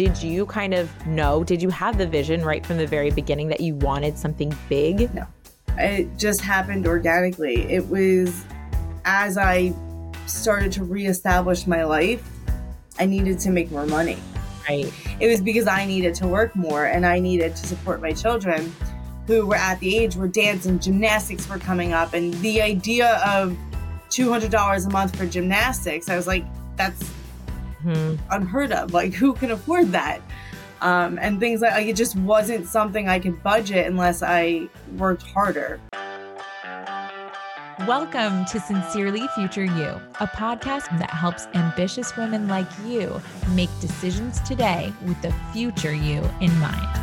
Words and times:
did 0.00 0.22
you 0.22 0.46
kind 0.46 0.72
of 0.72 1.06
know, 1.06 1.44
did 1.44 1.60
you 1.60 1.68
have 1.68 1.98
the 1.98 2.06
vision 2.06 2.42
right 2.42 2.64
from 2.64 2.78
the 2.78 2.86
very 2.86 3.10
beginning 3.10 3.48
that 3.48 3.60
you 3.60 3.74
wanted 3.74 4.16
something 4.16 4.50
big? 4.66 5.14
No. 5.14 5.26
It 5.76 6.16
just 6.16 6.40
happened 6.40 6.86
organically. 6.86 7.70
It 7.70 7.86
was 7.86 8.42
as 9.04 9.36
I 9.36 9.74
started 10.24 10.72
to 10.72 10.84
reestablish 10.84 11.66
my 11.66 11.84
life, 11.84 12.26
I 12.98 13.04
needed 13.04 13.40
to 13.40 13.50
make 13.50 13.70
more 13.70 13.84
money. 13.84 14.16
Right. 14.66 14.90
It 15.20 15.28
was 15.28 15.42
because 15.42 15.66
I 15.66 15.84
needed 15.84 16.14
to 16.14 16.26
work 16.26 16.56
more 16.56 16.86
and 16.86 17.04
I 17.04 17.18
needed 17.18 17.54
to 17.56 17.66
support 17.66 18.00
my 18.00 18.12
children 18.12 18.74
who 19.26 19.48
were 19.48 19.56
at 19.56 19.80
the 19.80 19.98
age 19.98 20.16
where 20.16 20.28
dance 20.28 20.64
and 20.64 20.80
gymnastics 20.80 21.46
were 21.46 21.58
coming 21.58 21.92
up. 21.92 22.14
And 22.14 22.32
the 22.36 22.62
idea 22.62 23.16
of 23.16 23.54
$200 24.08 24.86
a 24.86 24.90
month 24.90 25.14
for 25.14 25.26
gymnastics, 25.26 26.08
I 26.08 26.16
was 26.16 26.26
like, 26.26 26.46
that's 26.76 27.02
mm-hmm. 27.84 28.16
unheard 28.30 28.72
of. 28.72 28.92
Like, 28.92 29.12
who 29.14 29.34
can 29.34 29.50
afford 29.50 29.88
that? 29.92 30.20
Um, 30.80 31.18
and 31.20 31.38
things 31.38 31.60
like, 31.60 31.72
like 31.72 31.86
it 31.86 31.96
just 31.96 32.16
wasn't 32.16 32.66
something 32.66 33.08
I 33.08 33.18
could 33.18 33.42
budget 33.42 33.86
unless 33.86 34.22
I 34.22 34.68
worked 34.96 35.22
harder. 35.22 35.80
Welcome 37.86 38.44
to 38.46 38.60
Sincerely 38.60 39.26
Future 39.34 39.64
You, 39.64 40.00
a 40.20 40.26
podcast 40.26 40.98
that 40.98 41.10
helps 41.10 41.46
ambitious 41.54 42.14
women 42.16 42.46
like 42.46 42.66
you 42.84 43.20
make 43.54 43.70
decisions 43.80 44.40
today 44.42 44.92
with 45.06 45.20
the 45.22 45.32
future 45.52 45.94
you 45.94 46.22
in 46.40 46.54
mind. 46.58 46.98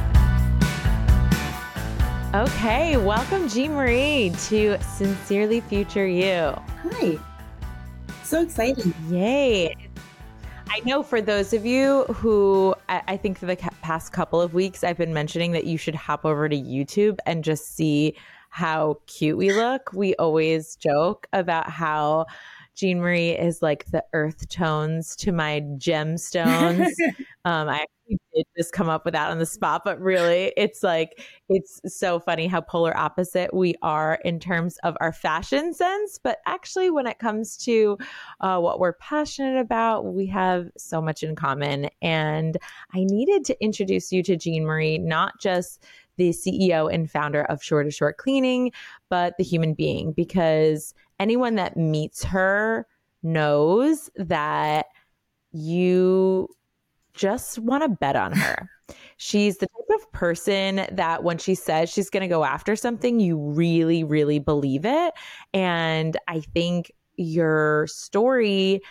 Okay, 2.35 2.97
welcome, 2.97 3.49
Jean 3.49 3.73
Marie, 3.73 4.31
to 4.49 4.77
Sincerely 4.81 5.61
Future 5.61 6.05
You. 6.05 6.53
Hi. 6.83 7.17
So 8.23 8.41
excited. 8.41 8.93
Yay. 9.09 9.86
I 10.69 10.81
know 10.85 11.03
for 11.03 11.21
those 11.21 11.53
of 11.53 11.65
you 11.65 12.03
who 12.05 12.75
I, 12.89 13.01
I 13.07 13.17
think 13.17 13.37
for 13.37 13.45
the 13.45 13.55
past 13.55 14.11
couple 14.11 14.41
of 14.41 14.53
weeks, 14.53 14.83
I've 14.83 14.97
been 14.97 15.13
mentioning 15.13 15.51
that 15.53 15.65
you 15.65 15.77
should 15.77 15.95
hop 15.95 16.25
over 16.25 16.47
to 16.49 16.55
YouTube 16.55 17.17
and 17.25 17.43
just 17.43 17.75
see 17.75 18.15
how 18.49 18.99
cute 19.07 19.37
we 19.37 19.53
look. 19.53 19.91
We 19.93 20.15
always 20.15 20.75
joke 20.75 21.27
about 21.33 21.69
how 21.69 22.25
Jean 22.75 22.99
Marie 22.99 23.31
is 23.31 23.61
like 23.61 23.85
the 23.85 24.03
earth 24.13 24.47
tones 24.49 25.15
to 25.17 25.31
my 25.31 25.61
gemstones. 25.77 26.91
um, 27.45 27.69
I 27.69 27.85
actually 28.07 28.19
did 28.33 28.45
just 28.57 28.73
come 28.73 28.89
up 28.89 29.05
with 29.05 29.13
that 29.13 29.29
on 29.29 29.39
the 29.39 29.45
spot, 29.45 29.81
but 29.83 29.99
really, 29.99 30.53
it's 30.57 30.83
like 30.83 31.23
it's 31.49 31.81
so 31.85 32.19
funny 32.19 32.47
how 32.47 32.61
polar 32.61 32.95
opposite 32.97 33.53
we 33.53 33.75
are 33.81 34.19
in 34.25 34.39
terms 34.39 34.77
of 34.83 34.95
our 34.99 35.11
fashion 35.11 35.73
sense. 35.73 36.19
But 36.21 36.39
actually, 36.45 36.89
when 36.89 37.07
it 37.07 37.19
comes 37.19 37.57
to 37.57 37.97
uh, 38.41 38.59
what 38.59 38.79
we're 38.79 38.93
passionate 38.93 39.59
about, 39.59 40.05
we 40.05 40.27
have 40.27 40.69
so 40.77 41.01
much 41.01 41.23
in 41.23 41.35
common. 41.35 41.89
And 42.01 42.57
I 42.93 43.03
needed 43.03 43.45
to 43.45 43.63
introduce 43.63 44.11
you 44.11 44.23
to 44.23 44.37
Jean 44.37 44.65
Marie, 44.65 44.97
not 44.97 45.39
just 45.39 45.83
the 46.17 46.29
CEO 46.29 46.91
and 46.91 47.09
founder 47.09 47.43
of 47.43 47.63
Shore 47.63 47.83
to 47.83 47.91
Shore 47.91 48.13
Cleaning, 48.13 48.71
but 49.09 49.35
the 49.37 49.43
human 49.43 49.73
being, 49.73 50.13
because 50.13 50.93
anyone 51.19 51.55
that 51.55 51.77
meets 51.77 52.23
her 52.23 52.87
knows 53.21 54.09
that 54.15 54.87
you 55.51 56.49
just 57.17 57.59
want 57.59 57.83
to 57.83 57.89
bet 57.89 58.15
on 58.15 58.31
her. 58.31 58.69
She's 59.17 59.57
the 59.57 59.67
type 59.67 59.99
of 59.99 60.11
person 60.11 60.85
that 60.91 61.23
when 61.23 61.39
she 61.39 61.55
says 61.55 61.89
she's 61.89 62.09
going 62.09 62.21
to 62.21 62.27
go 62.27 62.43
after 62.45 62.75
something, 62.75 63.19
you 63.19 63.37
really, 63.37 64.03
really 64.03 64.39
believe 64.39 64.85
it. 64.85 65.13
And 65.53 66.15
I 66.27 66.39
think 66.39 66.91
your 67.15 67.87
story 67.87 68.81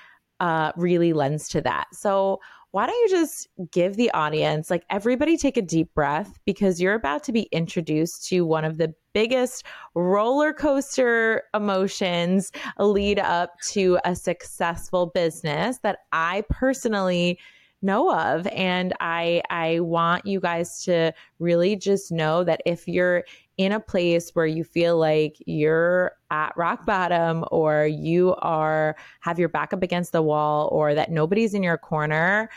uh, 0.40 0.72
really 0.76 1.12
lends 1.12 1.48
to 1.50 1.60
that. 1.62 1.86
So, 1.92 2.40
why 2.72 2.86
don't 2.86 3.00
you 3.04 3.08
just 3.08 3.48
give 3.70 3.96
the 3.96 4.10
audience, 4.10 4.68
like 4.68 4.84
everybody, 4.90 5.38
take 5.38 5.56
a 5.56 5.62
deep 5.62 5.94
breath 5.94 6.38
because 6.44 6.78
you're 6.78 6.92
about 6.92 7.22
to 7.24 7.32
be 7.32 7.42
introduced 7.44 8.28
to 8.28 8.42
one 8.42 8.66
of 8.66 8.76
the 8.76 8.92
biggest 9.14 9.64
roller 9.94 10.52
coaster 10.52 11.44
emotions 11.54 12.52
lead 12.78 13.18
up 13.18 13.58
to 13.68 13.98
a 14.04 14.14
successful 14.14 15.06
business 15.06 15.78
that 15.78 16.00
I 16.12 16.44
personally 16.50 17.38
know 17.86 18.12
of 18.12 18.46
and 18.48 18.92
i 19.00 19.40
i 19.48 19.80
want 19.80 20.26
you 20.26 20.40
guys 20.40 20.82
to 20.84 21.12
really 21.38 21.76
just 21.76 22.12
know 22.12 22.44
that 22.44 22.60
if 22.66 22.86
you're 22.86 23.24
in 23.56 23.72
a 23.72 23.80
place 23.80 24.30
where 24.34 24.46
you 24.46 24.62
feel 24.62 24.98
like 24.98 25.36
you're 25.46 26.12
at 26.30 26.54
rock 26.56 26.84
bottom 26.84 27.44
or 27.50 27.86
you 27.86 28.34
are 28.38 28.96
have 29.20 29.38
your 29.38 29.48
back 29.48 29.72
up 29.72 29.82
against 29.82 30.12
the 30.12 30.20
wall 30.20 30.68
or 30.72 30.94
that 30.94 31.10
nobody's 31.10 31.54
in 31.54 31.62
your 31.62 31.78
corner 31.78 32.50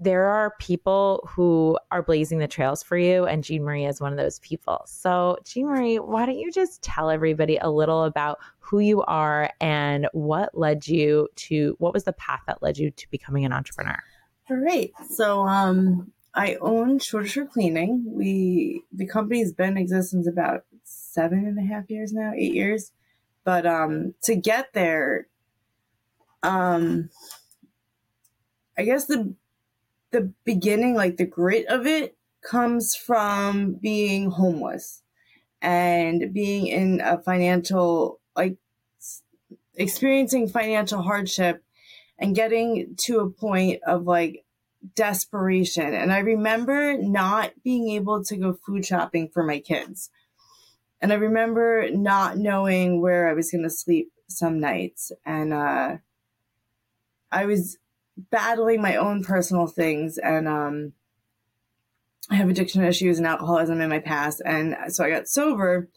there 0.00 0.24
are 0.26 0.54
people 0.58 1.28
who 1.28 1.78
are 1.90 2.02
blazing 2.02 2.38
the 2.38 2.48
trails 2.48 2.82
for 2.82 2.96
you, 2.96 3.26
and 3.26 3.44
Jean 3.44 3.62
Marie 3.62 3.84
is 3.84 4.00
one 4.00 4.12
of 4.12 4.18
those 4.18 4.38
people. 4.40 4.82
So, 4.86 5.36
Jean 5.44 5.66
Marie, 5.66 5.98
why 5.98 6.26
don't 6.26 6.38
you 6.38 6.50
just 6.50 6.82
tell 6.82 7.10
everybody 7.10 7.58
a 7.58 7.70
little 7.70 8.04
about 8.04 8.38
who 8.58 8.78
you 8.78 9.02
are 9.02 9.50
and 9.60 10.08
what 10.12 10.56
led 10.56 10.88
you 10.88 11.28
to 11.36 11.76
what 11.78 11.92
was 11.92 12.04
the 12.04 12.12
path 12.14 12.40
that 12.46 12.62
led 12.62 12.78
you 12.78 12.90
to 12.90 13.10
becoming 13.10 13.44
an 13.44 13.52
entrepreneur? 13.52 14.02
All 14.48 14.56
right. 14.56 14.92
So, 15.10 15.46
um, 15.46 16.12
I 16.34 16.56
own 16.60 16.98
Shore 16.98 17.24
Cleaning. 17.24 18.04
We 18.06 18.82
the 18.92 19.06
company's 19.06 19.52
been 19.52 19.70
in 19.70 19.76
existence 19.78 20.28
about 20.28 20.64
seven 20.84 21.46
and 21.46 21.58
a 21.58 21.62
half 21.62 21.90
years 21.90 22.12
now, 22.12 22.32
eight 22.36 22.54
years. 22.54 22.92
But 23.42 23.64
um, 23.64 24.14
to 24.24 24.36
get 24.36 24.72
there, 24.74 25.28
um, 26.42 27.08
I 28.76 28.84
guess 28.84 29.06
the 29.06 29.34
the 30.10 30.32
beginning, 30.44 30.94
like 30.94 31.16
the 31.16 31.26
grit 31.26 31.66
of 31.66 31.86
it, 31.86 32.16
comes 32.42 32.94
from 32.94 33.74
being 33.74 34.30
homeless 34.30 35.02
and 35.62 36.32
being 36.34 36.66
in 36.66 37.00
a 37.00 37.18
financial, 37.18 38.20
like 38.36 38.58
experiencing 39.74 40.48
financial 40.48 41.02
hardship 41.02 41.64
and 42.18 42.34
getting 42.34 42.96
to 43.04 43.20
a 43.20 43.30
point 43.30 43.82
of 43.86 44.04
like 44.04 44.44
desperation. 44.94 45.94
And 45.94 46.12
I 46.12 46.18
remember 46.18 46.96
not 46.98 47.52
being 47.64 47.90
able 47.90 48.24
to 48.24 48.36
go 48.36 48.58
food 48.66 48.84
shopping 48.84 49.28
for 49.32 49.42
my 49.42 49.58
kids. 49.58 50.10
And 51.00 51.12
I 51.12 51.16
remember 51.16 51.88
not 51.90 52.38
knowing 52.38 53.00
where 53.00 53.28
I 53.28 53.34
was 53.34 53.50
going 53.50 53.64
to 53.64 53.70
sleep 53.70 54.12
some 54.28 54.60
nights. 54.60 55.12
And 55.24 55.52
uh, 55.52 55.96
I 57.30 57.46
was 57.46 57.78
battling 58.16 58.80
my 58.80 58.96
own 58.96 59.22
personal 59.22 59.66
things. 59.66 60.18
And 60.18 60.48
um, 60.48 60.92
I 62.30 62.36
have 62.36 62.48
addiction 62.48 62.84
issues 62.84 63.18
and 63.18 63.26
alcoholism 63.26 63.80
in 63.80 63.90
my 63.90 63.98
past. 63.98 64.40
And 64.44 64.76
so 64.88 65.04
I 65.04 65.10
got 65.10 65.28
sober. 65.28 65.88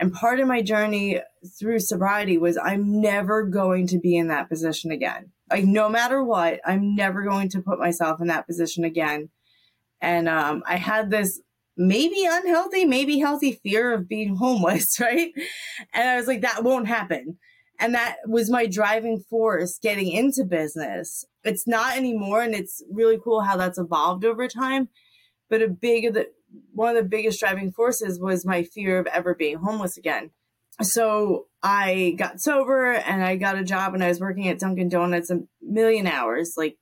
And 0.00 0.12
part 0.12 0.40
of 0.40 0.48
my 0.48 0.62
journey 0.62 1.20
through 1.58 1.80
sobriety 1.80 2.38
was 2.38 2.56
I'm 2.56 3.00
never 3.00 3.42
going 3.42 3.86
to 3.88 3.98
be 3.98 4.16
in 4.16 4.28
that 4.28 4.48
position 4.48 4.90
again. 4.90 5.32
Like 5.50 5.64
no 5.64 5.88
matter 5.88 6.22
what, 6.22 6.60
I'm 6.64 6.94
never 6.94 7.22
going 7.22 7.48
to 7.50 7.62
put 7.62 7.78
myself 7.78 8.20
in 8.20 8.28
that 8.28 8.46
position 8.46 8.84
again. 8.84 9.30
And 10.00 10.28
um, 10.28 10.62
I 10.66 10.76
had 10.76 11.10
this 11.10 11.40
maybe 11.76 12.24
unhealthy, 12.28 12.84
maybe 12.84 13.18
healthy 13.18 13.60
fear 13.62 13.92
of 13.92 14.08
being 14.08 14.36
homeless, 14.40 14.98
right? 15.00 15.32
And 15.92 16.08
I 16.08 16.16
was 16.16 16.26
like, 16.26 16.42
that 16.42 16.64
won't 16.64 16.88
happen. 16.88 17.38
And 17.80 17.94
that 17.94 18.16
was 18.26 18.50
my 18.50 18.66
driving 18.66 19.22
force 19.30 19.78
getting 19.80 20.10
into 20.10 20.44
business. 20.44 21.24
It's 21.44 21.66
not 21.66 21.96
anymore. 21.96 22.42
And 22.42 22.54
it's 22.54 22.82
really 22.90 23.18
cool 23.22 23.42
how 23.42 23.56
that's 23.56 23.78
evolved 23.78 24.24
over 24.24 24.48
time. 24.48 24.88
But 25.48 25.62
a 25.62 25.68
big, 25.68 26.12
the, 26.12 26.26
one 26.74 26.96
of 26.96 27.02
the 27.02 27.08
biggest 27.08 27.38
driving 27.38 27.70
forces 27.70 28.18
was 28.18 28.44
my 28.44 28.64
fear 28.64 28.98
of 28.98 29.06
ever 29.06 29.34
being 29.34 29.58
homeless 29.58 29.96
again 29.96 30.30
so 30.82 31.46
I 31.62 32.14
got 32.16 32.40
sober 32.40 32.92
and 32.92 33.22
I 33.22 33.36
got 33.36 33.58
a 33.58 33.64
job 33.64 33.94
and 33.94 34.02
I 34.02 34.08
was 34.08 34.20
working 34.20 34.48
at 34.48 34.60
Dunkin' 34.60 34.88
Donuts 34.88 35.30
a 35.30 35.42
million 35.60 36.06
hours, 36.06 36.54
like 36.56 36.76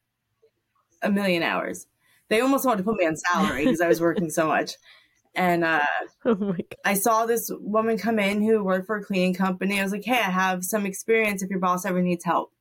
a 1.02 1.10
million 1.10 1.42
hours. 1.42 1.86
They 2.28 2.40
almost 2.40 2.66
wanted 2.66 2.78
to 2.78 2.84
put 2.84 2.96
me 2.96 3.06
on 3.06 3.16
salary 3.16 3.64
because 3.64 3.80
I 3.80 3.88
was 3.88 4.00
working 4.00 4.30
so 4.30 4.46
much. 4.46 4.74
And 5.34 5.64
uh, 5.64 5.80
oh 6.24 6.56
I 6.84 6.94
saw 6.94 7.26
this 7.26 7.50
woman 7.52 7.98
come 7.98 8.18
in 8.18 8.42
who 8.42 8.62
worked 8.64 8.86
for 8.86 8.96
a 8.96 9.04
cleaning 9.04 9.34
company. 9.34 9.78
I 9.78 9.82
was 9.82 9.92
like, 9.92 10.04
hey, 10.04 10.18
I 10.18 10.30
have 10.30 10.64
some 10.64 10.86
experience 10.86 11.42
if 11.42 11.50
your 11.50 11.58
boss 11.58 11.86
ever 11.86 12.02
needs 12.02 12.24
help. 12.24 12.52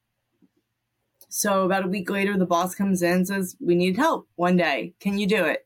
So 1.30 1.66
about 1.66 1.86
a 1.86 1.90
week 1.90 2.10
later, 2.10 2.38
the 2.38 2.46
boss 2.46 2.76
comes 2.76 3.02
in 3.02 3.12
and 3.12 3.28
says, 3.28 3.58
we 3.60 3.76
need 3.76 3.98
help 3.98 4.28
one 4.36 4.56
day. 4.56 4.94
Can 5.00 5.18
you 5.18 5.28
do 5.28 5.44
it? 5.44 5.66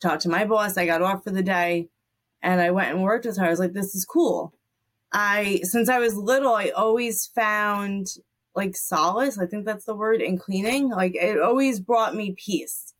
Talked 0.00 0.22
to 0.22 0.28
my 0.30 0.44
boss. 0.44 0.78
I 0.78 0.86
got 0.86 1.02
off 1.02 1.24
for 1.24 1.30
the 1.30 1.42
day 1.42 1.88
and 2.42 2.60
I 2.60 2.70
went 2.70 2.90
and 2.90 3.02
worked 3.02 3.26
with 3.26 3.36
her. 3.36 3.44
I 3.44 3.50
was 3.50 3.58
like, 3.58 3.72
this 3.72 3.94
is 3.94 4.04
cool. 4.04 4.54
I 5.12 5.60
since 5.62 5.88
I 5.88 5.98
was 5.98 6.14
little, 6.14 6.54
I 6.54 6.70
always 6.70 7.26
found 7.34 8.06
like 8.54 8.76
solace. 8.76 9.38
I 9.38 9.46
think 9.46 9.64
that's 9.64 9.84
the 9.84 9.94
word 9.94 10.20
in 10.20 10.38
cleaning. 10.38 10.90
Like 10.90 11.14
it 11.14 11.40
always 11.40 11.80
brought 11.80 12.14
me 12.14 12.34
peace. 12.36 12.92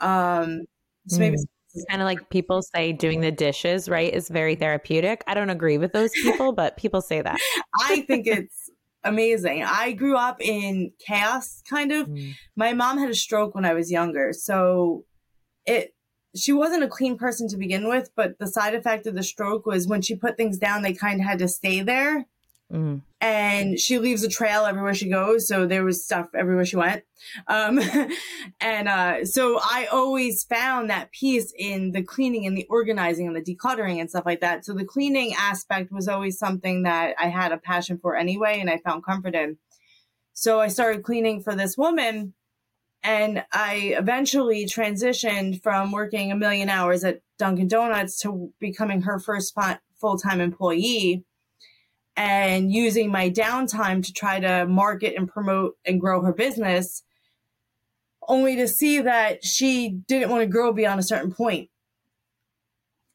Um, 0.00 0.62
so 1.06 1.18
maybe 1.18 1.36
mm. 1.36 1.82
kind 1.88 2.02
of 2.02 2.06
like 2.06 2.30
people 2.30 2.62
say 2.62 2.92
doing 2.92 3.20
the 3.20 3.30
dishes, 3.30 3.88
right, 3.88 4.12
is 4.12 4.28
very 4.28 4.54
therapeutic. 4.54 5.22
I 5.26 5.34
don't 5.34 5.50
agree 5.50 5.78
with 5.78 5.92
those 5.92 6.10
people, 6.22 6.52
but 6.56 6.76
people 6.76 7.00
say 7.00 7.22
that. 7.22 7.38
I 7.80 8.00
think 8.06 8.26
it's 8.26 8.70
amazing. 9.04 9.64
I 9.64 9.92
grew 9.92 10.16
up 10.16 10.40
in 10.40 10.92
chaos, 11.06 11.62
kind 11.68 11.92
of. 11.92 12.08
Mm. 12.08 12.34
My 12.56 12.72
mom 12.72 12.98
had 12.98 13.10
a 13.10 13.14
stroke 13.14 13.54
when 13.54 13.64
I 13.64 13.74
was 13.74 13.90
younger, 13.90 14.32
so 14.32 15.04
it 15.66 15.94
she 16.34 16.52
wasn't 16.52 16.84
a 16.84 16.88
clean 16.88 17.18
person 17.18 17.48
to 17.48 17.56
begin 17.56 17.88
with, 17.88 18.10
but 18.16 18.38
the 18.38 18.46
side 18.46 18.74
effect 18.74 19.06
of 19.06 19.14
the 19.14 19.22
stroke 19.22 19.66
was 19.66 19.86
when 19.86 20.02
she 20.02 20.16
put 20.16 20.36
things 20.36 20.58
down, 20.58 20.82
they 20.82 20.94
kind 20.94 21.20
of 21.20 21.26
had 21.26 21.38
to 21.40 21.48
stay 21.48 21.80
there. 21.80 22.26
Mm. 22.72 23.02
And 23.20 23.78
she 23.78 23.98
leaves 23.98 24.24
a 24.24 24.28
trail 24.28 24.64
everywhere 24.64 24.94
she 24.94 25.10
goes. 25.10 25.46
So 25.46 25.66
there 25.66 25.84
was 25.84 26.04
stuff 26.04 26.28
everywhere 26.34 26.64
she 26.64 26.76
went. 26.76 27.04
Um, 27.46 27.78
and 28.60 28.88
uh, 28.88 29.24
so 29.26 29.60
I 29.62 29.86
always 29.92 30.44
found 30.44 30.88
that 30.88 31.12
peace 31.12 31.52
in 31.56 31.92
the 31.92 32.02
cleaning 32.02 32.46
and 32.46 32.56
the 32.56 32.66
organizing 32.70 33.26
and 33.26 33.36
the 33.36 33.42
decluttering 33.42 34.00
and 34.00 34.08
stuff 34.08 34.24
like 34.24 34.40
that. 34.40 34.64
So 34.64 34.72
the 34.72 34.86
cleaning 34.86 35.34
aspect 35.38 35.92
was 35.92 36.08
always 36.08 36.38
something 36.38 36.84
that 36.84 37.14
I 37.20 37.28
had 37.28 37.52
a 37.52 37.58
passion 37.58 37.98
for 38.00 38.16
anyway, 38.16 38.58
and 38.58 38.70
I 38.70 38.78
found 38.78 39.04
comfort 39.04 39.34
in. 39.34 39.58
So 40.32 40.60
I 40.60 40.68
started 40.68 41.02
cleaning 41.02 41.42
for 41.42 41.54
this 41.54 41.76
woman. 41.76 42.32
And 43.04 43.44
I 43.52 43.94
eventually 43.98 44.64
transitioned 44.64 45.62
from 45.62 45.90
working 45.90 46.30
a 46.30 46.36
million 46.36 46.68
hours 46.68 47.02
at 47.02 47.20
Dunkin' 47.38 47.68
Donuts 47.68 48.20
to 48.20 48.52
becoming 48.60 49.02
her 49.02 49.18
first 49.18 49.56
full 50.00 50.18
time 50.18 50.40
employee 50.40 51.24
and 52.16 52.70
using 52.70 53.10
my 53.10 53.30
downtime 53.30 54.04
to 54.04 54.12
try 54.12 54.38
to 54.38 54.66
market 54.66 55.14
and 55.16 55.28
promote 55.28 55.76
and 55.84 56.00
grow 56.00 56.22
her 56.22 56.32
business, 56.32 57.02
only 58.28 58.56
to 58.56 58.68
see 58.68 59.00
that 59.00 59.44
she 59.44 59.88
didn't 59.88 60.30
want 60.30 60.42
to 60.42 60.46
grow 60.46 60.72
beyond 60.72 61.00
a 61.00 61.04
certain 61.04 61.32
point. 61.32 61.70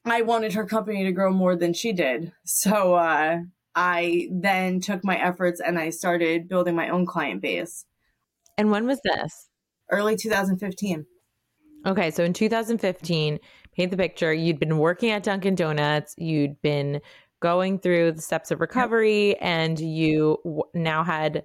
I 0.04 0.22
wanted 0.22 0.54
her 0.54 0.66
company 0.66 1.04
to 1.04 1.12
grow 1.12 1.32
more 1.32 1.54
than 1.56 1.72
she 1.72 1.92
did. 1.92 2.32
So 2.44 2.94
uh, 2.94 3.38
I 3.74 4.28
then 4.32 4.80
took 4.80 5.04
my 5.04 5.16
efforts 5.16 5.60
and 5.60 5.78
I 5.78 5.90
started 5.90 6.48
building 6.48 6.74
my 6.74 6.88
own 6.88 7.06
client 7.06 7.42
base. 7.42 7.84
And 8.56 8.70
when 8.70 8.86
was 8.86 9.00
this? 9.04 9.47
Early 9.90 10.16
2015. 10.16 11.06
Okay, 11.86 12.10
so 12.10 12.24
in 12.24 12.32
2015, 12.32 13.38
paint 13.74 13.90
the 13.90 13.96
picture. 13.96 14.32
You'd 14.32 14.58
been 14.58 14.78
working 14.78 15.10
at 15.10 15.22
Dunkin' 15.22 15.54
Donuts. 15.54 16.14
You'd 16.18 16.60
been 16.60 17.00
going 17.40 17.78
through 17.78 18.12
the 18.12 18.20
steps 18.20 18.50
of 18.50 18.60
recovery 18.60 19.36
and 19.38 19.78
you 19.78 20.38
w- 20.44 20.64
now 20.74 21.04
had 21.04 21.44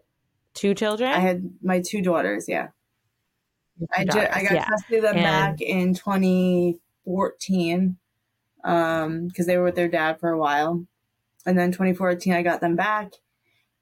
two 0.56 0.74
children 0.74 1.12
i 1.12 1.20
had 1.20 1.48
my 1.62 1.80
two 1.86 2.02
daughters 2.02 2.46
yeah 2.50 2.70
I, 3.96 4.04
daughters, 4.04 4.24
ju- 4.24 4.30
I 4.34 4.42
got 4.44 4.52
yeah. 4.54 4.66
custody 4.68 4.98
of 4.98 5.04
them 5.04 5.18
and- 5.18 5.24
back 5.24 5.62
in 5.62 5.94
2014 5.94 7.98
um 8.64 9.28
because 9.28 9.46
they 9.46 9.56
were 9.58 9.66
with 9.66 9.76
their 9.76 9.88
dad 9.88 10.20
for 10.20 10.30
a 10.30 10.38
while 10.38 10.84
and 11.46 11.56
then 11.58 11.72
2014 11.72 12.34
i 12.34 12.42
got 12.42 12.60
them 12.62 12.76
back 12.76 13.12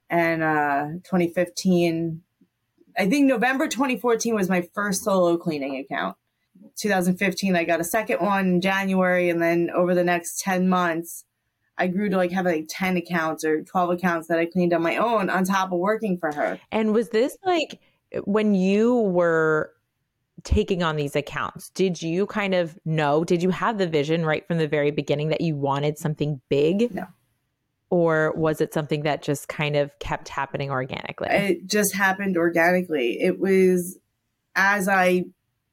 and 0.10 0.44
uh 0.44 0.88
2015 1.06 2.22
i 2.98 3.08
think 3.08 3.28
november 3.28 3.68
2014 3.68 4.36
was 4.36 4.50
my 4.50 4.68
first 4.74 5.04
solo 5.04 5.38
cleaning 5.38 5.78
account 5.78 6.16
2015 6.78 7.56
i 7.56 7.64
got 7.64 7.80
a 7.80 7.84
second 7.84 8.20
one 8.20 8.46
in 8.46 8.62
january 8.62 9.30
and 9.30 9.42
then 9.42 9.70
over 9.72 9.94
the 9.94 10.04
next 10.04 10.40
10 10.42 10.68
months 10.68 11.26
I 11.78 11.88
grew 11.88 12.10
to 12.10 12.18
like 12.18 12.32
have 12.32 12.46
like 12.46 12.68
10 12.70 12.98
accounts 12.98 13.44
or 13.44 13.64
12 13.64 13.92
accounts 13.92 14.28
that 14.28 14.38
I 14.38 14.46
cleaned 14.46 14.72
on 14.72 14.84
my 14.84 14.98
own 14.98 15.32
on 15.32 15.46
top 15.46 15.72
of 15.72 15.80
working 15.80 16.20
for 16.20 16.32
her. 16.32 16.60
And 16.72 16.94
was 16.94 17.10
this 17.10 17.36
like 17.44 17.80
when 18.26 18.54
you 18.54 18.94
were 18.94 19.74
taking 20.44 20.84
on 20.84 20.96
these 20.96 21.16
accounts, 21.16 21.70
did 21.72 22.02
you 22.02 22.26
kind 22.28 22.54
of 22.54 22.78
know, 22.86 23.24
did 23.24 23.42
you 23.42 23.50
have 23.50 23.78
the 23.78 23.88
vision 23.88 24.26
right 24.26 24.48
from 24.48 24.58
the 24.58 24.68
very 24.68 24.92
beginning 24.92 25.30
that 25.30 25.42
you 25.42 25.56
wanted 25.56 25.98
something 25.98 26.42
big? 26.50 26.94
No. 26.94 27.08
Or 27.92 28.34
was 28.36 28.62
it 28.62 28.74
something 28.74 29.04
that 29.04 29.22
just 29.22 29.48
kind 29.48 29.76
of 29.76 29.92
kept 30.00 30.30
happening 30.30 30.72
organically? 30.72 31.28
It 31.30 31.68
just 31.68 31.94
happened 31.94 32.38
organically. 32.38 33.22
It 33.22 33.40
was 33.40 34.00
as 34.56 34.88
I 34.88 35.26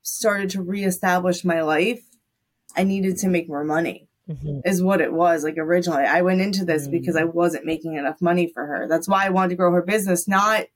started 0.02 0.50
to 0.50 0.62
reestablish 0.62 1.44
my 1.44 1.62
life, 1.62 2.02
I 2.76 2.84
needed 2.84 3.18
to 3.18 3.28
make 3.28 3.48
more 3.48 3.64
money 3.64 4.08
mm-hmm. 4.28 4.60
is 4.64 4.82
what 4.82 5.00
it 5.00 5.12
was 5.12 5.44
like 5.44 5.58
originally. 5.58 6.04
I 6.04 6.22
went 6.22 6.40
into 6.40 6.64
this 6.64 6.82
mm-hmm. 6.82 6.92
because 6.92 7.16
I 7.16 7.24
wasn't 7.24 7.64
making 7.64 7.94
enough 7.94 8.20
money 8.20 8.50
for 8.52 8.66
her. 8.66 8.86
That's 8.88 9.08
why 9.08 9.26
I 9.26 9.30
wanted 9.30 9.50
to 9.50 9.56
grow 9.56 9.72
her 9.72 9.82
business, 9.82 10.28
not 10.28 10.66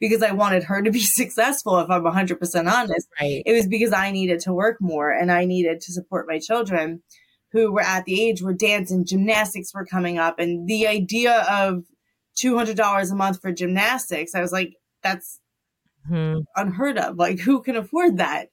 because 0.00 0.22
I 0.22 0.32
wanted 0.32 0.64
her 0.64 0.82
to 0.82 0.90
be 0.90 1.00
successful, 1.02 1.78
if 1.78 1.90
I'm 1.90 2.04
100% 2.04 2.72
honest. 2.72 3.08
Right. 3.20 3.42
It 3.44 3.52
was 3.52 3.66
because 3.66 3.92
I 3.92 4.10
needed 4.10 4.40
to 4.40 4.52
work 4.52 4.78
more 4.80 5.10
and 5.10 5.32
I 5.32 5.44
needed 5.44 5.80
to 5.82 5.92
support 5.92 6.26
my 6.28 6.38
children 6.38 7.02
who 7.52 7.72
were 7.72 7.80
at 7.80 8.04
the 8.04 8.22
age 8.22 8.42
where 8.42 8.52
dance 8.52 8.90
and 8.90 9.06
gymnastics 9.06 9.72
were 9.74 9.86
coming 9.86 10.18
up. 10.18 10.38
And 10.38 10.68
the 10.68 10.86
idea 10.86 11.46
of 11.50 11.84
$200 12.36 13.10
a 13.10 13.14
month 13.14 13.40
for 13.40 13.52
gymnastics, 13.52 14.34
I 14.34 14.40
was 14.40 14.52
like, 14.52 14.74
that's 15.02 15.40
mm-hmm. 16.10 16.40
unheard 16.56 16.98
of. 16.98 17.16
Like, 17.16 17.40
who 17.40 17.62
can 17.62 17.76
afford 17.76 18.18
that? 18.18 18.48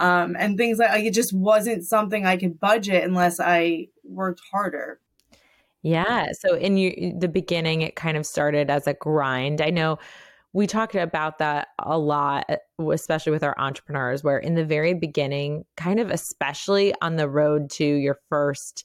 um, 0.00 0.34
and 0.38 0.56
things 0.56 0.78
like, 0.78 0.90
like 0.90 1.04
it 1.04 1.14
just 1.14 1.32
wasn't 1.32 1.84
something 1.84 2.24
I 2.24 2.38
could 2.38 2.58
budget 2.58 3.04
unless 3.04 3.38
I 3.38 3.88
worked 4.02 4.40
harder. 4.50 4.98
Yeah. 5.82 6.28
So 6.32 6.56
in 6.56 6.78
you, 6.78 7.14
the 7.18 7.28
beginning, 7.28 7.82
it 7.82 7.96
kind 7.96 8.16
of 8.16 8.26
started 8.26 8.70
as 8.70 8.86
a 8.86 8.94
grind. 8.94 9.60
I 9.60 9.68
know 9.68 9.98
we 10.52 10.66
talked 10.66 10.94
about 10.94 11.38
that 11.38 11.68
a 11.78 11.98
lot, 11.98 12.44
eh, 12.48 12.56
especially 12.92 13.32
with 13.32 13.44
our 13.44 13.58
entrepreneurs, 13.58 14.24
where 14.24 14.38
in 14.38 14.54
the 14.54 14.64
very 14.64 14.94
beginning, 14.94 15.64
kind 15.76 16.00
of 16.00 16.10
especially 16.10 16.92
on 17.00 17.16
the 17.16 17.28
road 17.28 17.70
to 17.70 17.84
your 17.84 18.18
first 18.28 18.84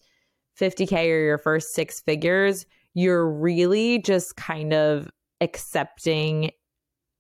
50K 0.59 1.12
or 1.12 1.23
your 1.23 1.38
first 1.38 1.73
six 1.73 2.01
figures, 2.01 2.65
you're 2.94 3.29
really 3.29 4.00
just 4.00 4.35
kind 4.35 4.73
of 4.73 5.09
accepting 5.41 6.51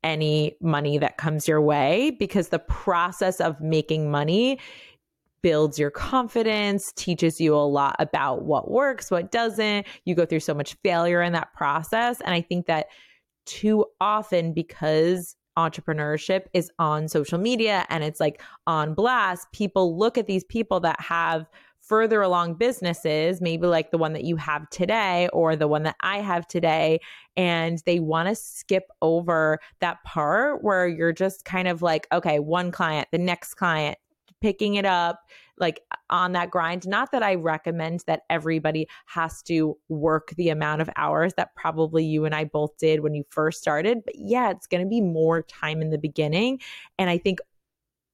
any 0.03 0.55
money 0.61 0.99
that 0.99 1.17
comes 1.17 1.47
your 1.47 1.61
way 1.61 2.11
because 2.11 2.49
the 2.49 2.59
process 2.59 3.41
of 3.41 3.59
making 3.59 4.11
money 4.11 4.59
builds 5.41 5.77
your 5.77 5.91
confidence, 5.91 6.93
teaches 6.95 7.41
you 7.41 7.55
a 7.55 7.57
lot 7.57 7.95
about 7.99 8.43
what 8.43 8.69
works, 8.69 9.11
what 9.11 9.31
doesn't. 9.31 9.85
You 10.05 10.15
go 10.15 10.25
through 10.25 10.39
so 10.39 10.53
much 10.53 10.75
failure 10.83 11.21
in 11.21 11.33
that 11.33 11.53
process. 11.53 12.21
And 12.21 12.33
I 12.33 12.41
think 12.41 12.67
that 12.67 12.87
too 13.45 13.85
often, 14.01 14.53
because 14.53 15.35
entrepreneurship 15.57 16.47
is 16.53 16.69
on 16.79 17.07
social 17.07 17.37
media 17.37 17.85
and 17.89 18.03
it's 18.03 18.19
like 18.19 18.41
on 18.67 18.93
blast, 18.93 19.49
people 19.53 19.97
look 19.97 20.17
at 20.17 20.27
these 20.27 20.43
people 20.43 20.79
that 20.81 20.99
have 20.99 21.49
further 21.79 22.21
along 22.21 22.55
businesses, 22.55 23.39
maybe 23.39 23.67
like 23.67 23.91
the 23.91 23.97
one 23.97 24.13
that 24.13 24.23
you 24.23 24.35
have 24.35 24.67
today 24.71 25.29
or 25.31 25.55
the 25.55 25.67
one 25.67 25.83
that 25.83 25.95
I 26.01 26.17
have 26.17 26.47
today, 26.47 26.99
and 27.37 27.79
they 27.85 27.99
want 27.99 28.27
to 28.27 28.35
skip 28.35 28.85
over 29.03 29.59
that 29.81 30.03
part 30.03 30.63
where 30.63 30.87
you're 30.87 31.13
just 31.13 31.45
kind 31.45 31.67
of 31.67 31.83
like, 31.83 32.07
okay, 32.11 32.39
one 32.39 32.71
client, 32.71 33.07
the 33.11 33.19
next 33.19 33.53
client, 33.53 33.99
picking 34.41 34.75
it 34.75 34.85
up 34.85 35.19
like 35.57 35.81
on 36.09 36.33
that 36.33 36.51
grind. 36.51 36.87
Not 36.87 37.11
that 37.11 37.23
I 37.23 37.35
recommend 37.35 38.03
that 38.07 38.23
everybody 38.29 38.87
has 39.07 39.41
to 39.43 39.77
work 39.89 40.33
the 40.37 40.49
amount 40.49 40.81
of 40.81 40.89
hours 40.95 41.33
that 41.37 41.55
probably 41.55 42.03
you 42.05 42.25
and 42.25 42.35
I 42.35 42.45
both 42.45 42.77
did 42.77 43.01
when 43.01 43.13
you 43.13 43.23
first 43.29 43.59
started, 43.59 43.99
but 44.05 44.15
yeah, 44.17 44.51
it's 44.51 44.67
going 44.67 44.83
to 44.83 44.89
be 44.89 45.01
more 45.01 45.41
time 45.41 45.81
in 45.81 45.89
the 45.89 45.97
beginning. 45.97 46.59
And 46.99 47.09
I 47.09 47.17
think 47.17 47.39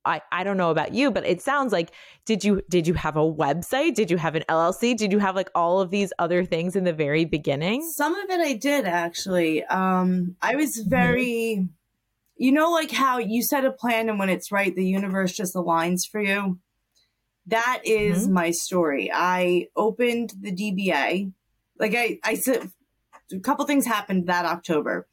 I, 0.03 0.21
I 0.31 0.43
don't 0.43 0.57
know 0.57 0.71
about 0.71 0.93
you, 0.93 1.12
but 1.12 1.25
it 1.25 1.41
sounds 1.41 1.71
like 1.71 1.91
did 2.25 2.43
you 2.43 2.62
did 2.69 2.88
you 2.88 2.93
have 2.95 3.17
a 3.17 3.19
website? 3.19 3.93
Did 3.93 4.10
you 4.10 4.17
have 4.17 4.36
an 4.36 4.43
LLC? 4.50 4.98
Did 4.98 5.12
you 5.12 5.19
have 5.19 5.36
like 5.36 5.50
all 5.53 5.79
of 5.79 5.91
these 5.91 6.12
other 6.17 6.43
things 6.43 6.75
in 6.75 6.83
the 6.83 6.93
very 6.93 7.25
beginning? 7.25 7.88
Some 7.91 8.15
of 8.15 8.29
it 8.29 8.39
I 8.39 8.53
did 8.53 8.86
actually. 8.86 9.63
Um, 9.65 10.36
I 10.41 10.55
was 10.55 10.77
mm-hmm. 10.77 10.89
very, 10.89 11.67
you 12.38 12.51
know, 12.51 12.71
like 12.71 12.91
how 12.91 13.19
you 13.19 13.43
set 13.43 13.65
a 13.65 13.71
plan 13.71 14.10
and 14.10 14.17
when 14.17 14.29
it's 14.29 14.51
right, 14.51 14.75
the 14.75 14.86
universe 14.86 15.33
just 15.33 15.53
aligns 15.53 16.07
for 16.10 16.21
you. 16.21 16.60
That 17.48 17.81
is 17.83 18.24
mm-hmm. 18.24 18.33
my 18.33 18.51
story. 18.51 19.12
I 19.13 19.67
opened 19.75 20.33
the 20.39 20.51
DBA. 20.51 21.31
Like 21.79 21.95
I, 21.95 22.19
I 22.24 22.36
said, 22.36 22.69
a 23.33 23.39
couple 23.39 23.65
things 23.65 23.86
happened 23.86 24.27
that 24.27 24.45
October. 24.45 25.07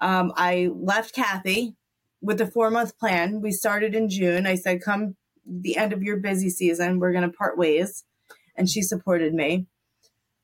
Um, 0.00 0.32
I 0.36 0.70
left 0.74 1.14
Kathy 1.14 1.76
with 2.20 2.40
a 2.40 2.46
four 2.46 2.70
month 2.70 2.98
plan. 2.98 3.40
We 3.40 3.52
started 3.52 3.94
in 3.94 4.08
June. 4.08 4.46
I 4.46 4.56
said, 4.56 4.82
come 4.82 5.16
the 5.46 5.76
end 5.76 5.92
of 5.92 6.02
your 6.02 6.16
busy 6.18 6.50
season, 6.50 6.98
we're 6.98 7.12
going 7.12 7.28
to 7.28 7.36
part 7.36 7.58
ways. 7.58 8.04
And 8.56 8.68
she 8.68 8.82
supported 8.82 9.34
me. 9.34 9.66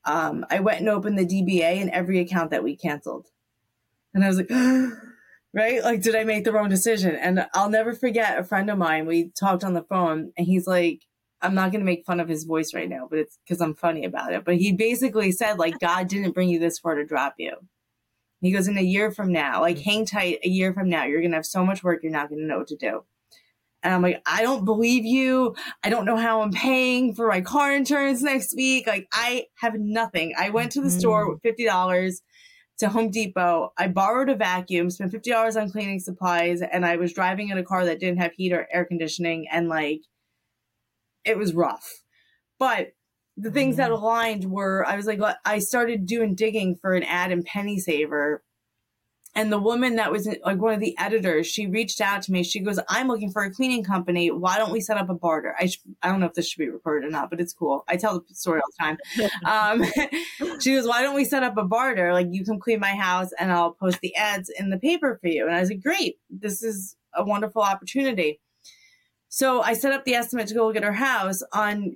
Um, 0.05 0.45
I 0.49 0.59
went 0.59 0.79
and 0.79 0.89
opened 0.89 1.17
the 1.17 1.25
DBA 1.25 1.77
in 1.77 1.89
every 1.89 2.19
account 2.19 2.51
that 2.51 2.63
we 2.63 2.75
canceled. 2.75 3.27
And 4.13 4.23
I 4.23 4.27
was 4.27 4.37
like, 4.37 4.49
right? 5.53 5.83
Like, 5.83 6.01
did 6.01 6.15
I 6.15 6.23
make 6.23 6.43
the 6.43 6.51
wrong 6.51 6.69
decision? 6.69 7.15
And 7.15 7.47
I'll 7.53 7.69
never 7.69 7.93
forget 7.93 8.39
a 8.39 8.43
friend 8.43 8.69
of 8.69 8.77
mine, 8.77 9.05
we 9.05 9.31
talked 9.37 9.63
on 9.63 9.73
the 9.73 9.83
phone, 9.83 10.31
and 10.37 10.47
he's 10.47 10.65
like, 10.65 11.01
I'm 11.47 11.55
not 11.55 11.71
going 11.71 11.81
to 11.81 11.85
make 11.85 12.05
fun 12.05 12.19
of 12.19 12.27
his 12.27 12.43
voice 12.43 12.73
right 12.73 12.89
now, 12.89 13.07
but 13.09 13.19
it's 13.19 13.39
because 13.43 13.61
I'm 13.61 13.73
funny 13.73 14.03
about 14.03 14.33
it. 14.33 14.43
But 14.43 14.57
he 14.57 14.73
basically 14.73 15.31
said, 15.31 15.57
like, 15.57 15.79
God 15.79 16.07
didn't 16.07 16.33
bring 16.33 16.49
you 16.49 16.59
this 16.59 16.77
far 16.77 16.95
to 16.95 17.05
drop 17.05 17.35
you. 17.37 17.55
He 18.41 18.51
goes, 18.51 18.67
in 18.67 18.77
a 18.77 18.81
year 18.81 19.11
from 19.11 19.31
now, 19.31 19.61
like 19.61 19.79
hang 19.79 20.05
tight, 20.05 20.39
a 20.43 20.49
year 20.49 20.73
from 20.73 20.89
now, 20.89 21.05
you're 21.05 21.21
going 21.21 21.31
to 21.31 21.37
have 21.37 21.45
so 21.45 21.65
much 21.65 21.83
work, 21.83 22.03
you're 22.03 22.11
not 22.11 22.29
going 22.29 22.41
to 22.41 22.45
know 22.45 22.59
what 22.59 22.67
to 22.67 22.75
do. 22.75 23.03
And 23.81 23.93
I'm 23.93 24.01
like, 24.01 24.21
I 24.25 24.41
don't 24.41 24.65
believe 24.65 25.05
you. 25.05 25.55
I 25.83 25.89
don't 25.89 26.05
know 26.05 26.17
how 26.17 26.41
I'm 26.41 26.51
paying 26.51 27.15
for 27.15 27.27
my 27.27 27.41
car 27.41 27.73
insurance 27.73 28.21
next 28.21 28.55
week. 28.55 28.85
Like, 28.85 29.07
I 29.13 29.45
have 29.59 29.75
nothing. 29.75 30.33
I 30.37 30.49
went 30.49 30.73
to 30.73 30.81
the 30.81 30.89
mm. 30.89 30.99
store 30.99 31.29
with 31.29 31.41
$50 31.41 32.21
to 32.79 32.89
Home 32.89 33.09
Depot. 33.09 33.71
I 33.77 33.87
borrowed 33.87 34.29
a 34.29 34.35
vacuum, 34.35 34.89
spent 34.89 35.11
fifty 35.11 35.31
dollars 35.31 35.55
on 35.55 35.71
cleaning 35.71 35.99
supplies, 35.99 36.61
and 36.61 36.85
I 36.85 36.97
was 36.97 37.13
driving 37.13 37.49
in 37.49 37.57
a 37.57 37.63
car 37.63 37.85
that 37.85 37.99
didn't 37.99 38.19
have 38.19 38.33
heat 38.33 38.53
or 38.53 38.67
air 38.71 38.85
conditioning, 38.85 39.47
and 39.51 39.67
like 39.67 40.01
it 41.27 41.37
was 41.37 41.53
rough. 41.53 41.87
But 42.59 42.93
the 43.35 43.51
things 43.51 43.77
that 43.77 43.91
Mm-hmm. 43.91 44.01
aligned 44.03 44.45
were 44.51 44.83
I 44.87 44.95
was 44.95 45.05
like 45.05 45.19
I 45.45 45.59
started 45.59 46.05
doing 46.07 46.33
digging 46.35 46.75
for 46.75 46.93
an 46.93 47.03
ad 47.03 47.31
in 47.31 47.43
Penny 47.43 47.77
Saver. 47.79 48.43
And 49.35 49.51
the 49.51 49.59
woman 49.59 49.97
that 49.97 50.11
was 50.11 50.27
like 50.43 50.59
one 50.59 50.73
of 50.73 50.79
the 50.79 50.97
editors, 50.97 51.45
she 51.45 51.67
reached 51.67 52.01
out 52.01 52.23
to 52.23 52.31
me. 52.31 52.41
She 52.43 52.59
goes, 52.59 52.79
"I'm 52.89 53.07
looking 53.07 53.29
for 53.31 53.43
a 53.43 53.51
cleaning 53.53 53.83
company. 53.83 54.31
Why 54.31 54.57
don't 54.57 54.71
we 54.71 54.81
set 54.81 54.97
up 54.97 55.09
a 55.09 55.13
barter?" 55.13 55.55
I 55.59 55.67
sh- 55.67 55.79
I 56.01 56.07
don't 56.09 56.19
know 56.19 56.25
if 56.25 56.33
this 56.33 56.49
should 56.49 56.57
be 56.57 56.69
recorded 56.69 57.05
or 57.05 57.11
not, 57.11 57.29
but 57.29 57.39
it's 57.39 57.53
cool. 57.53 57.83
I 57.87 57.97
tell 57.97 58.19
the 58.27 58.33
story 58.33 58.61
all 58.61 58.71
the 58.75 58.83
time. 58.83 58.97
Um, 59.45 59.83
she 60.59 60.73
goes, 60.73 60.87
"Why 60.87 61.03
don't 61.03 61.13
we 61.15 61.23
set 61.23 61.43
up 61.43 61.55
a 61.55 61.63
barter? 61.63 62.13
Like 62.13 62.29
you 62.31 62.43
can 62.43 62.59
clean 62.59 62.79
my 62.79 62.95
house, 62.95 63.29
and 63.39 63.51
I'll 63.51 63.73
post 63.73 63.99
the 64.01 64.15
ads 64.15 64.49
in 64.49 64.71
the 64.71 64.79
paper 64.79 65.19
for 65.21 65.27
you." 65.27 65.45
And 65.45 65.55
I 65.55 65.59
was 65.59 65.69
like, 65.69 65.83
"Great, 65.83 66.17
this 66.31 66.63
is 66.63 66.95
a 67.13 67.23
wonderful 67.23 67.61
opportunity." 67.61 68.39
So 69.29 69.61
I 69.61 69.73
set 69.73 69.93
up 69.93 70.05
the 70.05 70.15
estimate 70.15 70.47
to 70.47 70.53
go 70.53 70.67
look 70.67 70.75
at 70.75 70.83
her 70.83 70.93
house 70.93 71.41
on 71.53 71.95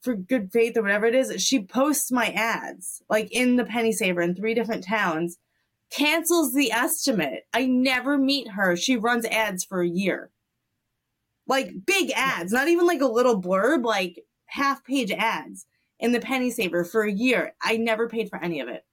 for 0.00 0.14
good 0.14 0.52
faith 0.52 0.76
or 0.76 0.82
whatever 0.82 1.06
it 1.06 1.14
is. 1.14 1.42
She 1.42 1.62
posts 1.62 2.12
my 2.12 2.28
ads 2.28 3.02
like 3.08 3.30
in 3.32 3.56
the 3.56 3.64
penny 3.64 3.92
saver 3.92 4.20
in 4.20 4.34
three 4.34 4.54
different 4.54 4.84
towns, 4.84 5.38
cancels 5.90 6.52
the 6.52 6.70
estimate. 6.72 7.46
I 7.52 7.66
never 7.66 8.18
meet 8.18 8.52
her. 8.52 8.76
She 8.76 8.96
runs 8.96 9.24
ads 9.26 9.64
for 9.64 9.82
a 9.82 9.88
year. 9.88 10.30
Like 11.46 11.86
big 11.86 12.10
ads, 12.14 12.52
not 12.52 12.68
even 12.68 12.86
like 12.86 13.00
a 13.00 13.06
little 13.06 13.40
blurb, 13.40 13.84
like 13.84 14.24
half 14.46 14.84
page 14.84 15.10
ads 15.10 15.66
in 15.98 16.12
the 16.12 16.20
penny 16.20 16.50
saver 16.50 16.84
for 16.84 17.02
a 17.02 17.12
year. 17.12 17.54
I 17.62 17.76
never 17.76 18.08
paid 18.08 18.28
for 18.28 18.42
any 18.42 18.60
of 18.60 18.68
it. 18.68 18.84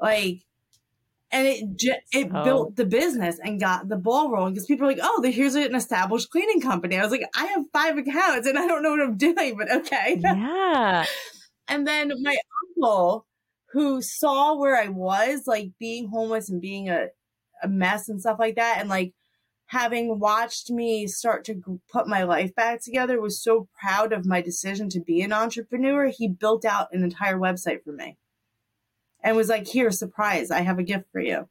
Like 0.00 0.42
and 1.32 1.46
it 1.46 1.76
ju- 1.76 1.92
it 2.12 2.30
So- 2.32 2.44
built 2.44 2.76
the 2.76 2.84
business 2.86 3.38
and 3.42 3.60
got 3.60 3.88
the 3.88 3.96
ball 3.96 4.30
rolling 4.30 4.54
because 4.54 4.66
people 4.66 4.86
are 4.86 4.90
like, 4.90 5.00
oh, 5.02 5.22
here's 5.22 5.54
an 5.54 5.74
established 5.74 6.30
cleaning 6.30 6.60
company. 6.60 6.96
I 6.98 7.02
was 7.02 7.10
like, 7.10 7.28
I 7.34 7.46
have 7.46 7.64
five 7.72 7.98
accounts 7.98 8.46
and 8.46 8.58
I 8.58 8.66
don't 8.66 8.82
know 8.82 8.90
what 8.90 9.00
I'm 9.00 9.16
doing, 9.16 9.56
but 9.56 9.70
okay. 9.70 10.20
Yeah. 10.22 11.04
And 11.68 11.86
then 11.86 12.12
my 12.22 12.36
uncle, 12.76 13.26
who 13.72 14.00
saw 14.00 14.56
where 14.56 14.76
I 14.80 14.88
was, 14.88 15.42
like 15.46 15.72
being 15.80 16.08
homeless 16.08 16.48
and 16.48 16.60
being 16.60 16.88
a, 16.88 17.08
a 17.62 17.68
mess 17.68 18.08
and 18.08 18.20
stuff 18.20 18.38
like 18.38 18.54
that, 18.54 18.76
and 18.78 18.88
like 18.88 19.12
having 19.66 20.20
watched 20.20 20.70
me 20.70 21.08
start 21.08 21.44
to 21.46 21.80
put 21.90 22.06
my 22.06 22.22
life 22.22 22.54
back 22.54 22.80
together, 22.82 23.20
was 23.20 23.42
so 23.42 23.68
proud 23.82 24.12
of 24.12 24.24
my 24.24 24.40
decision 24.40 24.88
to 24.90 25.00
be 25.00 25.20
an 25.22 25.32
entrepreneur. 25.32 26.06
He 26.06 26.28
built 26.28 26.64
out 26.64 26.86
an 26.92 27.02
entire 27.02 27.36
website 27.36 27.82
for 27.82 27.92
me 27.92 28.16
and 29.26 29.36
was 29.36 29.48
like, 29.48 29.66
Here, 29.66 29.90
surprise, 29.90 30.50
I 30.50 30.60
have 30.60 30.78
a 30.78 30.84
gift 30.84 31.06
for 31.12 31.20
you. 31.20 31.48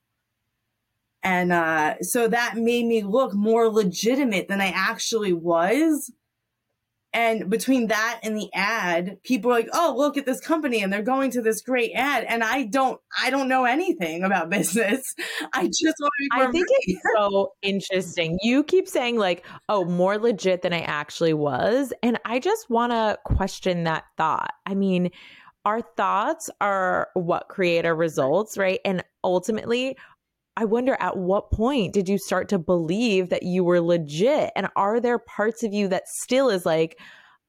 And 1.22 1.52
uh, 1.52 1.96
so 2.02 2.28
that 2.28 2.56
made 2.56 2.86
me 2.86 3.04
look 3.04 3.34
more 3.34 3.68
legitimate 3.68 4.48
than 4.48 4.62
I 4.62 4.68
actually 4.68 5.34
was. 5.34 6.12
And 7.14 7.50
between 7.50 7.88
that 7.88 8.20
and 8.24 8.38
the 8.38 8.50
ad, 8.54 9.18
people 9.24 9.50
are 9.50 9.56
like, 9.56 9.70
"Oh, 9.74 9.96
look 9.98 10.18
at 10.18 10.26
this 10.26 10.42
company," 10.42 10.84
and 10.84 10.92
they're 10.92 11.02
going 11.02 11.32
to 11.32 11.42
this 11.42 11.62
great 11.62 11.94
ad. 11.96 12.26
And 12.26 12.44
I 12.44 12.64
don't, 12.64 13.00
I 13.18 13.30
don't 13.30 13.48
know 13.48 13.64
anything 13.64 14.24
about 14.24 14.50
business. 14.52 15.02
I 15.54 15.66
just 15.68 15.96
want 16.00 16.12
to 16.12 16.30
be 16.30 16.38
more 16.38 16.48
I 16.50 16.52
think 16.52 16.68
it's 16.70 17.00
so 17.16 17.54
interesting. 17.62 18.38
You 18.42 18.66
keep 18.66 18.90
saying 18.90 19.18
like, 19.18 19.46
"Oh, 19.70 19.86
more 19.86 20.18
legit 20.18 20.62
than 20.62 20.74
I 20.74 20.82
actually 20.82 21.34
was," 21.34 21.94
and 22.04 22.20
I 22.26 22.40
just 22.40 22.70
want 22.70 22.92
to 22.92 23.18
question 23.24 23.86
that 23.86 24.04
thought. 24.18 24.52
I 24.66 24.76
mean, 24.76 25.10
our 25.66 25.82
thoughts 25.82 26.50
are 26.62 27.10
what 27.16 27.48
create 27.50 27.86
our 27.86 27.96
results, 27.96 28.58
right? 28.58 28.80
And 28.86 29.04
ultimately, 29.24 29.98
I 30.58 30.66
wonder 30.66 30.96
at 31.00 31.18
what 31.18 31.52
point 31.52 31.94
did 31.94 32.08
you 32.08 32.18
start 32.18 32.48
to 32.50 32.60
believe 32.60 33.30
that 33.30 33.44
you 33.44 33.64
were 33.64 33.82
legit? 33.82 34.52
And 34.56 34.70
are 34.76 35.00
there 35.00 35.20
parts 35.20 35.64
of 35.64 35.74
you 35.74 35.88
that 35.90 36.08
still 36.08 36.50
is 36.50 36.66
like, 36.66 37.00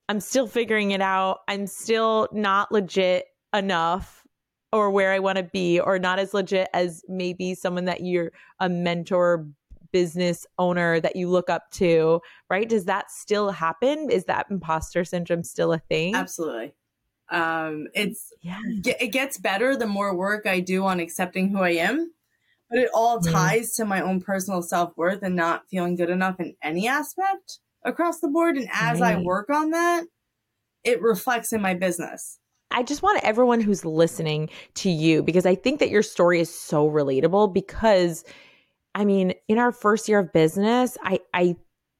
I'm 0.09 0.21
still 0.21 0.47
figuring 0.47 0.91
it 0.91 1.01
out. 1.01 1.41
I'm 1.47 1.67
still 1.67 2.29
not 2.33 2.73
legit 2.73 3.27
enough 3.55 4.25
or 4.73 4.91
where 4.91 5.13
I 5.13 5.21
want 5.21 5.39
to 5.39 5.45
be, 5.45 5.79
or 5.79 5.99
not 5.99 6.19
as 6.19 6.35
legit 6.35 6.69
as 6.75 7.03
maybe 7.09 7.55
someone 7.55 7.85
that 7.85 8.03
you're 8.03 8.33
a 8.59 8.69
mentor, 8.69 9.47
business 9.93 10.45
owner 10.59 11.01
that 11.01 11.17
you 11.17 11.29
look 11.31 11.49
up 11.49 11.71
to, 11.71 12.21
right? 12.51 12.69
Does 12.69 12.85
that 12.85 13.11
still 13.11 13.51
happen? 13.51 14.11
Is 14.11 14.25
that 14.25 14.47
imposter 14.51 15.05
syndrome 15.05 15.43
still 15.45 15.73
a 15.73 15.79
thing? 15.79 16.15
absolutely. 16.15 16.75
Um, 17.31 17.89
it's 17.95 18.33
Yeah. 18.43 18.61
it 18.85 19.13
gets 19.13 19.39
better 19.39 19.77
the 19.77 19.87
more 19.87 20.15
work 20.17 20.47
I 20.47 20.61
do 20.61 20.85
on 20.85 21.01
accepting 21.01 21.49
who 21.49 21.61
I 21.61 21.71
am, 21.71 22.13
but 22.71 22.79
it 22.79 22.91
all 22.95 23.21
Mhm. 23.21 23.31
ties 23.33 23.75
to 23.75 23.85
my 23.85 24.01
own 24.01 24.21
personal 24.21 24.63
self 24.63 24.97
worth 24.97 25.23
and 25.23 25.37
not 25.37 25.69
feeling 25.69 25.97
good 25.97 26.11
enough 26.11 26.41
in 26.41 26.57
any 26.63 26.89
aspect 26.89 27.61
across 27.85 28.21
the 28.21 28.29
board. 28.29 28.57
And 28.57 28.69
as 28.71 29.03
I 29.03 29.17
work 29.17 29.51
on 29.51 29.71
that, 29.71 30.07
it 30.85 31.03
reflects 31.03 31.53
in 31.53 31.61
my 31.63 31.75
business. 31.75 32.39
I 32.71 32.83
just 32.83 33.03
want 33.03 33.23
everyone 33.23 33.61
who's 33.61 33.85
listening 33.85 34.51
to 34.75 34.91
you 34.91 35.23
because 35.23 35.47
I 35.47 35.55
think 35.55 35.79
that 35.81 35.91
your 35.91 36.03
story 36.03 36.41
is 36.41 36.53
so 36.53 36.89
relatable 36.91 37.53
because 37.55 38.25
I 38.95 39.05
mean, 39.05 39.35
in 39.49 39.59
our 39.59 39.73
first 39.73 40.09
year 40.09 40.21
of 40.21 40.33
business, 40.33 40.99
I 41.03 41.21
I 41.35 41.57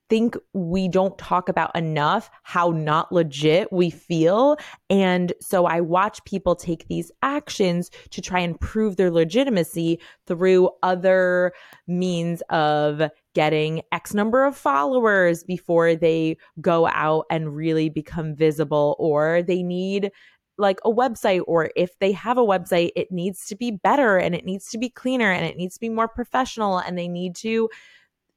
think 0.09 0.37
we 0.53 0.89
don't 0.89 1.19
talk 1.19 1.49
about 1.49 1.75
enough 1.75 2.31
how 2.43 2.71
not 2.71 3.13
legit 3.13 3.73
we 3.73 3.91
feel. 3.91 4.57
And 4.89 5.33
so 5.41 5.67
I 5.67 5.81
watch 5.81 6.25
people 6.25 6.55
take 6.55 6.87
these 6.89 7.11
actions 7.23 7.91
to 8.11 8.21
try 8.21 8.41
and 8.41 8.59
prove 8.61 8.97
their 8.97 9.11
legitimacy 9.11 10.01
through 10.27 10.71
other 10.83 11.53
means 11.87 12.43
of 12.51 13.03
getting 13.35 13.83
X 13.93 14.15
number 14.15 14.45
of 14.45 14.57
followers 14.57 15.45
before 15.45 15.95
they 15.95 16.37
go 16.61 16.87
out 16.89 17.27
and 17.31 17.55
really 17.55 17.89
become 17.89 18.35
visible, 18.35 18.97
or 18.99 19.43
they 19.43 19.63
need 19.63 20.11
like 20.59 20.79
a 20.87 20.91
website, 20.91 21.43
or 21.47 21.71
if 21.77 21.99
they 21.99 22.13
have 22.13 22.39
a 22.39 22.45
website, 22.45 22.91
it 22.97 23.13
needs 23.13 23.45
to 23.47 23.55
be 23.55 23.71
better 23.71 24.17
and 24.17 24.35
it 24.35 24.45
needs 24.45 24.71
to 24.71 24.79
be 24.79 24.89
cleaner 24.89 25.31
and 25.31 25.45
it 25.45 25.57
needs 25.57 25.75
to 25.75 25.81
be 25.81 25.91
more 25.91 26.09
professional 26.09 26.79
and 26.79 26.97
they 26.97 27.09
need 27.09 27.37
to 27.37 27.69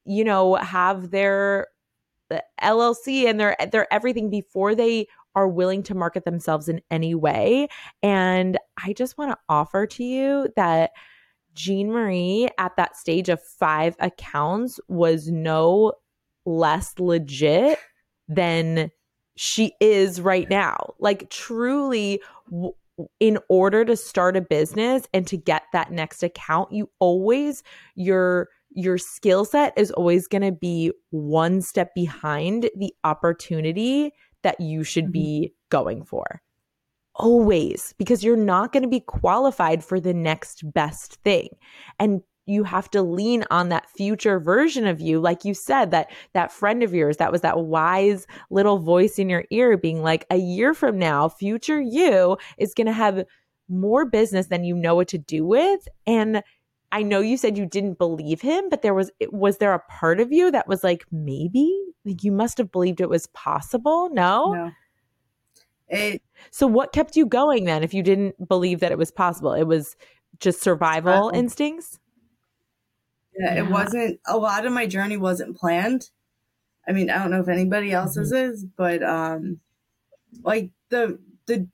you 0.05 0.23
know 0.23 0.55
have 0.55 1.11
their 1.11 1.67
LLC 2.61 3.27
and 3.27 3.39
their 3.39 3.55
their 3.71 3.91
everything 3.93 4.29
before 4.29 4.75
they 4.75 5.07
are 5.35 5.47
willing 5.47 5.83
to 5.83 5.95
market 5.95 6.25
themselves 6.25 6.67
in 6.67 6.81
any 6.89 7.15
way. 7.15 7.67
And 8.01 8.57
I 8.83 8.93
just 8.93 9.17
want 9.17 9.31
to 9.31 9.37
offer 9.47 9.85
to 9.85 10.03
you 10.03 10.49
that 10.55 10.91
Jean 11.53 11.91
Marie 11.91 12.49
at 12.57 12.75
that 12.77 12.97
stage 12.97 13.29
of 13.29 13.41
5 13.41 13.95
accounts 13.99 14.79
was 14.87 15.29
no 15.29 15.93
less 16.45 16.97
legit 16.99 17.77
than 18.27 18.91
she 19.35 19.73
is 19.79 20.19
right 20.19 20.49
now. 20.49 20.93
Like 20.99 21.29
truly 21.29 22.21
w- 22.49 22.73
in 23.19 23.37
order 23.47 23.85
to 23.85 23.95
start 23.95 24.35
a 24.35 24.41
business 24.41 25.07
and 25.13 25.25
to 25.27 25.37
get 25.37 25.63
that 25.71 25.89
next 25.89 26.21
account 26.21 26.69
you 26.73 26.89
always 26.99 27.63
your 27.95 28.49
your 28.71 28.97
skill 28.97 29.45
set 29.45 29.73
is 29.77 29.91
always 29.91 30.27
going 30.27 30.41
to 30.41 30.51
be 30.51 30.91
one 31.09 31.61
step 31.61 31.93
behind 31.95 32.69
the 32.75 32.93
opportunity 33.03 34.11
that 34.43 34.59
you 34.59 34.83
should 34.83 35.05
mm-hmm. 35.05 35.11
be 35.13 35.53
going 35.69 36.03
for. 36.03 36.41
Always 37.15 37.93
because 37.97 38.23
you're 38.23 38.37
not 38.37 38.71
going 38.71 38.83
to 38.83 38.89
be 38.89 39.01
qualified 39.01 39.83
for 39.83 39.99
the 39.99 40.13
next 40.13 40.71
best 40.71 41.15
thing. 41.23 41.49
And 41.99 42.21
you 42.49 42.63
have 42.63 42.89
to 42.91 43.01
lean 43.01 43.45
on 43.51 43.69
that 43.69 43.89
future 43.89 44.39
version 44.39 44.87
of 44.87 44.99
you 44.99 45.19
like 45.19 45.45
you 45.45 45.53
said 45.53 45.91
that 45.91 46.09
that 46.33 46.51
friend 46.51 46.81
of 46.81 46.93
yours 46.93 47.17
that 47.17 47.31
was 47.31 47.41
that 47.41 47.59
wise 47.59 48.25
little 48.49 48.79
voice 48.79 49.19
in 49.19 49.29
your 49.29 49.45
ear 49.51 49.77
being 49.77 50.01
like 50.01 50.25
a 50.31 50.37
year 50.37 50.73
from 50.73 50.97
now 50.97 51.29
future 51.29 51.79
you 51.79 52.37
is 52.57 52.73
going 52.73 52.87
to 52.87 52.93
have 52.93 53.23
more 53.69 54.03
business 54.03 54.47
than 54.47 54.63
you 54.63 54.75
know 54.75 54.95
what 54.95 55.07
to 55.07 55.17
do 55.19 55.45
with 55.45 55.87
and 56.07 56.41
I 56.91 57.03
know 57.03 57.19
you 57.19 57.37
said 57.37 57.57
you 57.57 57.65
didn't 57.65 57.97
believe 57.99 58.41
him, 58.41 58.69
but 58.69 58.81
there 58.81 58.93
was 58.93 59.11
was 59.31 59.57
there 59.57 59.73
a 59.73 59.79
part 59.79 60.19
of 60.19 60.31
you 60.31 60.51
that 60.51 60.67
was 60.67 60.83
like 60.83 61.05
maybe 61.11 61.71
like 62.05 62.23
you 62.23 62.31
must 62.31 62.57
have 62.57 62.71
believed 62.71 63.01
it 63.01 63.09
was 63.09 63.27
possible? 63.27 64.09
No? 64.11 64.53
No. 64.53 64.71
It 65.87 66.21
So 66.51 66.67
what 66.67 66.93
kept 66.93 67.15
you 67.15 67.25
going 67.25 67.65
then 67.65 67.83
if 67.83 67.93
you 67.93 68.03
didn't 68.03 68.47
believe 68.47 68.79
that 68.79 68.91
it 68.91 68.97
was 68.97 69.11
possible? 69.11 69.53
It 69.53 69.63
was 69.63 69.95
just 70.39 70.61
survival 70.61 71.29
Survival. 71.29 71.31
instincts? 71.39 71.99
Yeah, 73.37 73.55
Yeah. 73.55 73.63
it 73.65 73.69
wasn't 73.69 74.19
a 74.27 74.37
lot 74.37 74.65
of 74.65 74.73
my 74.73 74.85
journey 74.87 75.17
wasn't 75.17 75.57
planned. 75.57 76.09
I 76.87 76.91
mean, 76.91 77.09
I 77.09 77.19
don't 77.19 77.31
know 77.31 77.41
if 77.41 77.47
anybody 77.49 77.91
else's 77.91 78.31
is, 78.31 78.65
but 78.65 79.03
um 79.03 79.59
like 80.43 80.71
the 80.89 81.19
the 81.47 81.67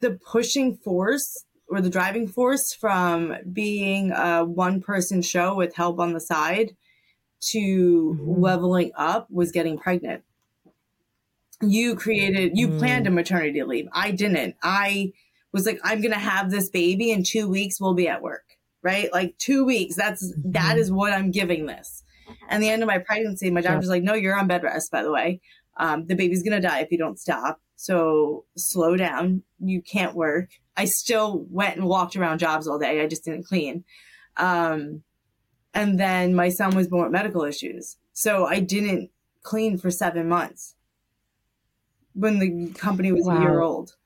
the 0.00 0.12
pushing 0.12 0.76
force 0.76 1.44
or 1.68 1.80
the 1.80 1.90
driving 1.90 2.26
force 2.26 2.72
from 2.72 3.36
being 3.52 4.12
a 4.12 4.44
one 4.44 4.80
person 4.80 5.22
show 5.22 5.54
with 5.54 5.74
help 5.74 5.98
on 5.98 6.12
the 6.12 6.20
side 6.20 6.76
to 7.40 8.18
Mhm. 8.20 8.40
leveling 8.40 8.90
up 8.96 9.30
was 9.30 9.52
getting 9.52 9.78
pregnant. 9.78 10.24
You 11.60 11.94
created 11.94 12.56
you 12.56 12.68
Mm. 12.68 12.78
planned 12.78 13.06
a 13.06 13.10
maternity 13.10 13.62
leave. 13.62 13.88
I 13.92 14.10
didn't. 14.10 14.56
I 14.62 15.12
was 15.52 15.66
like 15.66 15.80
I'm 15.84 16.00
going 16.00 16.12
to 16.12 16.18
have 16.18 16.50
this 16.50 16.68
baby 16.68 17.10
in 17.10 17.22
2 17.22 17.48
weeks 17.48 17.80
we'll 17.80 17.94
be 17.94 18.08
at 18.08 18.22
work 18.22 18.58
right? 18.82 19.12
Like 19.12 19.36
two 19.38 19.64
weeks. 19.64 19.96
That's 19.96 20.32
mm-hmm. 20.32 20.52
that 20.52 20.78
is 20.78 20.90
what 20.90 21.12
I'm 21.12 21.30
giving 21.30 21.66
this. 21.66 22.02
And 22.48 22.62
the 22.62 22.68
end 22.68 22.82
of 22.82 22.86
my 22.86 22.98
pregnancy, 22.98 23.50
my 23.50 23.62
doctor's 23.62 23.86
yeah. 23.86 23.92
like, 23.92 24.02
no, 24.02 24.14
you're 24.14 24.38
on 24.38 24.48
bed 24.48 24.62
rest, 24.62 24.90
by 24.90 25.02
the 25.02 25.10
way. 25.10 25.40
Um, 25.78 26.06
the 26.06 26.14
baby's 26.14 26.42
gonna 26.42 26.60
die 26.60 26.80
if 26.80 26.90
you 26.90 26.98
don't 26.98 27.18
stop. 27.18 27.60
So 27.76 28.44
slow 28.56 28.96
down. 28.96 29.42
You 29.60 29.80
can't 29.82 30.14
work. 30.14 30.50
I 30.78 30.84
still 30.84 31.44
went 31.50 31.76
and 31.76 31.86
walked 31.86 32.14
around 32.14 32.38
jobs 32.38 32.68
all 32.68 32.78
day. 32.78 33.02
I 33.02 33.08
just 33.08 33.24
didn't 33.24 33.46
clean. 33.46 33.84
Um, 34.36 35.02
and 35.74 35.98
then 35.98 36.36
my 36.36 36.50
son 36.50 36.76
was 36.76 36.86
born 36.86 37.02
with 37.02 37.12
medical 37.12 37.42
issues. 37.42 37.96
So 38.12 38.46
I 38.46 38.60
didn't 38.60 39.10
clean 39.42 39.76
for 39.76 39.90
seven 39.90 40.28
months 40.28 40.76
when 42.14 42.38
the 42.38 42.72
company 42.78 43.10
was 43.10 43.26
wow. 43.26 43.38
a 43.38 43.40
year 43.40 43.60
old. 43.60 43.96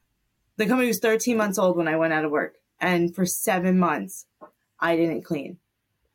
The 0.56 0.66
company 0.66 0.88
was 0.88 0.98
13 0.98 1.36
months 1.36 1.58
old 1.58 1.76
when 1.76 1.88
I 1.88 1.96
went 1.96 2.14
out 2.14 2.24
of 2.24 2.30
work. 2.30 2.54
And 2.80 3.14
for 3.14 3.26
seven 3.26 3.78
months, 3.78 4.26
I 4.80 4.96
didn't 4.96 5.22
clean. 5.22 5.58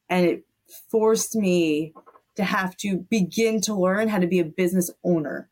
And 0.09 0.25
it 0.25 0.45
forced 0.89 1.35
me 1.35 1.93
to 2.35 2.43
have 2.43 2.75
to 2.77 2.97
begin 2.97 3.61
to 3.61 3.75
learn 3.75 4.07
how 4.07 4.17
to 4.17 4.27
be 4.27 4.39
a 4.39 4.45
business 4.45 4.89
owner. 5.03 5.49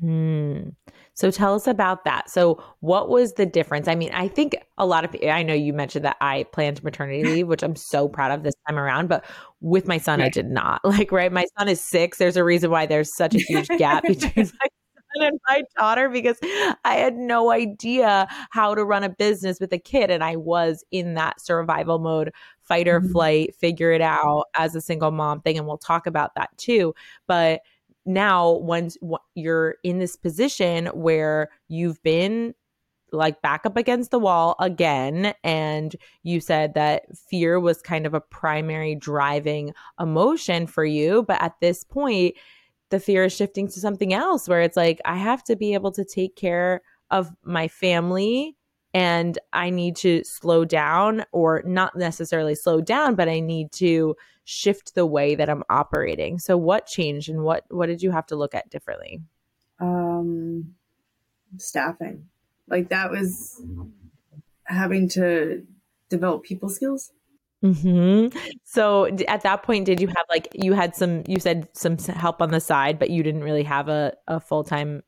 Hmm. 0.00 0.70
So 1.14 1.30
tell 1.30 1.54
us 1.54 1.68
about 1.68 2.04
that. 2.04 2.28
So 2.28 2.62
what 2.80 3.08
was 3.08 3.34
the 3.34 3.46
difference? 3.46 3.86
I 3.86 3.94
mean, 3.94 4.10
I 4.12 4.26
think 4.26 4.56
a 4.76 4.84
lot 4.84 5.04
of 5.04 5.14
I 5.28 5.44
know 5.44 5.54
you 5.54 5.72
mentioned 5.72 6.04
that 6.04 6.16
I 6.20 6.44
planned 6.52 6.82
maternity 6.82 7.22
leave, 7.32 7.46
which 7.46 7.62
I'm 7.62 7.76
so 7.76 8.08
proud 8.08 8.32
of 8.32 8.42
this 8.42 8.54
time 8.66 8.78
around, 8.78 9.08
but 9.08 9.24
with 9.60 9.86
my 9.86 9.98
son 9.98 10.18
right. 10.18 10.26
I 10.26 10.28
did 10.30 10.50
not. 10.50 10.80
Like, 10.94 11.10
right, 11.12 11.32
my 11.32 11.46
son 11.58 11.68
is 11.68 11.80
6. 11.80 12.18
There's 12.18 12.36
a 12.36 12.44
reason 12.44 12.70
why 12.70 12.86
there's 12.86 13.14
such 13.14 13.34
a 13.34 13.38
huge 13.38 13.68
gap 13.78 14.04
between 14.04 14.32
my 14.36 14.44
son 14.44 15.26
and 15.26 15.40
my 15.48 15.62
daughter 15.76 16.08
because 16.08 16.38
I 16.84 16.94
had 16.94 17.16
no 17.16 17.50
idea 17.50 18.28
how 18.50 18.74
to 18.74 18.84
run 18.84 19.02
a 19.04 19.08
business 19.08 19.58
with 19.60 19.72
a 19.72 19.78
kid. 19.78 20.10
And 20.10 20.22
I 20.22 20.36
was 20.36 20.84
in 20.90 21.14
that 21.14 21.40
survival 21.40 21.98
mode, 21.98 22.32
fight 22.62 22.88
or 22.88 23.00
mm-hmm. 23.00 23.12
flight, 23.12 23.54
figure 23.56 23.92
it 23.92 24.00
out 24.00 24.46
as 24.54 24.74
a 24.74 24.80
single 24.80 25.10
mom 25.10 25.40
thing. 25.40 25.58
And 25.58 25.66
we'll 25.66 25.78
talk 25.78 26.06
about 26.06 26.34
that 26.36 26.50
too. 26.58 26.94
But 27.26 27.62
now, 28.06 28.52
once 28.52 28.96
you're 29.34 29.76
in 29.82 29.98
this 29.98 30.16
position 30.16 30.86
where 30.88 31.50
you've 31.68 32.02
been 32.02 32.54
like 33.12 33.40
back 33.42 33.64
up 33.64 33.76
against 33.76 34.10
the 34.10 34.18
wall 34.18 34.56
again 34.58 35.34
and 35.44 35.94
you 36.22 36.40
said 36.40 36.74
that 36.74 37.04
fear 37.16 37.60
was 37.60 37.80
kind 37.80 38.06
of 38.06 38.14
a 38.14 38.20
primary 38.20 38.94
driving 38.96 39.72
emotion 40.00 40.66
for 40.66 40.84
you 40.84 41.22
but 41.22 41.40
at 41.40 41.54
this 41.60 41.84
point 41.84 42.34
the 42.90 42.98
fear 42.98 43.24
is 43.24 43.32
shifting 43.32 43.68
to 43.68 43.80
something 43.80 44.12
else 44.12 44.48
where 44.48 44.60
it's 44.62 44.76
like 44.76 45.00
I 45.04 45.16
have 45.16 45.44
to 45.44 45.56
be 45.56 45.74
able 45.74 45.92
to 45.92 46.04
take 46.04 46.34
care 46.36 46.82
of 47.10 47.30
my 47.44 47.68
family 47.68 48.56
and 48.94 49.38
I 49.52 49.70
need 49.70 49.96
to 49.96 50.22
slow 50.24 50.64
down 50.64 51.24
or 51.32 51.62
not 51.66 51.96
necessarily 51.96 52.54
slow 52.54 52.80
down 52.80 53.16
but 53.16 53.28
I 53.28 53.40
need 53.40 53.72
to 53.72 54.16
shift 54.44 54.94
the 54.94 55.06
way 55.06 55.34
that 55.34 55.48
I'm 55.48 55.64
operating. 55.70 56.38
So 56.38 56.56
what 56.56 56.86
changed 56.86 57.28
and 57.28 57.42
what 57.42 57.64
what 57.68 57.86
did 57.86 58.02
you 58.02 58.10
have 58.10 58.26
to 58.26 58.36
look 58.36 58.54
at 58.54 58.70
differently? 58.70 59.22
Um 59.80 60.74
staffing. 61.56 62.28
Like 62.68 62.90
that 62.90 63.10
was 63.10 63.60
having 64.64 65.08
to 65.10 65.66
develop 66.08 66.44
people 66.44 66.68
skills. 66.68 67.10
Mm-hmm. 67.62 68.36
So 68.64 69.06
at 69.26 69.42
that 69.42 69.62
point, 69.62 69.86
did 69.86 70.00
you 70.00 70.08
have 70.08 70.26
like 70.28 70.48
you 70.52 70.74
had 70.74 70.94
some 70.94 71.22
you 71.26 71.40
said 71.40 71.68
some 71.72 71.96
help 71.96 72.42
on 72.42 72.50
the 72.50 72.60
side, 72.60 72.98
but 72.98 73.08
you 73.10 73.22
didn't 73.22 73.42
really 73.42 73.62
have 73.62 73.88
a, 73.88 74.14
a 74.28 74.38
full 74.38 74.64
time 74.64 75.02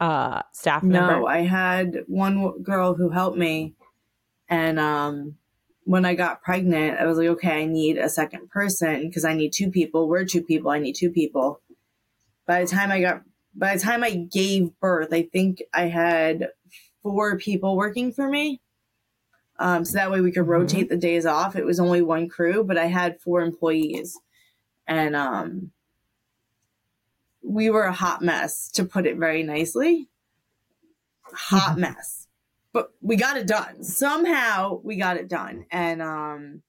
uh, 0.00 0.42
staff 0.52 0.82
member? 0.82 1.20
No, 1.20 1.26
I 1.26 1.40
had 1.40 2.04
one 2.06 2.62
girl 2.62 2.94
who 2.94 3.10
helped 3.10 3.38
me, 3.38 3.74
and 4.48 4.78
um, 4.78 5.36
when 5.84 6.04
I 6.04 6.14
got 6.14 6.42
pregnant, 6.42 6.98
I 6.98 7.06
was 7.06 7.18
like, 7.18 7.28
okay, 7.28 7.62
I 7.62 7.64
need 7.64 7.96
a 7.96 8.08
second 8.08 8.50
person 8.50 9.08
because 9.08 9.24
I 9.24 9.34
need 9.34 9.52
two 9.54 9.70
people. 9.70 10.08
We're 10.08 10.24
two 10.24 10.42
people. 10.42 10.70
I 10.70 10.78
need 10.78 10.94
two 10.94 11.10
people. 11.10 11.60
By 12.46 12.62
the 12.62 12.70
time 12.70 12.92
I 12.92 13.00
got, 13.00 13.22
by 13.54 13.74
the 13.74 13.82
time 13.82 14.04
I 14.04 14.10
gave 14.10 14.78
birth, 14.80 15.12
I 15.12 15.22
think 15.22 15.62
I 15.72 15.88
had 15.88 16.48
four 17.02 17.38
people 17.38 17.76
working 17.76 18.12
for 18.12 18.28
me. 18.28 18.60
Um, 19.58 19.84
so 19.84 19.98
that 19.98 20.10
way 20.10 20.20
we 20.20 20.30
could 20.30 20.42
mm-hmm. 20.42 20.50
rotate 20.50 20.80
mm-hmm. 20.84 20.94
the 20.94 21.00
days 21.00 21.26
off. 21.26 21.56
It 21.56 21.64
was 21.64 21.80
only 21.80 22.02
one 22.02 22.28
crew, 22.28 22.64
but 22.64 22.78
I 22.78 22.86
had 22.86 23.20
four 23.20 23.40
employees. 23.40 24.18
And 24.86 25.16
um, 25.16 25.72
we 27.42 27.70
were 27.70 27.84
a 27.84 27.92
hot 27.92 28.22
mess, 28.22 28.70
to 28.72 28.84
put 28.84 29.06
it 29.06 29.16
very 29.16 29.42
nicely. 29.42 30.08
Hot 31.32 31.72
mm-hmm. 31.72 31.80
mess. 31.80 32.26
But 32.72 32.90
we 33.00 33.16
got 33.16 33.36
it 33.36 33.46
done. 33.46 33.82
Somehow 33.82 34.80
we 34.82 34.96
got 34.96 35.16
it 35.16 35.28
done. 35.28 35.66
And 35.70 36.02
um, 36.02 36.62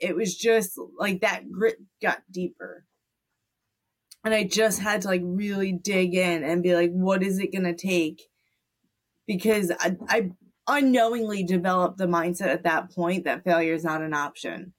it 0.00 0.16
was 0.16 0.34
just 0.34 0.78
like 0.98 1.20
that 1.20 1.50
grit 1.50 1.76
got 2.00 2.22
deeper. 2.30 2.84
And 4.24 4.34
I 4.34 4.44
just 4.44 4.80
had 4.80 5.02
to 5.02 5.08
like 5.08 5.22
really 5.24 5.72
dig 5.72 6.14
in 6.14 6.44
and 6.44 6.62
be 6.62 6.74
like, 6.74 6.90
what 6.92 7.22
is 7.22 7.38
it 7.38 7.52
going 7.52 7.64
to 7.64 7.74
take? 7.74 8.22
Because 9.26 9.72
I, 9.78 9.96
I 10.08 10.30
unknowingly 10.68 11.42
developed 11.42 11.98
the 11.98 12.06
mindset 12.06 12.46
at 12.46 12.64
that 12.64 12.92
point 12.92 13.24
that 13.24 13.44
failure 13.44 13.74
is 13.74 13.84
not 13.84 14.02
an 14.02 14.14
option. 14.14 14.74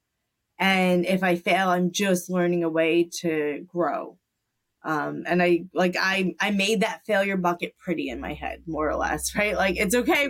And 0.57 1.05
if 1.05 1.23
I 1.23 1.35
fail, 1.35 1.69
I'm 1.69 1.91
just 1.91 2.29
learning 2.29 2.63
a 2.63 2.69
way 2.69 3.09
to 3.21 3.65
grow. 3.67 4.17
Um, 4.83 5.23
and 5.25 5.41
I 5.41 5.65
like 5.73 5.95
I 5.99 6.33
I 6.39 6.51
made 6.51 6.81
that 6.81 7.01
failure 7.05 7.37
bucket 7.37 7.73
pretty 7.77 8.09
in 8.09 8.19
my 8.19 8.33
head, 8.33 8.63
more 8.67 8.89
or 8.89 8.95
less, 8.95 9.35
right? 9.37 9.55
Like 9.55 9.77
it's 9.77 9.95
okay. 9.95 10.29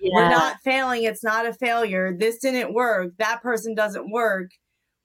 Yeah. 0.00 0.10
We're 0.14 0.30
not 0.30 0.56
failing. 0.64 1.04
It's 1.04 1.22
not 1.22 1.46
a 1.46 1.52
failure. 1.52 2.16
This 2.18 2.38
didn't 2.38 2.74
work. 2.74 3.12
That 3.18 3.42
person 3.42 3.74
doesn't 3.74 4.10
work. 4.10 4.50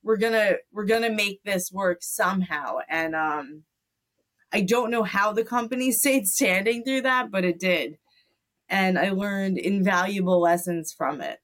We're 0.03 0.17
gonna 0.17 0.55
we're 0.71 0.85
gonna 0.85 1.11
make 1.11 1.43
this 1.43 1.69
work 1.71 1.99
somehow. 2.01 2.77
And 2.89 3.15
um, 3.15 3.63
I 4.51 4.61
don't 4.61 4.91
know 4.91 5.03
how 5.03 5.33
the 5.33 5.43
company 5.43 5.91
stayed 5.91 6.25
standing 6.25 6.83
through 6.83 7.01
that, 7.01 7.31
but 7.31 7.45
it 7.45 7.59
did 7.59 7.97
and 8.69 8.97
I 8.97 9.09
learned 9.11 9.57
invaluable 9.57 10.41
lessons 10.41 10.93
from 10.95 11.21
it. 11.21 11.39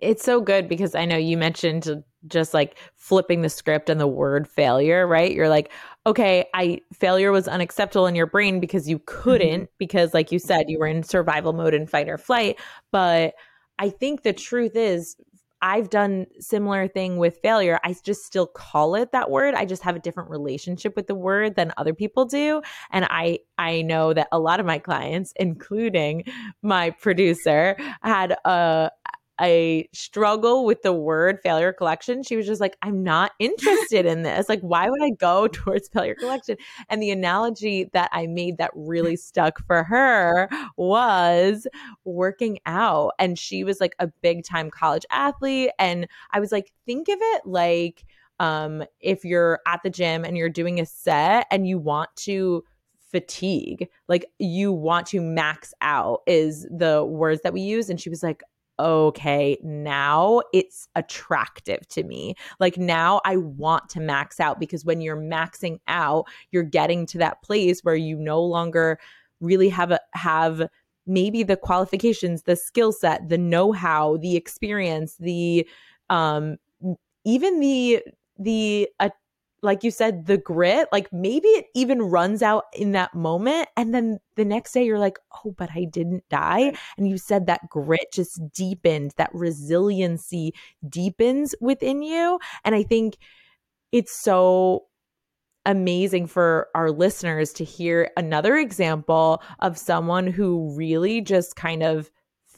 It's 0.00 0.24
so 0.24 0.40
good 0.40 0.68
because 0.68 0.94
I 0.94 1.04
know 1.04 1.16
you 1.16 1.36
mentioned 1.36 2.02
just 2.26 2.52
like 2.52 2.78
flipping 2.96 3.42
the 3.42 3.48
script 3.48 3.88
and 3.88 4.00
the 4.00 4.06
word 4.06 4.46
failure, 4.46 5.06
right? 5.06 5.32
You're 5.32 5.48
like, 5.48 5.70
okay, 6.06 6.46
I 6.54 6.80
failure 6.92 7.32
was 7.32 7.48
unacceptable 7.48 8.06
in 8.06 8.14
your 8.14 8.26
brain 8.26 8.60
because 8.60 8.88
you 8.88 9.00
couldn't 9.06 9.62
mm-hmm. 9.62 9.74
because 9.78 10.12
like 10.14 10.32
you 10.32 10.38
said 10.38 10.66
you 10.68 10.78
were 10.78 10.86
in 10.86 11.02
survival 11.02 11.52
mode 11.52 11.74
and 11.74 11.88
fight 11.88 12.08
or 12.08 12.18
flight, 12.18 12.58
but 12.90 13.34
I 13.78 13.88
think 13.88 14.22
the 14.22 14.32
truth 14.32 14.76
is 14.76 15.16
I've 15.62 15.90
done 15.90 16.26
similar 16.38 16.88
thing 16.88 17.18
with 17.18 17.38
failure. 17.42 17.78
I 17.84 17.94
just 18.02 18.22
still 18.22 18.46
call 18.46 18.94
it 18.94 19.12
that 19.12 19.30
word. 19.30 19.54
I 19.54 19.66
just 19.66 19.82
have 19.82 19.94
a 19.94 19.98
different 19.98 20.30
relationship 20.30 20.96
with 20.96 21.06
the 21.06 21.14
word 21.14 21.54
than 21.54 21.72
other 21.76 21.92
people 21.92 22.24
do. 22.24 22.62
And 22.90 23.06
I 23.10 23.40
I 23.58 23.82
know 23.82 24.14
that 24.14 24.28
a 24.32 24.38
lot 24.38 24.60
of 24.60 24.66
my 24.66 24.78
clients, 24.78 25.34
including 25.36 26.24
my 26.62 26.90
producer, 26.90 27.76
had 28.02 28.36
a 28.44 28.90
a 29.40 29.88
struggle 29.92 30.64
with 30.64 30.82
the 30.82 30.92
word 30.92 31.38
failure 31.42 31.72
collection. 31.72 32.22
She 32.22 32.36
was 32.36 32.46
just 32.46 32.60
like, 32.60 32.76
I'm 32.82 33.02
not 33.02 33.32
interested 33.38 34.06
in 34.06 34.22
this. 34.22 34.48
Like, 34.48 34.60
why 34.60 34.88
would 34.88 35.02
I 35.02 35.10
go 35.10 35.48
towards 35.52 35.88
failure 35.88 36.14
collection? 36.14 36.56
And 36.88 37.02
the 37.02 37.10
analogy 37.10 37.90
that 37.92 38.10
I 38.12 38.26
made 38.26 38.58
that 38.58 38.70
really 38.74 39.16
stuck 39.16 39.64
for 39.66 39.84
her 39.84 40.48
was 40.76 41.66
working 42.04 42.58
out. 42.66 43.12
And 43.18 43.38
she 43.38 43.64
was 43.64 43.80
like 43.80 43.94
a 43.98 44.08
big 44.22 44.44
time 44.44 44.70
college 44.70 45.06
athlete. 45.10 45.70
And 45.78 46.06
I 46.32 46.40
was 46.40 46.52
like, 46.52 46.72
think 46.86 47.08
of 47.08 47.18
it 47.20 47.42
like, 47.46 48.04
um, 48.38 48.82
if 49.00 49.24
you're 49.24 49.60
at 49.66 49.82
the 49.82 49.90
gym 49.90 50.24
and 50.24 50.36
you're 50.36 50.48
doing 50.48 50.80
a 50.80 50.86
set 50.86 51.46
and 51.50 51.68
you 51.68 51.78
want 51.78 52.08
to 52.16 52.64
fatigue 53.10 53.88
like 54.08 54.24
you 54.38 54.72
want 54.72 55.04
to 55.04 55.20
max 55.20 55.74
out 55.80 56.20
is 56.26 56.66
the 56.70 57.04
words 57.04 57.40
that 57.42 57.52
we 57.52 57.60
use 57.60 57.90
and 57.90 58.00
she 58.00 58.08
was 58.08 58.22
like 58.22 58.42
okay, 58.80 59.58
now 59.62 60.42
it's 60.52 60.88
attractive 60.96 61.86
to 61.88 62.02
me. 62.02 62.34
Like 62.58 62.76
now 62.78 63.20
I 63.24 63.36
want 63.36 63.88
to 63.90 64.00
max 64.00 64.40
out 64.40 64.58
because 64.58 64.84
when 64.84 65.00
you're 65.00 65.16
maxing 65.16 65.78
out, 65.88 66.26
you're 66.50 66.62
getting 66.62 67.06
to 67.06 67.18
that 67.18 67.42
place 67.42 67.80
where 67.82 67.96
you 67.96 68.16
no 68.16 68.42
longer 68.42 68.98
really 69.40 69.68
have 69.68 69.90
a 69.90 70.00
have 70.14 70.68
maybe 71.06 71.42
the 71.42 71.56
qualifications, 71.56 72.42
the 72.42 72.56
skill 72.56 72.92
set, 72.92 73.28
the 73.28 73.38
know-how, 73.38 74.16
the 74.18 74.36
experience, 74.36 75.16
the 75.18 75.68
um 76.08 76.56
even 77.24 77.60
the 77.60 78.02
the 78.38 78.88
uh, 78.98 79.10
like 79.62 79.84
you 79.84 79.90
said, 79.90 80.26
the 80.26 80.38
grit, 80.38 80.88
like 80.92 81.12
maybe 81.12 81.48
it 81.48 81.66
even 81.74 82.02
runs 82.02 82.42
out 82.42 82.64
in 82.72 82.92
that 82.92 83.14
moment. 83.14 83.68
And 83.76 83.94
then 83.94 84.18
the 84.36 84.44
next 84.44 84.72
day 84.72 84.84
you're 84.84 84.98
like, 84.98 85.18
oh, 85.44 85.54
but 85.56 85.70
I 85.74 85.84
didn't 85.84 86.28
die. 86.28 86.74
And 86.96 87.08
you 87.08 87.18
said 87.18 87.46
that 87.46 87.68
grit 87.68 88.12
just 88.12 88.40
deepened, 88.52 89.12
that 89.16 89.30
resiliency 89.32 90.54
deepens 90.88 91.54
within 91.60 92.02
you. 92.02 92.38
And 92.64 92.74
I 92.74 92.82
think 92.82 93.16
it's 93.92 94.18
so 94.18 94.86
amazing 95.66 96.26
for 96.26 96.68
our 96.74 96.90
listeners 96.90 97.52
to 97.52 97.64
hear 97.64 98.10
another 98.16 98.56
example 98.56 99.42
of 99.58 99.76
someone 99.76 100.26
who 100.26 100.74
really 100.74 101.20
just 101.20 101.54
kind 101.54 101.82
of 101.82 102.10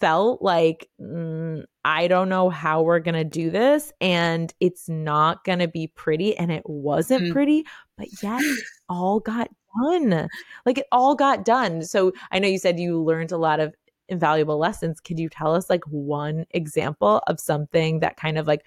felt 0.02 0.42
like 0.42 0.90
mm, 1.00 1.62
I 1.84 2.08
don't 2.08 2.28
know 2.28 2.50
how 2.50 2.82
we're 2.82 2.98
going 2.98 3.14
to 3.14 3.22
do 3.22 3.50
this 3.50 3.92
and 4.00 4.52
it's 4.58 4.88
not 4.88 5.44
going 5.44 5.60
to 5.60 5.68
be 5.68 5.86
pretty 5.86 6.36
and 6.36 6.50
it 6.50 6.64
wasn't 6.66 7.22
mm. 7.22 7.32
pretty, 7.32 7.64
but 7.96 8.08
yet 8.20 8.40
it 8.42 8.64
all 8.88 9.20
got 9.20 9.48
done. 9.80 10.28
Like 10.66 10.78
it 10.78 10.86
all 10.90 11.14
got 11.14 11.44
done. 11.44 11.82
So 11.82 12.12
I 12.32 12.40
know 12.40 12.48
you 12.48 12.58
said 12.58 12.80
you 12.80 13.00
learned 13.00 13.30
a 13.30 13.36
lot 13.36 13.60
of 13.60 13.76
invaluable 14.08 14.58
lessons. 14.58 14.98
Could 14.98 15.20
you 15.20 15.28
tell 15.28 15.54
us 15.54 15.70
like 15.70 15.84
one 15.84 16.46
example 16.50 17.22
of 17.28 17.38
something 17.38 18.00
that 18.00 18.16
kind 18.16 18.38
of 18.38 18.48
like 18.48 18.66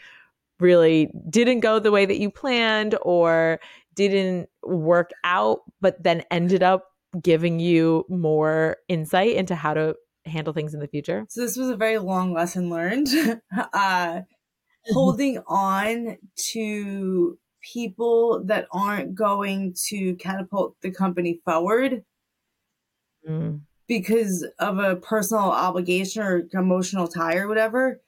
really 0.61 1.11
didn't 1.29 1.59
go 1.59 1.79
the 1.79 1.91
way 1.91 2.05
that 2.05 2.17
you 2.17 2.31
planned 2.31 2.95
or 3.01 3.59
didn't 3.93 4.47
work 4.63 5.11
out, 5.25 5.63
but 5.81 6.01
then 6.01 6.23
ended 6.31 6.63
up 6.63 6.85
giving 7.21 7.59
you 7.59 8.05
more 8.07 8.77
insight 8.87 9.35
into 9.35 9.53
how 9.53 9.73
to 9.73 9.95
handle 10.25 10.53
things 10.53 10.73
in 10.73 10.79
the 10.79 10.87
future? 10.87 11.25
So 11.29 11.41
this 11.41 11.57
was 11.57 11.69
a 11.69 11.75
very 11.75 11.97
long 11.97 12.33
lesson 12.33 12.69
learned. 12.69 13.07
uh, 13.73 14.21
holding 14.87 15.41
on 15.47 16.17
to 16.51 17.37
people 17.73 18.43
that 18.45 18.67
aren't 18.71 19.15
going 19.15 19.75
to 19.87 20.15
catapult 20.15 20.75
the 20.81 20.91
company 20.91 21.41
forward 21.43 22.03
mm. 23.27 23.59
because 23.87 24.45
of 24.59 24.77
a 24.77 24.95
personal 24.97 25.45
obligation 25.45 26.21
or 26.21 26.43
emotional 26.53 27.07
tie 27.07 27.37
or 27.37 27.47
whatever 27.47 27.99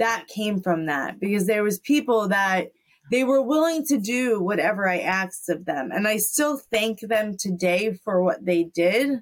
that 0.00 0.26
came 0.28 0.60
from 0.60 0.86
that 0.86 1.20
because 1.20 1.46
there 1.46 1.62
was 1.62 1.78
people 1.78 2.26
that 2.28 2.72
they 3.10 3.22
were 3.22 3.42
willing 3.42 3.84
to 3.84 3.98
do 3.98 4.40
whatever 4.40 4.88
I 4.88 4.98
asked 4.98 5.48
of 5.48 5.66
them. 5.66 5.90
And 5.92 6.08
I 6.08 6.16
still 6.16 6.56
thank 6.56 7.00
them 7.00 7.36
today 7.38 7.94
for 8.02 8.22
what 8.22 8.44
they 8.44 8.64
did. 8.64 9.20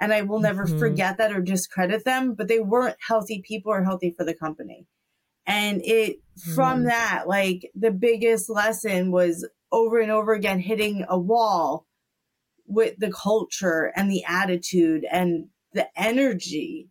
And 0.00 0.12
I 0.12 0.22
will 0.22 0.40
never 0.40 0.66
mm-hmm. 0.66 0.78
forget 0.78 1.18
that 1.18 1.32
or 1.32 1.40
discredit 1.40 2.04
them, 2.04 2.34
but 2.34 2.48
they 2.48 2.60
weren't 2.60 2.96
healthy 3.06 3.42
people 3.46 3.72
or 3.72 3.84
healthy 3.84 4.14
for 4.16 4.24
the 4.24 4.34
company. 4.34 4.86
And 5.46 5.82
it, 5.84 6.16
mm. 6.38 6.54
from 6.54 6.84
that, 6.84 7.24
like 7.26 7.70
the 7.74 7.90
biggest 7.90 8.50
lesson 8.50 9.10
was 9.10 9.48
over 9.70 10.00
and 10.00 10.10
over 10.10 10.32
again 10.32 10.58
hitting 10.58 11.04
a 11.08 11.18
wall 11.18 11.86
with 12.66 12.94
the 12.98 13.12
culture 13.12 13.92
and 13.94 14.10
the 14.10 14.24
attitude 14.26 15.04
and 15.10 15.48
the 15.72 15.86
energy 15.96 16.88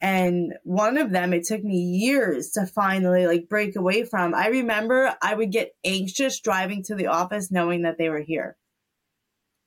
and 0.00 0.54
one 0.64 0.98
of 0.98 1.12
them 1.12 1.32
it 1.32 1.44
took 1.44 1.62
me 1.62 1.76
years 1.76 2.50
to 2.50 2.66
finally 2.66 3.26
like 3.26 3.48
break 3.48 3.76
away 3.76 4.04
from 4.04 4.34
i 4.34 4.48
remember 4.48 5.14
i 5.22 5.34
would 5.34 5.52
get 5.52 5.74
anxious 5.84 6.40
driving 6.40 6.82
to 6.82 6.94
the 6.94 7.06
office 7.06 7.50
knowing 7.50 7.82
that 7.82 7.98
they 7.98 8.08
were 8.08 8.20
here 8.20 8.56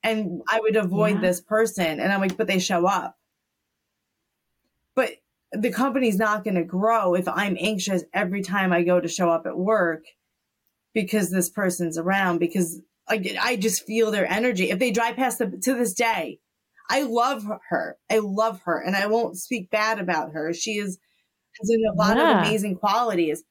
and 0.06 0.42
i 0.48 0.60
would 0.60 0.76
avoid 0.76 1.16
yeah. 1.16 1.22
this 1.22 1.42
person 1.42 2.00
and 2.00 2.12
i'm 2.12 2.22
like 2.22 2.38
but 2.38 2.48
they 2.48 2.60
show 2.60 2.86
up 2.86 3.18
but 4.96 5.12
the 5.52 5.72
company's 5.72 6.18
not 6.18 6.44
going 6.44 6.56
to 6.56 6.64
grow 6.64 7.14
if 7.14 7.28
i'm 7.28 7.58
anxious 7.60 8.04
every 8.14 8.42
time 8.42 8.72
i 8.72 8.84
go 8.84 9.00
to 9.00 9.08
show 9.08 9.30
up 9.30 9.46
at 9.46 9.58
work 9.58 10.04
because 10.94 11.30
this 11.30 11.50
person's 11.50 11.98
around 11.98 12.40
because 12.40 12.80
I, 13.08 13.38
I 13.40 13.56
just 13.56 13.86
feel 13.86 14.10
their 14.10 14.32
energy 14.32 14.72
if 14.72 14.80
they 14.80 14.90
drive 14.90 15.16
past 15.16 15.38
the 15.38 15.48
to 15.64 15.74
this 15.76 15.94
day 15.94 16.40
I 16.90 17.04
love 17.04 17.46
her. 17.70 17.98
I 18.12 18.20
love 18.20 18.62
her, 18.66 18.80
and 18.80 18.96
I 18.96 19.08
won't 19.08 19.38
speak 19.38 19.72
bad 19.72 20.00
about 20.00 20.34
her. 20.34 20.54
She 20.54 20.74
is 20.74 21.00
has 21.60 21.70
a 21.70 21.96
lot 21.96 22.18
yeah. 22.18 22.42
of 22.42 22.48
amazing 22.48 22.76
qualities, 22.76 23.44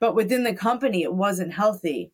but 0.00 0.14
within 0.14 0.42
the 0.42 0.54
company, 0.54 1.02
it 1.02 1.14
wasn't 1.14 1.54
healthy. 1.54 2.12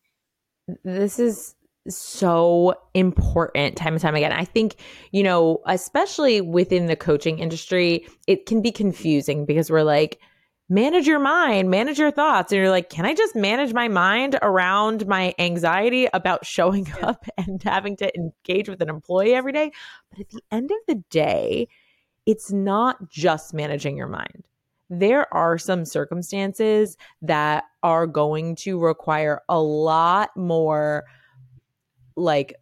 This 0.83 1.19
is 1.19 1.55
so 1.87 2.75
important 2.93 3.75
time 3.75 3.93
and 3.93 4.01
time 4.01 4.15
again. 4.15 4.31
I 4.31 4.45
think, 4.45 4.75
you 5.11 5.23
know, 5.23 5.61
especially 5.65 6.41
within 6.41 6.85
the 6.85 6.95
coaching 6.95 7.39
industry, 7.39 8.07
it 8.27 8.45
can 8.45 8.61
be 8.61 8.71
confusing 8.71 9.45
because 9.45 9.69
we're 9.69 9.83
like, 9.83 10.19
manage 10.69 11.07
your 11.07 11.19
mind, 11.19 11.69
manage 11.69 11.99
your 11.99 12.11
thoughts. 12.11 12.51
And 12.51 12.59
you're 12.59 12.69
like, 12.69 12.89
can 12.89 13.05
I 13.05 13.13
just 13.13 13.35
manage 13.35 13.73
my 13.73 13.87
mind 13.87 14.37
around 14.41 15.07
my 15.07 15.33
anxiety 15.37 16.07
about 16.13 16.45
showing 16.45 16.91
up 17.01 17.25
and 17.37 17.61
having 17.61 17.97
to 17.97 18.15
engage 18.15 18.69
with 18.69 18.81
an 18.81 18.89
employee 18.89 19.33
every 19.33 19.51
day? 19.51 19.71
But 20.09 20.21
at 20.21 20.29
the 20.29 20.41
end 20.51 20.71
of 20.71 20.77
the 20.87 21.03
day, 21.09 21.67
it's 22.25 22.51
not 22.51 23.09
just 23.09 23.53
managing 23.53 23.97
your 23.97 24.07
mind. 24.07 24.45
There 24.89 25.31
are 25.33 25.57
some 25.57 25.85
circumstances 25.85 26.97
that 27.21 27.65
are 27.81 28.07
going 28.07 28.55
to 28.57 28.79
require 28.79 29.41
a 29.49 29.59
lot 29.59 30.29
more 30.37 31.03
like 32.15 32.55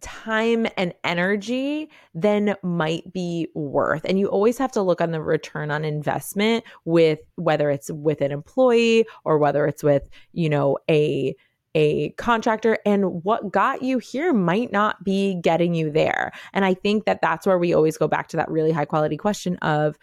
time 0.00 0.66
and 0.76 0.92
energy 1.04 1.90
than 2.14 2.56
might 2.62 3.12
be 3.12 3.48
worth. 3.54 4.04
And 4.04 4.18
you 4.18 4.26
always 4.28 4.58
have 4.58 4.72
to 4.72 4.82
look 4.82 5.00
on 5.00 5.10
the 5.12 5.20
return 5.20 5.70
on 5.70 5.84
investment 5.84 6.64
with 6.84 7.20
whether 7.36 7.70
it's 7.70 7.90
with 7.90 8.20
an 8.20 8.32
employee 8.32 9.06
or 9.24 9.38
whether 9.38 9.66
it's 9.66 9.82
with, 9.82 10.08
you 10.32 10.48
know, 10.48 10.78
a 10.90 11.34
a 11.76 12.10
contractor 12.10 12.78
and 12.84 13.22
what 13.22 13.52
got 13.52 13.80
you 13.80 13.98
here 13.98 14.32
might 14.32 14.72
not 14.72 15.04
be 15.04 15.36
getting 15.36 15.72
you 15.72 15.88
there. 15.88 16.32
And 16.52 16.64
I 16.64 16.74
think 16.74 17.04
that 17.04 17.20
that's 17.22 17.46
where 17.46 17.58
we 17.58 17.72
always 17.72 17.96
go 17.96 18.08
back 18.08 18.26
to 18.28 18.36
that 18.38 18.50
really 18.50 18.72
high 18.72 18.86
quality 18.86 19.16
question 19.16 19.56
of 19.58 19.96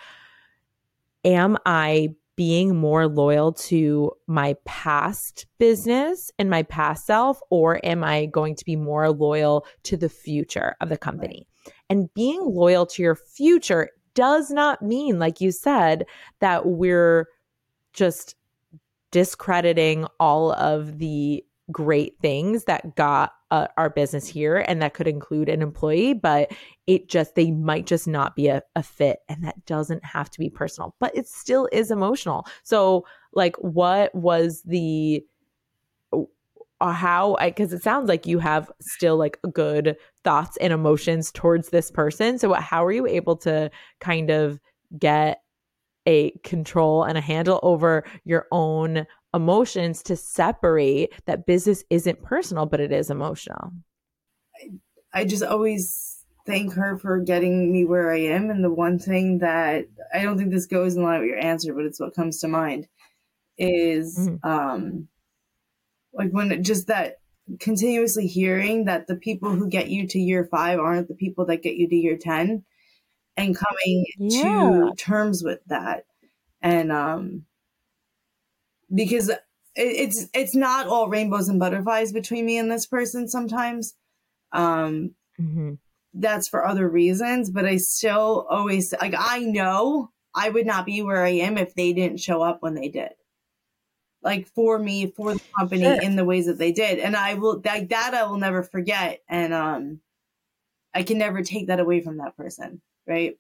am 1.26 1.58
I 1.66 2.16
being 2.38 2.76
more 2.76 3.08
loyal 3.08 3.52
to 3.52 4.12
my 4.28 4.56
past 4.64 5.48
business 5.58 6.32
and 6.40 6.50
my 6.50 6.64
past 6.64 7.06
self, 7.06 7.42
or 7.50 7.84
am 7.84 8.04
I 8.04 8.28
going 8.28 8.56
to 8.56 8.64
be 8.64 8.78
more 8.78 9.12
loyal 9.12 9.66
to 9.84 9.98
the 9.98 10.08
future 10.08 10.76
of 10.80 10.88
the 10.88 10.98
company? 10.98 11.48
Right. 11.66 11.74
And 11.90 12.14
being 12.14 12.40
loyal 12.42 12.86
to 12.86 13.02
your 13.02 13.16
future 13.16 13.90
does 14.14 14.52
not 14.52 14.82
mean, 14.82 15.20
like 15.20 15.42
you 15.42 15.52
said, 15.52 16.06
that 16.40 16.66
we're 16.66 17.28
just 17.94 18.36
discrediting 19.12 20.06
all 20.20 20.54
of 20.54 21.00
the 21.00 21.44
great 21.72 22.16
things 22.22 22.64
that 22.66 22.96
got 22.96 23.34
uh, 23.52 23.68
our 23.78 23.90
business 23.90 24.28
here 24.28 24.58
and 24.68 24.82
that 24.82 24.94
could 24.94 25.08
include 25.08 25.50
an 25.50 25.62
employee 25.62 26.14
but 26.14 26.52
it 26.86 27.10
just 27.10 27.36
they 27.36 27.52
might 27.52 27.86
just 27.86 28.08
not 28.08 28.36
be 28.36 28.48
a, 28.48 28.62
a 28.76 28.84
fit 28.84 29.20
and 29.28 29.44
that 29.44 29.66
doesn't 29.66 30.04
have 30.04 30.30
to 30.30 30.40
be 30.40 30.50
personal 30.50 30.96
but 31.00 31.16
it 31.16 31.28
still 31.28 31.68
is 31.72 31.92
emotional. 31.92 32.46
So 32.64 33.06
like 33.34 33.56
what 33.58 34.14
was 34.16 34.62
the 34.64 35.24
uh, 36.80 36.92
how 36.92 37.36
because 37.44 37.74
it 37.74 37.84
sounds 37.84 38.08
like 38.08 38.28
you 38.28 38.40
have 38.40 38.72
still 38.82 39.18
like 39.18 39.40
good 39.52 39.98
thoughts 40.24 40.58
and 40.58 40.72
emotions 40.72 41.32
towards 41.32 41.70
this 41.70 41.90
person. 41.90 42.38
So 42.38 42.54
how 42.54 42.86
are 42.86 42.92
you 42.92 43.08
able 43.08 43.36
to 43.38 43.72
kind 44.00 44.30
of 44.30 44.60
get 44.98 45.42
a 46.06 46.32
control 46.44 47.04
and 47.04 47.18
a 47.18 47.22
handle 47.22 47.60
over 47.64 48.06
your 48.24 48.48
own 48.52 49.06
emotions 49.38 50.04
to 50.04 50.18
separate 50.18 51.14
that 51.26 51.46
business 51.46 51.86
isn't 51.90 52.22
personal, 52.22 52.66
but 52.66 52.82
it 52.82 52.92
is 52.92 53.10
emotional. 53.10 53.72
I 55.14 55.24
just 55.24 55.44
always 55.44 56.26
thank 56.46 56.74
her 56.74 56.98
for 56.98 57.20
getting 57.20 57.72
me 57.72 57.86
where 57.86 58.12
I 58.12 58.20
am. 58.20 58.50
And 58.50 58.64
the 58.64 58.74
one 58.74 59.00
thing 59.00 59.40
that 59.40 59.86
I 60.14 60.24
don't 60.24 60.38
think 60.38 60.52
this 60.52 60.66
goes 60.66 60.96
in 60.96 61.04
line 61.04 61.20
with 61.20 61.30
your 61.30 61.40
answer, 61.40 61.74
but 61.74 61.86
it's 61.86 62.00
what 62.00 62.16
comes 62.16 62.40
to 62.40 62.48
mind 62.48 62.88
is 63.58 64.18
mm-hmm. 64.18 64.48
um 64.48 65.08
like 66.14 66.30
when 66.32 66.52
it, 66.52 66.62
just 66.62 66.88
that 66.88 67.16
continuously 67.60 68.28
hearing 68.28 68.86
that 68.86 69.08
the 69.08 69.16
people 69.16 69.50
who 69.50 69.70
get 69.70 69.90
you 69.90 70.08
to 70.08 70.20
year 70.20 70.48
five 70.52 70.80
aren't 70.80 71.08
the 71.08 71.16
people 71.16 71.46
that 71.46 71.64
get 71.64 71.76
you 71.76 71.88
to 71.88 71.96
year 71.96 72.18
10 72.18 72.64
and 73.36 73.58
coming 73.58 74.06
yeah. 74.20 74.42
to 74.42 74.92
terms 74.98 75.44
with 75.44 75.60
that 75.68 76.06
and 76.62 76.92
um 76.92 77.44
because 78.94 79.32
it's 79.76 80.28
it's 80.34 80.56
not 80.56 80.88
all 80.88 81.08
rainbows 81.08 81.50
and 81.50 81.60
butterflies 81.60 82.12
between 82.12 82.46
me 82.46 82.58
and 82.58 82.72
this 82.72 82.86
person 82.86 83.28
sometimes. 83.28 83.96
Um 84.52 85.16
mm-hmm. 85.40 85.74
that's 86.14 86.48
for 86.48 86.66
other 86.66 86.88
reasons 86.90 87.50
but 87.50 87.66
i 87.66 87.78
still 87.78 88.48
always 88.50 88.94
like 89.02 89.14
i 89.18 89.40
know 89.40 90.10
i 90.34 90.50
would 90.50 90.66
not 90.66 90.86
be 90.86 91.02
where 91.02 91.24
i 91.24 91.30
am 91.30 91.58
if 91.58 91.76
they 91.76 91.94
didn't 91.94 92.20
show 92.20 92.42
up 92.42 92.62
when 92.62 92.74
they 92.74 92.90
did. 92.90 93.12
Like 94.24 94.48
for 94.48 94.80
me 94.80 95.12
for 95.12 95.34
the 95.34 95.42
company 95.58 95.84
sure. 95.84 96.02
in 96.02 96.16
the 96.16 96.26
ways 96.26 96.48
that 96.48 96.58
they 96.58 96.72
did. 96.72 97.00
And 97.00 97.16
i 97.16 97.36
will 97.36 97.62
like 97.64 97.90
that 97.90 98.14
i 98.14 98.24
will 98.24 98.38
never 98.38 98.64
forget. 98.64 99.22
And 99.30 99.54
um 99.54 100.00
i 100.94 101.04
can 101.04 101.18
never 101.18 101.44
take 101.44 101.68
that 101.68 101.80
away 101.80 102.02
from 102.02 102.18
that 102.18 102.36
person 102.36 102.82
right? 103.06 103.38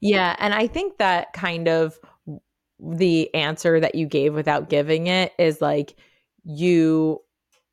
Yeah. 0.00 0.34
And 0.38 0.54
i 0.54 0.66
think 0.66 0.98
that 0.98 1.32
kind 1.32 1.68
of 1.68 1.98
the 2.78 3.32
answer 3.34 3.80
that 3.80 3.94
you 3.94 4.06
gave 4.06 4.34
without 4.34 4.68
giving 4.68 5.06
it 5.06 5.32
is 5.38 5.60
like 5.60 5.94
you 6.44 7.20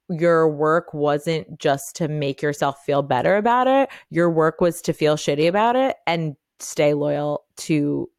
your 0.10 0.50
work 0.50 0.94
wasn't 0.94 1.60
just 1.60 1.96
to 1.96 2.08
make 2.08 2.42
yourself 2.42 2.84
feel 2.86 3.02
better 3.02 3.38
about 3.38 3.68
it. 3.68 3.90
Your 4.10 4.30
work 4.30 4.62
was 4.62 4.82
to 4.84 4.94
feel 4.94 5.16
shitty 5.16 5.48
about 5.48 5.76
it 5.76 5.96
and 6.06 6.36
stay 6.60 6.94
loyal 6.94 7.46
to 7.58 8.10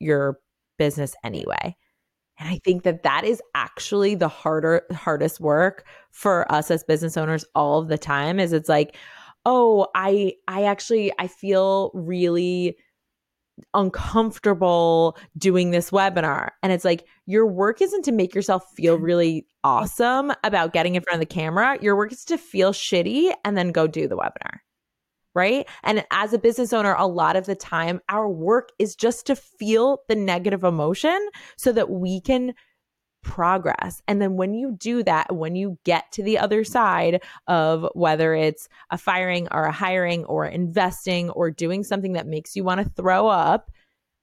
your 0.00 0.38
business 0.78 1.14
anyway. 1.22 1.76
And 2.38 2.48
I 2.48 2.58
think 2.64 2.82
that 2.82 3.02
that 3.04 3.24
is 3.24 3.40
actually 3.54 4.14
the 4.14 4.28
harder 4.28 4.82
hardest 4.92 5.40
work 5.40 5.86
for 6.10 6.50
us 6.50 6.70
as 6.70 6.82
business 6.82 7.16
owners 7.16 7.44
all 7.54 7.80
of 7.80 7.88
the 7.88 7.98
time 7.98 8.40
is 8.40 8.52
it's 8.52 8.68
like, 8.68 8.96
"Oh, 9.46 9.86
I 9.94 10.34
I 10.48 10.64
actually 10.64 11.12
I 11.18 11.28
feel 11.28 11.90
really 11.94 12.76
uncomfortable 13.72 15.16
doing 15.36 15.70
this 15.70 15.90
webinar. 15.90 16.50
And 16.62 16.72
it's 16.72 16.84
like 16.84 17.06
your 17.26 17.46
work 17.46 17.80
isn't 17.80 18.04
to 18.04 18.12
make 18.12 18.34
yourself 18.34 18.64
feel 18.74 18.98
really 18.98 19.46
awesome 19.62 20.32
about 20.42 20.72
getting 20.72 20.94
in 20.94 21.02
front 21.02 21.14
of 21.14 21.20
the 21.20 21.34
camera. 21.34 21.78
Your 21.80 21.96
work 21.96 22.12
is 22.12 22.24
to 22.26 22.38
feel 22.38 22.72
shitty 22.72 23.32
and 23.44 23.56
then 23.56 23.72
go 23.72 23.86
do 23.86 24.08
the 24.08 24.16
webinar. 24.16 24.58
Right. 25.34 25.66
And 25.82 26.04
as 26.12 26.32
a 26.32 26.38
business 26.38 26.72
owner, 26.72 26.94
a 26.96 27.08
lot 27.08 27.34
of 27.34 27.46
the 27.46 27.56
time, 27.56 28.00
our 28.08 28.28
work 28.28 28.70
is 28.78 28.94
just 28.94 29.26
to 29.26 29.34
feel 29.34 29.98
the 30.08 30.14
negative 30.14 30.62
emotion 30.62 31.28
so 31.56 31.72
that 31.72 31.90
we 31.90 32.20
can 32.20 32.54
progress. 33.24 34.02
And 34.06 34.22
then 34.22 34.36
when 34.36 34.54
you 34.54 34.76
do 34.78 35.02
that, 35.02 35.34
when 35.34 35.56
you 35.56 35.78
get 35.84 36.12
to 36.12 36.22
the 36.22 36.38
other 36.38 36.62
side 36.62 37.22
of 37.48 37.88
whether 37.94 38.34
it's 38.34 38.68
a 38.90 38.98
firing 38.98 39.48
or 39.50 39.64
a 39.64 39.72
hiring 39.72 40.24
or 40.26 40.46
investing 40.46 41.30
or 41.30 41.50
doing 41.50 41.82
something 41.82 42.12
that 42.12 42.26
makes 42.26 42.54
you 42.54 42.62
want 42.62 42.80
to 42.80 42.90
throw 42.90 43.26
up 43.26 43.70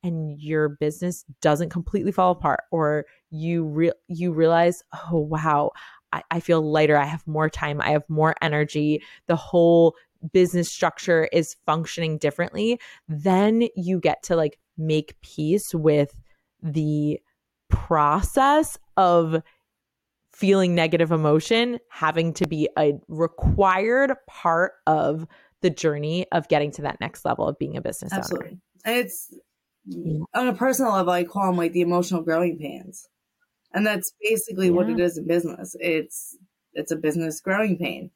and 0.04 0.40
your 0.40 0.70
business 0.70 1.26
doesn't 1.42 1.70
completely 1.70 2.12
fall 2.12 2.32
apart 2.32 2.62
or 2.72 3.06
you 3.30 3.66
re- 3.66 3.92
you 4.08 4.32
realize, 4.32 4.84
oh 5.12 5.18
wow, 5.20 5.72
I, 6.14 6.24
I 6.32 6.40
feel 6.40 6.62
lighter, 6.62 6.98
I 6.98 7.06
have 7.06 7.26
more 7.28 7.50
time, 7.50 7.82
I 7.82 7.90
have 7.90 8.10
more 8.10 8.36
energy, 8.42 9.04
the 9.28 9.36
whole 9.36 9.96
business 10.32 10.72
structure 10.72 11.28
is 11.32 11.56
functioning 11.66 12.18
differently, 12.18 12.80
then 13.08 13.68
you 13.76 14.00
get 14.00 14.24
to 14.24 14.36
like 14.36 14.60
make 14.78 15.20
peace 15.22 15.74
with 15.74 16.16
the 16.62 17.20
process 17.70 18.78
of 19.02 19.42
feeling 20.32 20.76
negative 20.76 21.12
emotion 21.12 21.80
having 21.90 22.34
to 22.34 22.48
be 22.48 22.70
a 22.78 22.94
required 23.08 24.14
part 24.28 24.74
of 24.88 25.28
the 25.62 25.70
journey 25.70 26.26
of 26.32 26.48
getting 26.48 26.72
to 26.72 26.84
that 26.84 27.00
next 27.00 27.26
level 27.26 27.48
of 27.48 27.58
being 27.60 27.78
a 27.78 27.82
business 27.82 28.14
Absolutely. 28.14 28.60
owner. 28.86 29.00
It's 29.00 29.34
yeah. 29.86 30.20
on 30.34 30.48
a 30.48 30.54
personal 30.54 30.94
level, 30.94 31.14
I 31.14 31.24
call 31.24 31.48
them 31.48 31.58
like 31.58 31.74
the 31.74 31.82
emotional 31.82 32.22
growing 32.22 32.58
pains. 32.58 33.08
And 33.74 33.86
that's 33.86 34.14
basically 34.22 34.68
yeah. 34.68 34.74
what 34.74 34.90
it 34.90 35.00
is 35.00 35.18
in 35.18 35.28
business. 35.28 35.76
It's 35.80 36.38
it's 36.74 36.92
a 36.92 36.96
business 36.96 37.42
growing 37.42 37.78
pain. 37.78 38.12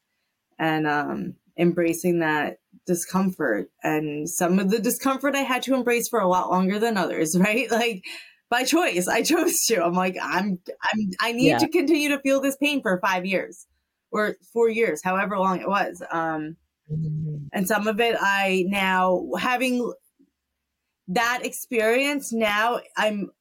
And 0.57 0.87
um 0.87 1.35
embracing 1.57 2.19
that 2.19 2.57
discomfort 2.85 3.69
and 3.81 4.29
some 4.29 4.59
of 4.59 4.69
the 4.69 4.79
discomfort 4.79 5.35
I 5.35 5.39
had 5.39 5.63
to 5.63 5.73
embrace 5.73 6.09
for 6.09 6.19
a 6.19 6.27
lot 6.27 6.49
longer 6.49 6.79
than 6.79 6.97
others, 6.97 7.37
right? 7.39 7.69
Like 7.69 8.03
by 8.49 8.63
choice. 8.63 9.07
I 9.07 9.21
chose 9.21 9.65
to. 9.67 9.83
I'm 9.83 9.93
like, 9.93 10.17
I'm, 10.21 10.59
I'm, 10.81 10.99
I 11.19 11.31
need 11.31 11.49
yeah. 11.49 11.57
to 11.59 11.67
continue 11.67 12.09
to 12.09 12.19
feel 12.19 12.41
this 12.41 12.57
pain 12.57 12.81
for 12.81 12.99
five 12.99 13.25
years 13.25 13.67
or 14.11 14.35
four 14.53 14.69
years, 14.69 15.01
however 15.03 15.37
long 15.37 15.59
it 15.59 15.67
was. 15.67 16.01
Um, 16.09 16.57
mm-hmm. 16.91 17.47
and 17.53 17.67
some 17.67 17.87
of 17.87 17.99
it 17.99 18.15
I 18.19 18.65
now 18.67 19.27
having 19.37 19.91
that 21.09 21.41
experience 21.45 22.31
now 22.33 22.79
I'm 22.97 23.31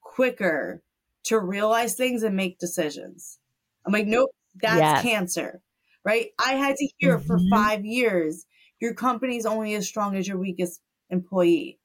quicker 0.00 0.82
to 1.24 1.38
realize 1.38 1.94
things 1.94 2.22
and 2.22 2.36
make 2.36 2.58
decisions. 2.58 3.38
I'm 3.86 3.92
like, 3.92 4.06
nope, 4.06 4.30
that's 4.60 4.80
yes. 4.80 5.02
cancer, 5.02 5.60
right? 6.04 6.28
I 6.38 6.52
had 6.54 6.76
to 6.76 6.88
hear 6.98 7.18
mm-hmm. 7.18 7.26
for 7.26 7.38
five 7.50 7.84
years, 7.84 8.46
your 8.80 8.94
company's 8.94 9.46
only 9.46 9.74
as 9.74 9.86
strong 9.86 10.16
as 10.16 10.28
your 10.28 10.38
weakest 10.38 10.80
employee 11.10 11.78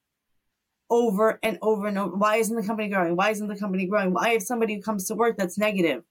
over 0.90 1.38
and 1.42 1.58
over 1.62 1.86
and 1.86 1.98
over. 1.98 2.16
Why 2.16 2.36
isn't 2.36 2.54
the 2.54 2.66
company 2.66 2.88
growing? 2.88 3.16
Why 3.16 3.30
isn't 3.30 3.46
the 3.48 3.56
company 3.56 3.86
growing? 3.86 4.12
Why 4.12 4.30
if 4.30 4.42
somebody 4.42 4.74
who 4.74 4.82
comes 4.82 5.06
to 5.06 5.14
work 5.14 5.36
that's 5.36 5.56
negative? 5.56 6.02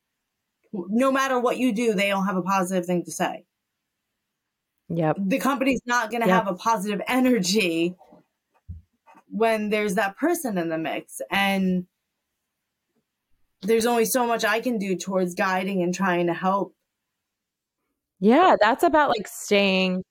No 0.71 1.11
matter 1.11 1.39
what 1.39 1.57
you 1.57 1.73
do, 1.73 1.93
they 1.93 2.09
don't 2.09 2.25
have 2.25 2.37
a 2.37 2.41
positive 2.41 2.85
thing 2.85 3.03
to 3.05 3.11
say. 3.11 3.45
Yep. 4.89 5.17
The 5.19 5.39
company's 5.39 5.81
not 5.85 6.09
going 6.09 6.21
to 6.21 6.27
yep. 6.27 6.45
have 6.45 6.53
a 6.53 6.57
positive 6.57 7.01
energy 7.07 7.95
when 9.29 9.69
there's 9.69 9.95
that 9.95 10.17
person 10.17 10.57
in 10.57 10.69
the 10.69 10.77
mix. 10.77 11.21
And 11.29 11.85
there's 13.61 13.85
only 13.85 14.05
so 14.05 14.25
much 14.25 14.45
I 14.45 14.61
can 14.61 14.77
do 14.77 14.95
towards 14.95 15.35
guiding 15.35 15.83
and 15.83 15.93
trying 15.93 16.27
to 16.27 16.33
help. 16.33 16.73
Yeah, 18.19 18.55
that's 18.59 18.83
about 18.83 19.09
like 19.09 19.27
staying 19.27 20.03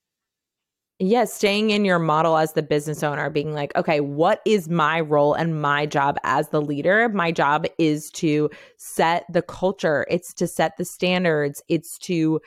Yes, 1.01 1.33
staying 1.33 1.71
in 1.71 1.85
your 1.85 2.01
model 2.01 2.37
as 2.37 2.55
the 2.55 2.63
business 2.63 3.05
owner, 3.05 3.31
being 3.31 3.55
like, 3.55 3.75
okay, 3.77 4.01
what 4.01 4.43
is 4.45 4.69
my 4.69 4.99
role 5.01 5.33
and 5.33 5.63
my 5.63 5.87
job 5.87 6.19
as 6.25 6.49
the 6.49 6.61
leader? 6.61 7.09
My 7.09 7.31
job 7.31 7.67
is 7.79 8.11
to 8.13 8.51
set 8.79 9.25
the 9.33 9.43
culture, 9.43 10.07
it's 10.11 10.35
to 10.35 10.49
set 10.49 10.77
the 10.77 10.85
standards, 10.85 11.63
it's 11.69 11.99
to 11.99 12.41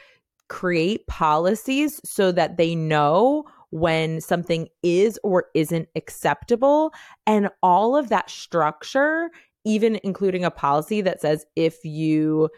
create 0.50 1.08
policies 1.08 2.02
so 2.04 2.34
that 2.34 2.58
they 2.58 2.76
know 2.76 3.46
when 3.70 4.20
something 4.20 4.68
is 4.84 5.18
or 5.24 5.46
isn't 5.54 5.88
acceptable. 5.96 6.92
And 7.26 7.50
all 7.64 7.96
of 7.96 8.10
that 8.10 8.30
structure, 8.30 9.30
even 9.64 9.98
including 10.04 10.44
a 10.44 10.52
policy 10.52 11.00
that 11.00 11.22
says 11.22 11.46
if 11.56 11.86
you 11.86 12.50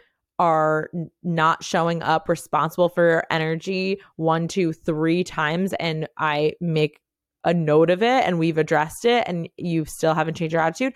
are 0.43 0.89
not 1.23 1.63
showing 1.63 2.03
up 2.03 2.27
responsible 2.27 2.89
for 2.89 3.09
your 3.09 3.23
energy 3.31 3.97
one, 4.17 4.49
two, 4.49 4.73
three 4.73 5.23
times, 5.23 5.71
and 5.79 6.05
I 6.17 6.51
make 6.59 6.99
a 7.45 7.53
note 7.53 7.89
of 7.89 8.03
it 8.03 8.25
and 8.25 8.37
we've 8.37 8.57
addressed 8.57 9.05
it 9.05 9.23
and 9.25 9.47
you 9.55 9.85
still 9.85 10.13
haven't 10.13 10.33
changed 10.33 10.51
your 10.51 10.61
attitude, 10.61 10.93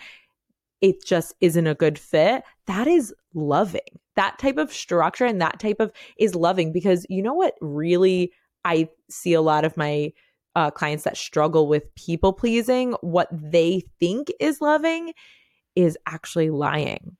it 0.81 1.01
just 1.05 1.33
isn't 1.39 1.65
a 1.65 1.75
good 1.75 1.97
fit. 1.97 2.43
That 2.65 2.87
is 2.87 3.13
loving. 3.33 3.79
That 4.17 4.37
type 4.37 4.57
of 4.57 4.73
structure 4.73 5.25
and 5.25 5.39
that 5.39 5.59
type 5.59 5.79
of 5.79 5.93
is 6.17 6.35
loving 6.35 6.73
because 6.73 7.05
you 7.09 7.23
know 7.23 7.33
what 7.33 7.55
really 7.61 8.33
I 8.65 8.89
see 9.09 9.33
a 9.33 9.41
lot 9.41 9.63
of 9.63 9.77
my 9.77 10.11
uh, 10.55 10.71
clients 10.71 11.05
that 11.05 11.15
struggle 11.15 11.69
with 11.69 11.95
people 11.95 12.33
pleasing, 12.33 12.95
what 12.99 13.29
they 13.31 13.83
think 13.97 14.27
is 14.41 14.59
loving 14.59 15.13
is 15.77 15.97
actually 16.05 16.49
lying 16.49 17.15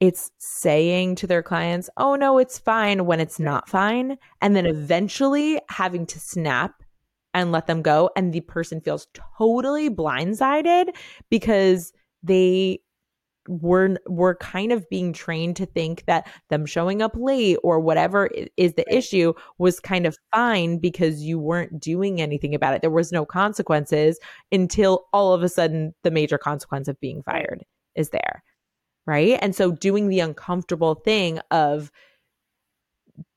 it's 0.00 0.30
saying 0.38 1.14
to 1.16 1.26
their 1.26 1.42
clients, 1.42 1.90
oh 1.98 2.14
no, 2.14 2.38
it's 2.38 2.58
fine 2.58 3.04
when 3.04 3.20
it's 3.20 3.38
not 3.38 3.68
fine. 3.68 4.16
And 4.40 4.56
then 4.56 4.66
eventually 4.66 5.60
having 5.68 6.06
to 6.06 6.18
snap 6.18 6.82
and 7.34 7.52
let 7.52 7.66
them 7.66 7.82
go. 7.82 8.10
And 8.16 8.32
the 8.32 8.40
person 8.40 8.80
feels 8.80 9.06
totally 9.38 9.90
blindsided 9.90 10.96
because 11.28 11.92
they 12.22 12.80
were 13.48 13.96
were 14.06 14.36
kind 14.36 14.70
of 14.70 14.88
being 14.90 15.12
trained 15.12 15.56
to 15.56 15.66
think 15.66 16.04
that 16.06 16.28
them 16.50 16.66
showing 16.66 17.02
up 17.02 17.12
late 17.16 17.56
or 17.62 17.80
whatever 17.80 18.28
is 18.56 18.74
the 18.74 18.94
issue 18.94 19.32
was 19.58 19.80
kind 19.80 20.06
of 20.06 20.16
fine 20.32 20.78
because 20.78 21.22
you 21.22 21.38
weren't 21.38 21.80
doing 21.80 22.20
anything 22.20 22.54
about 22.54 22.74
it. 22.74 22.80
There 22.80 22.90
was 22.90 23.12
no 23.12 23.24
consequences 23.24 24.18
until 24.52 25.06
all 25.12 25.32
of 25.32 25.42
a 25.42 25.48
sudden 25.48 25.94
the 26.04 26.10
major 26.10 26.38
consequence 26.38 26.86
of 26.86 27.00
being 27.00 27.22
fired 27.22 27.64
is 27.96 28.10
there 28.10 28.42
right? 29.10 29.40
And 29.42 29.56
so 29.56 29.72
doing 29.72 30.08
the 30.08 30.20
uncomfortable 30.20 30.94
thing 30.94 31.40
of 31.50 31.90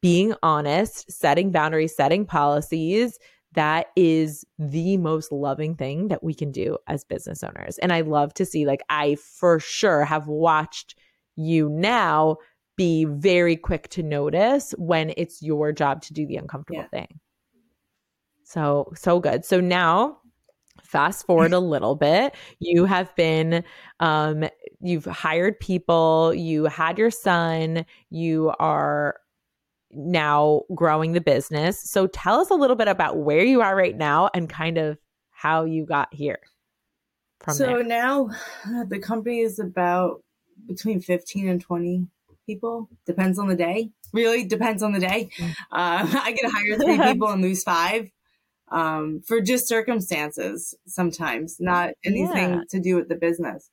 being 0.03 0.35
honest, 0.43 1.11
setting 1.11 1.51
boundaries, 1.51 1.95
setting 1.95 2.27
policies, 2.27 3.17
that 3.53 3.87
is 3.95 4.45
the 4.59 4.97
most 4.97 5.31
loving 5.31 5.75
thing 5.75 6.09
that 6.09 6.23
we 6.23 6.35
can 6.35 6.51
do 6.51 6.77
as 6.85 7.03
business 7.03 7.43
owners. 7.43 7.79
And 7.79 7.91
I 7.91 8.01
love 8.01 8.35
to 8.35 8.45
see, 8.45 8.67
like, 8.67 8.81
I 8.87 9.15
for 9.15 9.59
sure 9.59 10.05
have 10.05 10.27
watched 10.27 10.95
you 11.35 11.69
now 11.69 12.37
be 12.77 13.05
very 13.05 13.55
quick 13.55 13.89
to 13.89 14.03
notice 14.03 14.75
when 14.77 15.11
it's 15.17 15.41
your 15.41 15.71
job 15.71 16.03
to 16.03 16.13
do 16.13 16.27
the 16.27 16.37
uncomfortable 16.37 16.81
yeah. 16.81 16.99
thing. 16.99 17.19
So, 18.43 18.91
so 18.95 19.19
good. 19.19 19.43
So 19.43 19.59
now 19.59 20.19
fast 20.83 21.25
forward 21.25 21.53
a 21.53 21.59
little 21.59 21.95
bit 21.95 22.35
you 22.59 22.85
have 22.85 23.15
been 23.15 23.63
um, 23.99 24.43
you've 24.83 25.05
hired 25.05 25.59
people 25.59 26.33
you 26.33 26.65
had 26.65 26.97
your 26.97 27.11
son 27.11 27.85
you 28.09 28.53
are 28.59 29.19
now 29.91 30.61
growing 30.73 31.13
the 31.13 31.21
business 31.21 31.79
so 31.79 32.07
tell 32.07 32.39
us 32.39 32.49
a 32.49 32.55
little 32.55 32.75
bit 32.75 32.87
about 32.87 33.17
where 33.17 33.43
you 33.43 33.61
are 33.61 33.75
right 33.75 33.97
now 33.97 34.29
and 34.33 34.49
kind 34.49 34.77
of 34.77 34.97
how 35.31 35.63
you 35.63 35.85
got 35.85 36.13
here 36.13 36.39
so 37.49 37.65
there. 37.65 37.83
now 37.83 38.29
the 38.87 38.99
company 38.99 39.39
is 39.39 39.59
about 39.59 40.23
between 40.67 40.99
15 40.99 41.47
and 41.47 41.61
20 41.61 42.07
people 42.45 42.89
depends 43.05 43.37
on 43.37 43.47
the 43.47 43.55
day 43.55 43.89
really 44.13 44.43
depends 44.43 44.83
on 44.83 44.93
the 44.93 44.99
day 44.99 45.29
mm. 45.37 45.49
uh, 45.71 46.07
i 46.23 46.31
get 46.31 46.51
hire 46.51 46.77
three 46.77 46.99
people 47.11 47.29
and 47.29 47.41
lose 47.41 47.63
five 47.63 48.09
um, 48.73 49.21
for 49.25 49.39
just 49.39 49.67
circumstances 49.67 50.75
sometimes, 50.87 51.57
not 51.59 51.91
anything 52.03 52.53
yeah. 52.55 52.61
to 52.71 52.79
do 52.79 52.95
with 52.95 53.07
the 53.07 53.15
business. 53.15 53.69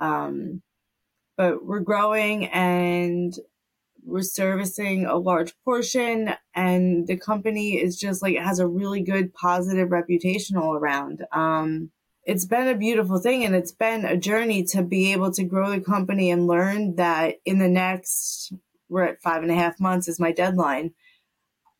Um, 0.00 0.62
but 1.36 1.64
we're 1.64 1.80
growing 1.80 2.46
and 2.46 3.34
we're 4.04 4.22
servicing 4.22 5.06
a 5.06 5.16
large 5.16 5.54
portion 5.64 6.34
and 6.54 7.06
the 7.06 7.16
company 7.16 7.76
is 7.76 7.98
just 7.98 8.22
like 8.22 8.36
has 8.36 8.58
a 8.58 8.66
really 8.66 9.02
good 9.02 9.34
positive 9.34 9.90
reputation 9.90 10.56
all 10.56 10.74
around 10.74 11.24
um, 11.32 11.90
it's 12.24 12.44
been 12.44 12.68
a 12.68 12.76
beautiful 12.76 13.18
thing 13.18 13.44
and 13.44 13.54
it's 13.54 13.72
been 13.72 14.04
a 14.04 14.16
journey 14.16 14.62
to 14.62 14.82
be 14.82 15.12
able 15.12 15.30
to 15.32 15.44
grow 15.44 15.70
the 15.70 15.80
company 15.80 16.30
and 16.30 16.46
learn 16.46 16.96
that 16.96 17.36
in 17.44 17.58
the 17.58 17.68
next 17.68 18.52
we're 18.88 19.04
at 19.04 19.22
five 19.22 19.42
and 19.42 19.52
a 19.52 19.54
half 19.54 19.78
months 19.78 20.08
is 20.08 20.18
my 20.18 20.32
deadline 20.32 20.92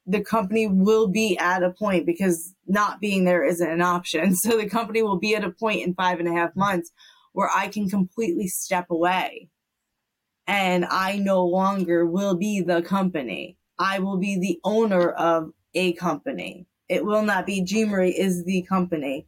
the 0.09 0.22
company 0.22 0.66
will 0.66 1.07
be 1.07 1.37
at 1.38 1.62
a 1.62 1.70
point 1.70 2.07
because 2.07 2.54
not 2.66 2.98
being 2.98 3.24
there 3.24 3.44
isn't 3.44 3.70
an 3.70 3.83
option. 3.83 4.35
So 4.37 4.57
the 4.57 4.68
company 4.68 5.02
will 5.02 5.18
be 5.18 5.37
at 5.37 5.44
a 5.44 5.50
point 5.50 5.87
in 5.87 5.94
five 5.94 6.18
and 6.18 6.28
a 6.28 6.33
half 6.33 6.57
months 6.57 6.90
where 7.33 7.51
I 7.55 7.69
can 7.69 7.88
completely 7.88 8.49
step 8.49 8.87
away 8.91 9.49
and 10.49 10.87
I 10.87 11.19
no 11.19 11.45
longer 11.45 12.07
will 12.07 12.35
be 12.35 12.62
the 12.62 12.83
company. 12.83 13.59
I 13.79 13.99
will 14.01 14.17
be 14.17 14.38
the 14.38 14.59
owner 14.64 15.11
of 15.11 15.53
a 15.75 15.93
company. 15.93 16.67
It 16.88 17.05
will 17.05 17.23
not 17.23 17.47
be 17.47 17.64
Marie 17.85 18.11
is 18.11 18.45
the 18.45 18.62
company. 18.62 19.27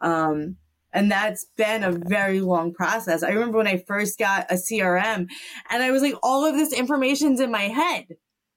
Um, 0.00 0.56
and 0.92 1.10
that's 1.10 1.46
been 1.56 1.82
a 1.82 1.92
very 1.92 2.40
long 2.40 2.72
process. 2.72 3.22
I 3.22 3.30
remember 3.30 3.58
when 3.58 3.66
I 3.66 3.82
first 3.86 4.18
got 4.18 4.50
a 4.50 4.54
CRM 4.54 5.28
and 5.70 5.82
I 5.82 5.90
was 5.90 6.02
like, 6.02 6.14
all 6.22 6.44
of 6.44 6.54
this 6.54 6.72
information's 6.72 7.40
in 7.40 7.50
my 7.50 7.62
head. 7.62 8.06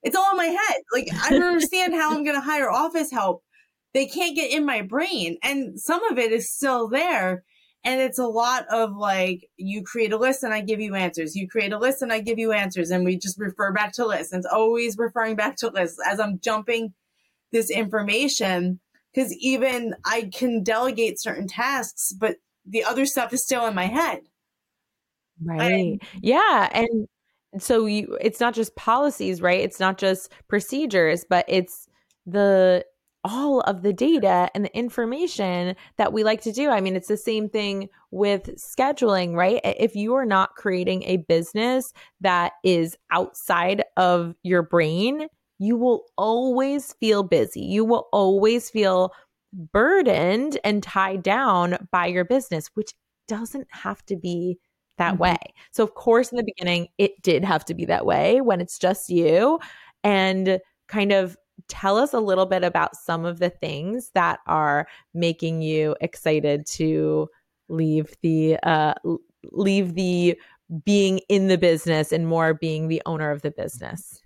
It's 0.04 0.16
all 0.16 0.32
in 0.32 0.38
my 0.38 0.46
head. 0.46 0.82
Like, 0.94 1.08
I 1.24 1.32
don't 1.32 1.44
understand 1.44 1.94
how 1.94 2.12
I'm 2.12 2.24
going 2.24 2.36
to 2.36 2.42
hire 2.42 2.70
office 2.70 3.12
help. 3.12 3.44
They 3.94 4.06
can't 4.06 4.36
get 4.36 4.52
in 4.52 4.66
my 4.66 4.82
brain. 4.82 5.38
And 5.44 5.80
some 5.80 6.04
of 6.12 6.18
it 6.18 6.32
is 6.32 6.52
still 6.52 6.90
there. 6.90 7.44
And 7.86 8.00
it's 8.00 8.20
a 8.20 8.28
lot 8.28 8.66
of 8.70 8.96
like, 8.96 9.50
you 9.58 9.84
create 9.84 10.14
a 10.14 10.18
list 10.18 10.44
and 10.44 10.54
I 10.54 10.62
give 10.62 10.80
you 10.80 10.96
answers. 10.96 11.36
You 11.36 11.50
create 11.50 11.74
a 11.74 11.78
list 11.78 12.02
and 12.02 12.14
I 12.14 12.22
give 12.22 12.40
you 12.40 12.54
answers. 12.54 12.92
And 12.92 13.04
we 13.04 13.18
just 13.18 13.38
refer 13.38 13.74
back 13.74 13.92
to 13.94 14.06
lists. 14.06 14.32
And 14.32 14.40
it's 14.40 14.54
always 14.54 14.98
referring 14.98 15.36
back 15.36 15.58
to 15.58 15.70
lists 15.70 15.98
as 16.08 16.20
I'm 16.20 16.40
jumping 16.40 16.94
this 17.52 17.70
information. 17.70 18.80
Cause 19.14 19.34
even 19.34 19.96
I 20.06 20.30
can 20.34 20.64
delegate 20.64 21.22
certain 21.22 21.48
tasks, 21.48 22.14
but 22.18 22.38
the 22.66 22.84
other 22.84 23.06
stuff 23.06 23.34
is 23.34 23.44
still 23.44 23.68
in 23.68 23.76
my 23.76 23.86
head. 23.86 24.22
Right. 25.44 26.00
yeah. 26.22 26.70
And 26.72 27.08
so 27.60 27.86
you, 27.86 28.18
it's 28.22 28.40
not 28.40 28.54
just 28.54 28.76
policies, 28.76 29.42
right? 29.42 29.60
It's 29.60 29.80
not 29.80 29.98
just 29.98 30.32
procedures, 30.48 31.26
but 31.30 31.46
it's 31.50 31.88
the 32.26 32.86
all 33.24 33.62
of 33.62 33.82
the 33.82 33.94
data 33.94 34.50
and 34.54 34.66
the 34.66 34.78
information 34.78 35.76
that 35.98 36.12
we 36.14 36.24
like 36.24 36.42
to 36.42 36.52
do. 36.52 36.70
I 36.70 36.82
mean, 36.82 36.96
it's 36.96 37.08
the 37.08 37.18
same 37.18 37.50
thing 37.50 37.90
with 38.12 38.50
scheduling, 38.58 39.34
right? 39.34 39.62
If 39.64 39.96
you 39.96 40.16
are 40.16 40.26
not 40.26 40.56
creating 40.56 41.04
a 41.04 41.18
business 41.18 41.94
that 42.22 42.54
is 42.64 42.98
outside 43.12 43.84
of 43.98 44.36
your 44.44 44.64
brain, 44.64 45.28
you 45.60 45.78
will 45.78 46.04
always 46.18 46.94
feel 46.94 47.24
busy. 47.24 47.62
You 47.62 47.86
will 47.86 48.08
always 48.12 48.70
feel 48.70 49.14
burdened 49.54 50.58
and 50.64 50.84
tied 50.84 51.24
down 51.24 51.88
by 51.92 52.08
your 52.08 52.26
business, 52.26 52.70
which 52.74 52.92
doesn't 53.28 53.68
have 53.70 54.06
to 54.08 54.18
be 54.18 54.58
that 54.98 55.14
mm-hmm. 55.14 55.24
way. 55.24 55.38
So, 55.72 55.84
of 55.84 55.94
course, 55.96 56.32
in 56.32 56.38
the 56.38 56.44
beginning, 56.44 56.88
it 56.98 57.22
did 57.22 57.46
have 57.46 57.64
to 57.66 57.74
be 57.74 57.86
that 57.86 58.06
way 58.06 58.42
when 58.42 58.62
it's 58.62 58.78
just 58.78 59.10
you. 59.10 59.60
And 60.04 60.60
kind 60.90 61.12
of 61.12 61.38
tell 61.68 61.98
us 61.98 62.14
a 62.14 62.20
little 62.20 62.46
bit 62.46 62.64
about 62.64 62.96
some 62.96 63.26
of 63.26 63.40
the 63.40 63.50
things 63.50 64.12
that 64.14 64.40
are 64.48 64.88
making 65.14 65.62
you 65.62 65.96
excited 66.02 66.66
to 66.66 67.30
leave 67.70 68.16
the 68.22 68.58
uh 68.64 68.94
leave 69.52 69.96
the 69.96 70.38
being 70.86 71.20
in 71.30 71.48
the 71.48 71.58
business 71.58 72.12
and 72.12 72.28
more 72.28 72.54
being 72.54 72.88
the 72.88 73.02
owner 73.06 73.32
of 73.32 73.42
the 73.42 73.52
business? 73.52 74.22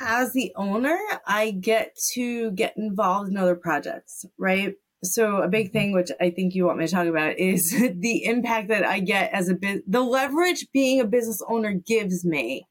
As 0.00 0.32
the 0.32 0.52
owner 0.56 0.98
i 1.26 1.50
get 1.50 1.96
to 2.12 2.50
get 2.52 2.76
involved 2.76 3.30
in 3.30 3.36
other 3.36 3.56
projects 3.56 4.24
right? 4.38 4.74
So 5.04 5.42
a 5.42 5.48
big 5.48 5.72
thing 5.72 5.92
which 5.92 6.10
i 6.20 6.30
think 6.30 6.54
you 6.54 6.66
want 6.66 6.78
me 6.78 6.86
to 6.86 6.92
talk 6.92 7.06
about 7.06 7.38
is 7.38 7.70
the 7.96 8.24
impact 8.24 8.68
that 8.68 8.84
i 8.84 9.00
get 9.00 9.32
as 9.32 9.48
a 9.48 9.54
bit 9.54 9.90
the 9.90 10.02
leverage 10.02 10.66
being 10.72 11.00
a 11.00 11.04
business 11.04 11.42
owner 11.48 11.72
gives 11.72 12.24
me 12.24 12.67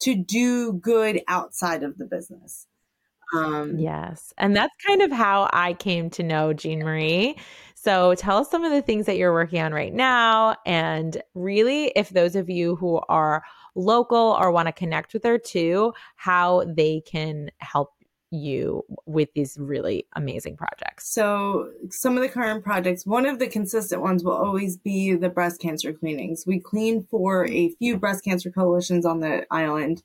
to 0.00 0.14
do 0.14 0.74
good 0.74 1.22
outside 1.28 1.82
of 1.82 1.96
the 1.98 2.04
business. 2.04 2.66
Um, 3.34 3.78
yes. 3.78 4.32
And 4.38 4.54
that's 4.54 4.74
kind 4.86 5.02
of 5.02 5.10
how 5.10 5.50
I 5.52 5.74
came 5.74 6.10
to 6.10 6.22
know 6.22 6.52
Jean 6.52 6.80
Marie. 6.80 7.36
So 7.74 8.14
tell 8.14 8.38
us 8.38 8.50
some 8.50 8.64
of 8.64 8.72
the 8.72 8.82
things 8.82 9.06
that 9.06 9.16
you're 9.16 9.32
working 9.32 9.60
on 9.60 9.72
right 9.72 9.92
now. 9.92 10.56
And 10.64 11.20
really, 11.34 11.92
if 11.96 12.10
those 12.10 12.36
of 12.36 12.48
you 12.48 12.76
who 12.76 13.00
are 13.08 13.42
local 13.74 14.36
or 14.40 14.50
want 14.50 14.66
to 14.66 14.72
connect 14.72 15.12
with 15.12 15.24
her 15.24 15.38
too, 15.38 15.92
how 16.16 16.64
they 16.66 17.02
can 17.06 17.50
help 17.58 17.95
you 18.36 18.84
with 19.06 19.28
these 19.34 19.56
really 19.58 20.06
amazing 20.14 20.56
projects? 20.56 21.12
So, 21.12 21.70
some 21.90 22.16
of 22.16 22.22
the 22.22 22.28
current 22.28 22.64
projects, 22.64 23.06
one 23.06 23.26
of 23.26 23.38
the 23.38 23.48
consistent 23.48 24.02
ones 24.02 24.22
will 24.22 24.36
always 24.36 24.76
be 24.76 25.14
the 25.14 25.28
breast 25.28 25.60
cancer 25.60 25.92
cleanings. 25.92 26.44
We 26.46 26.60
clean 26.60 27.02
for 27.10 27.46
a 27.46 27.70
few 27.70 27.96
breast 27.96 28.24
cancer 28.24 28.50
coalitions 28.50 29.04
on 29.06 29.20
the 29.20 29.46
island, 29.50 30.02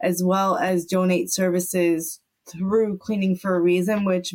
as 0.00 0.22
well 0.22 0.56
as 0.56 0.86
donate 0.86 1.32
services 1.32 2.20
through 2.48 2.98
Cleaning 2.98 3.36
for 3.36 3.56
a 3.56 3.60
Reason, 3.60 4.04
which 4.04 4.34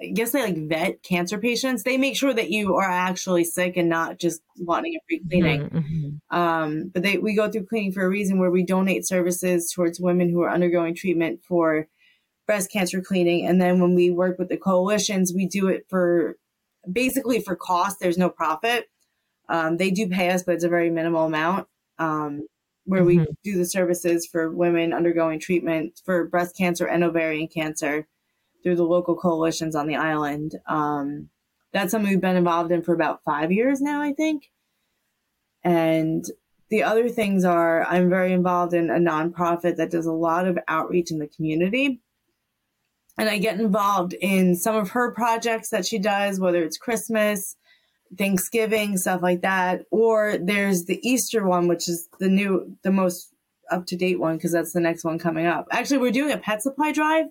I 0.00 0.06
guess 0.06 0.32
they 0.32 0.42
like 0.42 0.56
vet 0.56 1.02
cancer 1.02 1.38
patients. 1.38 1.82
They 1.82 1.98
make 1.98 2.16
sure 2.16 2.32
that 2.32 2.50
you 2.50 2.76
are 2.76 2.90
actually 2.90 3.44
sick 3.44 3.76
and 3.76 3.88
not 3.88 4.18
just 4.18 4.40
wanting 4.58 4.94
a 4.94 5.00
free 5.06 5.20
cleaning. 5.28 5.62
Mm-hmm. 5.62 5.78
mm-hmm. 5.78 6.36
Um, 6.36 6.90
but 6.92 7.02
they 7.02 7.18
we 7.18 7.34
go 7.34 7.50
through 7.50 7.66
Cleaning 7.66 7.92
for 7.92 8.04
a 8.04 8.08
Reason 8.08 8.38
where 8.38 8.50
we 8.50 8.64
donate 8.64 9.06
services 9.06 9.70
towards 9.70 10.00
women 10.00 10.30
who 10.30 10.40
are 10.42 10.50
undergoing 10.50 10.94
treatment 10.94 11.40
for 11.46 11.86
breast 12.50 12.72
cancer 12.72 13.00
cleaning. 13.00 13.46
And 13.46 13.60
then 13.60 13.78
when 13.78 13.94
we 13.94 14.10
work 14.10 14.36
with 14.36 14.48
the 14.48 14.56
coalitions, 14.56 15.32
we 15.32 15.46
do 15.46 15.68
it 15.68 15.86
for 15.88 16.36
basically 16.90 17.40
for 17.40 17.54
cost. 17.54 18.00
There's 18.00 18.18
no 18.18 18.28
profit. 18.28 18.90
Um, 19.48 19.76
they 19.76 19.92
do 19.92 20.08
pay 20.08 20.30
us, 20.30 20.42
but 20.42 20.56
it's 20.56 20.64
a 20.64 20.68
very 20.68 20.90
minimal 20.90 21.26
amount. 21.26 21.68
Um, 22.00 22.48
where 22.86 23.02
mm-hmm. 23.02 23.20
we 23.20 23.26
do 23.44 23.56
the 23.56 23.66
services 23.66 24.26
for 24.26 24.50
women 24.50 24.92
undergoing 24.92 25.38
treatment 25.38 26.00
for 26.04 26.26
breast 26.26 26.56
cancer 26.56 26.86
and 26.86 27.04
ovarian 27.04 27.46
cancer 27.46 28.08
through 28.64 28.74
the 28.74 28.82
local 28.82 29.14
coalitions 29.14 29.76
on 29.76 29.86
the 29.86 29.94
island. 29.94 30.56
Um, 30.66 31.28
that's 31.72 31.92
something 31.92 32.10
we've 32.10 32.20
been 32.20 32.34
involved 32.34 32.72
in 32.72 32.82
for 32.82 32.94
about 32.94 33.22
five 33.24 33.52
years 33.52 33.80
now, 33.80 34.02
I 34.02 34.12
think. 34.12 34.50
And 35.62 36.24
the 36.68 36.82
other 36.82 37.08
things 37.08 37.44
are 37.44 37.84
I'm 37.84 38.10
very 38.10 38.32
involved 38.32 38.74
in 38.74 38.90
a 38.90 38.98
nonprofit 38.98 39.76
that 39.76 39.92
does 39.92 40.06
a 40.06 40.12
lot 40.12 40.48
of 40.48 40.58
outreach 40.66 41.12
in 41.12 41.20
the 41.20 41.28
community 41.28 42.00
and 43.20 43.28
I 43.28 43.36
get 43.36 43.60
involved 43.60 44.14
in 44.14 44.56
some 44.56 44.74
of 44.74 44.90
her 44.90 45.12
projects 45.12 45.68
that 45.70 45.86
she 45.86 45.98
does, 45.98 46.40
whether 46.40 46.62
it's 46.62 46.78
Christmas, 46.78 47.54
Thanksgiving, 48.16 48.96
stuff 48.96 49.20
like 49.20 49.42
that. 49.42 49.82
Or 49.90 50.38
there's 50.40 50.86
the 50.86 50.98
Easter 51.06 51.46
one, 51.46 51.68
which 51.68 51.86
is 51.86 52.08
the 52.18 52.30
new, 52.30 52.78
the 52.82 52.90
most 52.90 53.30
up 53.70 53.84
to 53.86 53.96
date 53.96 54.18
one 54.18 54.36
because 54.36 54.52
that's 54.52 54.72
the 54.72 54.80
next 54.80 55.04
one 55.04 55.18
coming 55.18 55.44
up. 55.44 55.68
Actually, 55.70 55.98
we're 55.98 56.12
doing 56.12 56.32
a 56.32 56.38
pet 56.38 56.62
supply 56.62 56.92
drive 56.92 57.26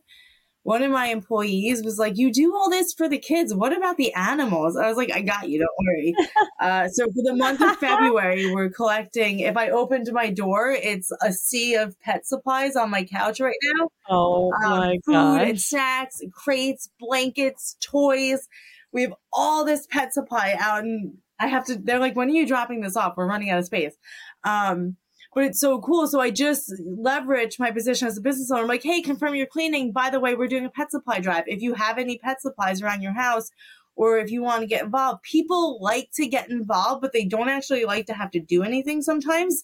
one 0.70 0.84
of 0.84 0.92
my 0.92 1.08
employees 1.08 1.84
was 1.84 1.98
like, 1.98 2.16
"You 2.16 2.32
do 2.32 2.56
all 2.56 2.70
this 2.70 2.94
for 2.94 3.10
the 3.10 3.18
kids. 3.18 3.56
What 3.56 3.76
about 3.76 3.98
the 3.98 4.14
animals?" 4.14 4.78
I 4.78 4.88
was 4.88 4.98
like, 4.98 5.12
"I 5.12 5.22
got 5.22 5.50
you. 5.50 5.58
Don't 5.60 5.88
worry." 5.88 6.14
Uh, 6.60 6.90
so 6.90 7.06
for 7.06 7.24
the 7.24 7.34
month 7.34 7.62
of 7.62 7.78
February, 7.78 8.54
we're 8.54 8.70
collecting. 8.70 9.40
If 9.40 9.56
I 9.56 9.70
opened 9.70 10.10
my 10.12 10.30
door, 10.30 10.72
it's 10.72 11.10
a 11.22 11.32
sea 11.32 11.76
of 11.76 11.98
pet 12.02 12.26
supplies 12.26 12.76
on 12.76 12.90
my 12.90 13.06
couch 13.06 13.40
right 13.40 13.56
now. 13.64 13.88
Oh 14.10 14.52
um, 14.66 14.70
my 14.70 14.98
food 15.06 15.14
gosh. 15.14 15.48
and 15.48 15.62
snacks, 15.62 16.22
crates, 16.34 16.90
blankets, 17.00 17.78
toys. 17.80 18.50
We 18.92 19.04
have 19.04 19.14
all 19.32 19.64
this 19.64 19.88
pet 19.88 20.14
supply 20.14 20.56
out, 20.60 20.84
and 20.84 21.18
I 21.40 21.48
have 21.48 21.66
to. 21.68 21.78
They're 21.78 22.00
like, 22.00 22.18
"When 22.18 22.28
are 22.28 22.34
you 22.34 22.46
dropping 22.46 22.82
this 22.82 22.98
off? 22.98 23.16
We're 23.16 23.26
running 23.26 23.50
out 23.50 23.60
of 23.60 23.66
space." 23.66 23.96
Um, 24.44 24.98
but 25.34 25.44
it's 25.44 25.60
so 25.60 25.80
cool. 25.80 26.08
So 26.08 26.20
I 26.20 26.32
just 26.32 26.74
leverage 26.84 27.60
my 27.60 27.72
position 27.72 28.08
as 28.08 28.18
a 28.18 28.22
business 28.22 28.52
owner. 28.52 28.64
I'm 28.64 28.68
like, 28.68 28.84
hey, 28.84 29.02
confirm 29.02 29.36
your 29.36 29.46
cleaning. 29.46 29.92
By 29.92 30.10
the 30.10 30.20
way, 30.20 30.36
we're 30.36 30.48
doing 30.48 30.66
a 30.66 30.70
pet 30.70 30.92
supply 30.92 31.20
drive. 31.20 31.44
If 31.48 31.62
you 31.62 31.74
have 31.76 31.98
any 31.98 32.18
pet 32.18 32.42
supplies 32.42 32.82
around 32.82 33.02
your 33.02 33.14
house, 33.14 33.50
or 33.96 34.18
if 34.18 34.32
you 34.32 34.42
want 34.42 34.62
to 34.62 34.68
get 34.68 34.86
involved, 34.86 35.24
people 35.24 35.78
like 35.82 36.10
to 36.14 36.26
get 36.26 36.50
involved, 36.50 37.02
but 37.02 37.12
they 37.12 37.26
don't 37.26 37.50
actually 37.50 37.84
like 37.84 38.06
to 38.06 38.14
have 38.14 38.32
to 38.32 38.40
do 38.40 38.64
anything 38.64 39.02
sometimes. 39.02 39.64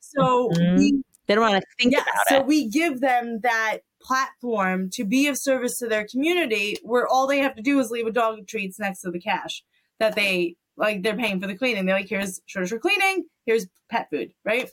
So 0.00 0.48
mm-hmm. 0.48 0.76
we, 0.76 1.02
they 1.26 1.34
don't 1.34 1.50
want 1.50 1.62
to 1.62 1.66
think 1.78 1.92
yeah, 1.92 2.00
about 2.00 2.28
so 2.28 2.36
it. 2.36 2.38
So 2.40 2.44
we 2.44 2.68
give 2.68 3.00
them 3.00 3.40
that 3.42 3.78
platform 4.00 4.88
to 4.90 5.04
be 5.04 5.28
of 5.28 5.36
service 5.36 5.78
to 5.78 5.88
their 5.88 6.06
community 6.10 6.78
where 6.82 7.06
all 7.06 7.26
they 7.26 7.38
have 7.38 7.54
to 7.56 7.62
do 7.62 7.78
is 7.78 7.90
leave 7.90 8.06
a 8.06 8.10
dog 8.10 8.46
treats 8.46 8.78
next 8.78 9.02
to 9.02 9.10
the 9.10 9.20
cash 9.20 9.62
that 9.98 10.14
they 10.14 10.56
like 10.76 11.02
they're 11.02 11.16
paying 11.16 11.40
for 11.40 11.46
the 11.46 11.56
cleaning. 11.56 11.86
They're 11.86 11.96
like, 11.96 12.08
here's 12.08 12.40
shortage 12.46 12.70
for 12.70 12.78
cleaning, 12.78 13.26
here's 13.46 13.66
pet 13.90 14.08
food, 14.10 14.32
right? 14.44 14.70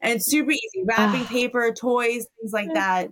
And 0.00 0.14
it's 0.14 0.30
super 0.30 0.50
easy. 0.50 0.84
Wrapping 0.84 1.26
paper, 1.26 1.72
toys, 1.72 2.26
things 2.40 2.52
like 2.52 2.72
that. 2.74 3.10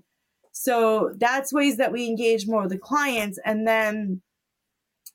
So 0.53 1.12
that's 1.16 1.53
ways 1.53 1.76
that 1.76 1.93
we 1.93 2.07
engage 2.07 2.47
more 2.47 2.62
with 2.62 2.72
the 2.72 2.78
clients. 2.78 3.38
And 3.45 3.66
then 3.66 4.22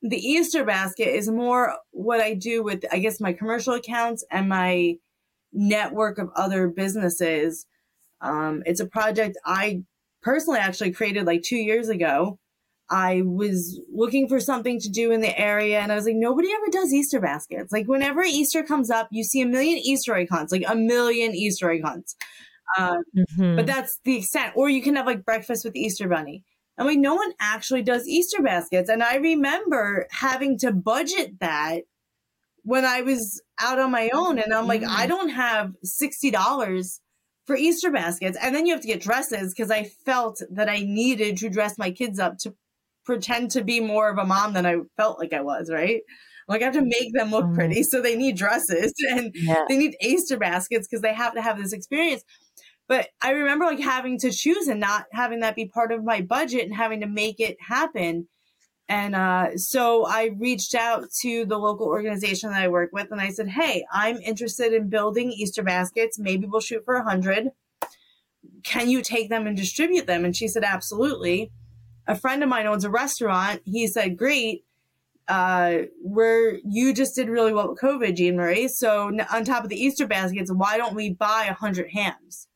the 0.01 0.17
Easter 0.17 0.63
basket 0.63 1.09
is 1.15 1.29
more 1.29 1.75
what 1.91 2.21
I 2.21 2.33
do 2.33 2.63
with, 2.63 2.85
I 2.91 2.99
guess, 2.99 3.19
my 3.19 3.33
commercial 3.33 3.73
accounts 3.73 4.23
and 4.31 4.47
my 4.47 4.95
network 5.51 6.17
of 6.17 6.29
other 6.35 6.67
businesses. 6.67 7.65
Um, 8.21 8.63
it's 8.65 8.79
a 8.79 8.87
project 8.87 9.37
I 9.45 9.83
personally 10.21 10.59
actually 10.59 10.91
created 10.91 11.25
like 11.25 11.43
two 11.43 11.57
years 11.57 11.89
ago 11.89 12.39
I 12.89 13.23
was 13.25 13.81
looking 13.91 14.27
for 14.27 14.39
something 14.39 14.79
to 14.79 14.89
do 14.89 15.11
in 15.11 15.21
the 15.21 15.37
area 15.39 15.79
and 15.79 15.91
I 15.91 15.95
was 15.95 16.05
like, 16.05 16.15
nobody 16.15 16.49
ever 16.51 16.71
does 16.71 16.93
Easter 16.93 17.19
baskets. 17.19 17.71
Like 17.71 17.87
whenever 17.87 18.21
Easter 18.21 18.63
comes 18.63 18.91
up, 18.91 19.07
you 19.11 19.23
see 19.23 19.41
a 19.41 19.47
million 19.47 19.79
Easter 19.79 20.15
egg 20.15 20.29
hunts, 20.29 20.51
like 20.51 20.65
a 20.67 20.75
million 20.75 21.33
Easter 21.33 21.71
egg 21.71 21.83
hunts. 21.83 22.15
Um, 22.77 22.97
mm-hmm. 23.15 23.55
But 23.55 23.65
that's 23.65 23.99
the 24.03 24.17
extent. 24.17 24.53
Or 24.55 24.69
you 24.69 24.83
can 24.83 24.95
have 24.95 25.07
like 25.07 25.25
breakfast 25.25 25.63
with 25.63 25.73
the 25.73 25.79
Easter 25.79 26.07
Bunny. 26.07 26.43
And 26.77 26.87
like 26.87 26.99
no 26.99 27.15
one 27.15 27.31
actually 27.39 27.81
does 27.81 28.07
Easter 28.07 28.41
baskets. 28.43 28.89
And 28.89 29.01
I 29.01 29.15
remember 29.15 30.07
having 30.11 30.59
to 30.59 30.71
budget 30.71 31.39
that 31.39 31.83
when 32.63 32.85
I 32.85 33.01
was 33.01 33.41
out 33.59 33.79
on 33.79 33.91
my 33.91 34.09
own. 34.13 34.37
And 34.37 34.53
I'm 34.53 34.67
like, 34.67 34.81
mm-hmm. 34.81 34.95
I 34.95 35.07
don't 35.07 35.29
have 35.29 35.73
$60 35.83 36.99
for 37.45 37.55
Easter 37.55 37.91
baskets. 37.91 38.37
And 38.41 38.53
then 38.53 38.65
you 38.65 38.73
have 38.73 38.81
to 38.81 38.87
get 38.87 39.01
dresses 39.01 39.53
because 39.53 39.71
I 39.71 39.83
felt 39.83 40.41
that 40.51 40.69
I 40.69 40.79
needed 40.79 41.37
to 41.37 41.49
dress 41.49 41.77
my 41.77 41.91
kids 41.91 42.19
up 42.19 42.37
to 42.39 42.53
pretend 43.05 43.51
to 43.51 43.63
be 43.63 43.79
more 43.79 44.09
of 44.09 44.17
a 44.17 44.25
mom 44.25 44.53
than 44.53 44.65
I 44.65 44.77
felt 44.97 45.19
like 45.19 45.33
I 45.33 45.41
was, 45.41 45.69
right? 45.71 46.01
Like 46.47 46.61
I 46.61 46.65
have 46.65 46.73
to 46.73 46.81
make 46.81 47.13
them 47.13 47.31
look 47.31 47.45
mm-hmm. 47.45 47.55
pretty. 47.55 47.83
So 47.83 48.01
they 48.01 48.15
need 48.15 48.37
dresses 48.37 48.93
and 49.09 49.31
yeah. 49.35 49.65
they 49.67 49.77
need 49.77 49.95
Easter 50.01 50.37
baskets 50.37 50.87
because 50.87 51.01
they 51.01 51.13
have 51.13 51.33
to 51.35 51.41
have 51.41 51.57
this 51.57 51.73
experience. 51.73 52.23
But 52.87 53.09
I 53.21 53.31
remember 53.31 53.65
like 53.65 53.79
having 53.79 54.19
to 54.19 54.31
choose 54.31 54.67
and 54.67 54.79
not 54.79 55.05
having 55.11 55.39
that 55.39 55.55
be 55.55 55.65
part 55.65 55.91
of 55.91 56.03
my 56.03 56.21
budget 56.21 56.65
and 56.65 56.75
having 56.75 57.01
to 57.01 57.07
make 57.07 57.39
it 57.39 57.57
happen. 57.59 58.27
And 58.87 59.15
uh, 59.15 59.57
so 59.57 60.05
I 60.05 60.35
reached 60.37 60.75
out 60.75 61.05
to 61.21 61.45
the 61.45 61.57
local 61.57 61.87
organization 61.87 62.51
that 62.51 62.61
I 62.61 62.67
work 62.67 62.91
with 62.93 63.11
and 63.11 63.19
I 63.19 63.29
said, 63.29 63.47
Hey, 63.47 63.83
I'm 63.91 64.17
interested 64.17 64.73
in 64.73 64.89
building 64.89 65.31
Easter 65.31 65.63
baskets. 65.63 66.19
Maybe 66.19 66.45
we'll 66.45 66.61
shoot 66.61 66.85
for 66.85 66.95
a 66.95 67.03
hundred. 67.03 67.49
Can 68.63 68.89
you 68.89 69.01
take 69.01 69.29
them 69.29 69.47
and 69.47 69.57
distribute 69.57 70.05
them? 70.05 70.23
And 70.23 70.35
she 70.35 70.47
said, 70.47 70.63
Absolutely. 70.63 71.51
A 72.07 72.15
friend 72.15 72.43
of 72.43 72.49
mine 72.49 72.67
owns 72.67 72.83
a 72.83 72.89
restaurant. 72.89 73.61
He 73.65 73.87
said, 73.87 74.17
Great. 74.17 74.63
Uh, 75.27 75.79
where 76.03 76.59
you 76.63 76.93
just 76.93 77.15
did 77.15 77.29
really 77.29 77.51
well 77.51 77.69
with 77.69 77.79
COVID, 77.79 78.15
Jean 78.15 78.35
Marie. 78.37 78.67
So 78.67 79.11
on 79.31 79.43
top 79.43 79.63
of 79.63 79.71
the 79.71 79.81
Easter 79.81 80.05
baskets, 80.05 80.51
why 80.53 80.77
don't 80.77 80.93
we 80.93 81.09
buy 81.09 81.47
a 81.49 81.53
hundred 81.53 81.89
hams? 81.89 82.47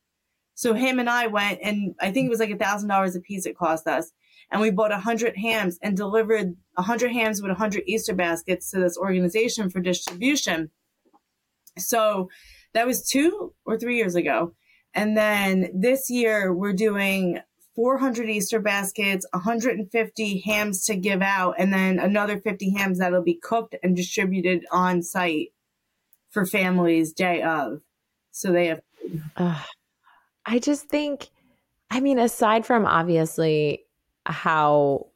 So 0.54 0.74
him 0.74 1.00
and 1.00 1.10
I 1.10 1.26
went 1.26 1.58
and 1.64 1.94
I 2.00 2.12
think 2.12 2.26
it 2.26 2.30
was 2.30 2.38
like 2.38 2.50
a 2.50 2.56
thousand 2.56 2.88
dollars 2.88 3.16
a 3.16 3.20
piece 3.20 3.46
it 3.46 3.56
cost 3.56 3.88
us. 3.88 4.12
And 4.52 4.60
we 4.60 4.70
bought 4.70 4.92
a 4.92 4.98
hundred 4.98 5.36
hams 5.36 5.78
and 5.82 5.96
delivered 5.96 6.54
a 6.76 6.82
hundred 6.82 7.12
hams 7.12 7.40
with 7.40 7.50
a 7.50 7.54
hundred 7.54 7.84
Easter 7.86 8.14
baskets 8.14 8.70
to 8.70 8.78
this 8.78 8.96
organization 8.98 9.70
for 9.70 9.80
distribution. 9.80 10.70
So 11.78 12.28
that 12.74 12.86
was 12.86 13.08
two 13.08 13.54
or 13.64 13.78
three 13.78 13.96
years 13.96 14.14
ago. 14.14 14.52
And 14.94 15.16
then 15.16 15.70
this 15.74 16.10
year 16.10 16.52
we're 16.52 16.72
doing 16.72 17.40
400 17.76 18.28
Easter 18.28 18.60
baskets, 18.60 19.26
150 19.32 20.40
hams 20.40 20.84
to 20.86 20.96
give 20.96 21.22
out, 21.22 21.54
and 21.58 21.72
then 21.72 21.98
another 21.98 22.38
50 22.38 22.74
hams 22.74 22.98
that'll 22.98 23.22
be 23.22 23.34
cooked 23.34 23.76
and 23.82 23.96
distributed 23.96 24.64
on 24.70 25.02
site 25.02 25.52
for 26.30 26.44
families 26.44 27.12
day 27.12 27.42
of. 27.42 27.80
So 28.32 28.52
they 28.52 28.66
have. 28.66 28.80
Uh, 29.36 29.62
I 30.46 30.58
just 30.58 30.88
think, 30.88 31.28
I 31.90 32.00
mean, 32.00 32.18
aside 32.18 32.66
from 32.66 32.86
obviously 32.86 33.84
how 34.26 35.06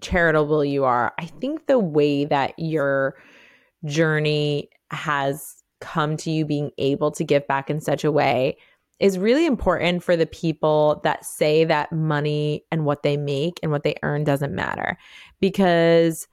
charitable 0.00 0.64
you 0.64 0.84
are, 0.84 1.12
I 1.18 1.26
think 1.26 1.66
the 1.66 1.78
way 1.78 2.24
that 2.26 2.58
your 2.58 3.16
journey 3.84 4.68
has 4.90 5.62
come 5.80 6.16
to 6.16 6.30
you 6.30 6.44
being 6.44 6.70
able 6.78 7.10
to 7.10 7.24
give 7.24 7.46
back 7.48 7.68
in 7.68 7.80
such 7.80 8.04
a 8.04 8.12
way 8.12 8.56
is 9.02 9.18
really 9.18 9.46
important 9.46 10.00
for 10.00 10.16
the 10.16 10.26
people 10.26 11.00
that 11.02 11.24
say 11.24 11.64
that 11.64 11.90
money 11.90 12.64
and 12.70 12.84
what 12.84 13.02
they 13.02 13.16
make 13.16 13.58
and 13.60 13.72
what 13.72 13.82
they 13.82 13.96
earn 14.04 14.22
doesn't 14.22 14.54
matter 14.54 14.96
because 15.40 16.28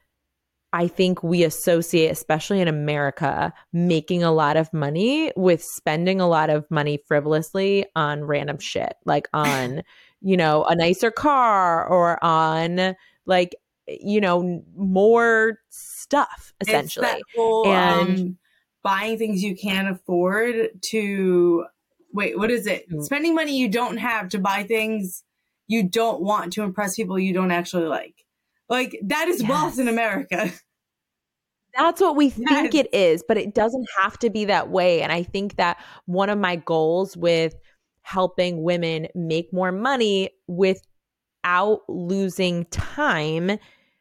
I 0.72 0.88
think 0.88 1.24
we 1.24 1.44
associate, 1.44 2.12
especially 2.12 2.62
in 2.62 2.68
America, 2.68 3.52
making 3.74 4.22
a 4.22 4.32
lot 4.32 4.56
of 4.56 4.72
money 4.72 5.34
with 5.36 5.64
spending 5.64 6.22
a 6.22 6.28
lot 6.28 6.52
of 6.52 6.70
money 6.70 7.00
frivolously 7.08 7.88
on 7.96 8.24
random 8.24 8.60
shit, 8.60 8.94
like 9.04 9.28
on, 9.34 9.82
you 10.22 10.38
know, 10.38 10.64
a 10.66 10.76
nicer 10.76 11.10
car 11.10 11.88
or 11.88 12.24
on 12.24 12.96
like, 13.26 13.56
you 13.88 14.22
know, 14.22 14.64
more 14.76 15.58
stuff 15.70 16.54
essentially. 16.62 17.08
Whole, 17.36 17.66
and 17.66 18.20
um, 18.20 18.38
buying 18.84 19.18
things 19.18 19.42
you 19.42 19.56
can't 19.56 19.90
afford 19.90 20.70
to 20.92 21.66
wait, 22.14 22.38
what 22.38 22.52
is 22.52 22.68
it? 22.68 22.90
Mm. 22.92 23.04
Spending 23.04 23.36
money 23.36 23.58
you 23.58 23.70
don't 23.70 23.98
have 23.98 24.30
to 24.30 24.40
buy 24.40 24.64
things 24.64 25.24
you 25.68 25.84
don't 25.84 26.22
want 26.22 26.54
to 26.54 26.64
impress 26.64 26.96
people 26.96 27.18
you 27.20 27.34
don't 27.34 27.52
actually 27.52 27.88
like. 27.88 28.26
Like 28.68 29.00
that 29.04 29.28
is 29.28 29.42
yes. 29.42 29.50
wealth 29.50 29.80
in 29.80 29.88
America. 29.88 30.52
That's 31.78 32.02
what 32.02 32.16
we 32.16 32.32
think 32.32 32.74
yes. 32.74 32.86
it 32.86 32.94
is, 32.94 33.24
but 33.28 33.38
it 33.38 33.54
doesn't 33.54 33.88
have 34.00 34.18
to 34.20 34.30
be 34.32 34.46
that 34.46 34.70
way. 34.70 35.02
And 35.02 35.12
I 35.12 35.22
think 35.22 35.56
that 35.58 35.78
one 36.06 36.30
of 36.30 36.40
my 36.40 36.56
goals 36.56 37.16
with 37.16 37.56
helping 38.02 38.64
women 38.64 39.08
make 39.14 39.54
more 39.54 39.72
money 39.72 40.32
without 40.48 41.82
losing 41.88 42.66
time 42.66 43.60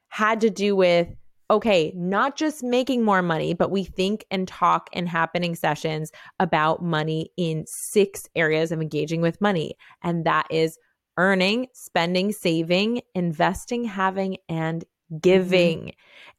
had 0.08 0.40
to 0.40 0.50
do 0.50 0.74
with 0.74 1.08
okay, 1.50 1.92
not 1.96 2.36
just 2.36 2.62
making 2.62 3.04
more 3.04 3.22
money, 3.22 3.54
but 3.54 3.70
we 3.70 3.84
think 3.84 4.24
and 4.30 4.46
talk 4.46 4.88
in 4.92 5.06
Happyning 5.06 5.56
sessions 5.56 6.12
about 6.38 6.82
money 6.82 7.30
in 7.36 7.64
six 7.66 8.28
areas 8.36 8.70
of 8.70 8.82
engaging 8.82 9.20
with 9.20 9.40
money. 9.40 9.74
And 10.02 10.24
that 10.24 10.46
is 10.50 10.78
earning, 11.16 11.66
spending, 11.72 12.32
saving, 12.32 13.00
investing, 13.14 13.84
having, 13.84 14.36
and 14.48 14.84
giving. 15.20 15.78
Mm-hmm. 15.78 15.88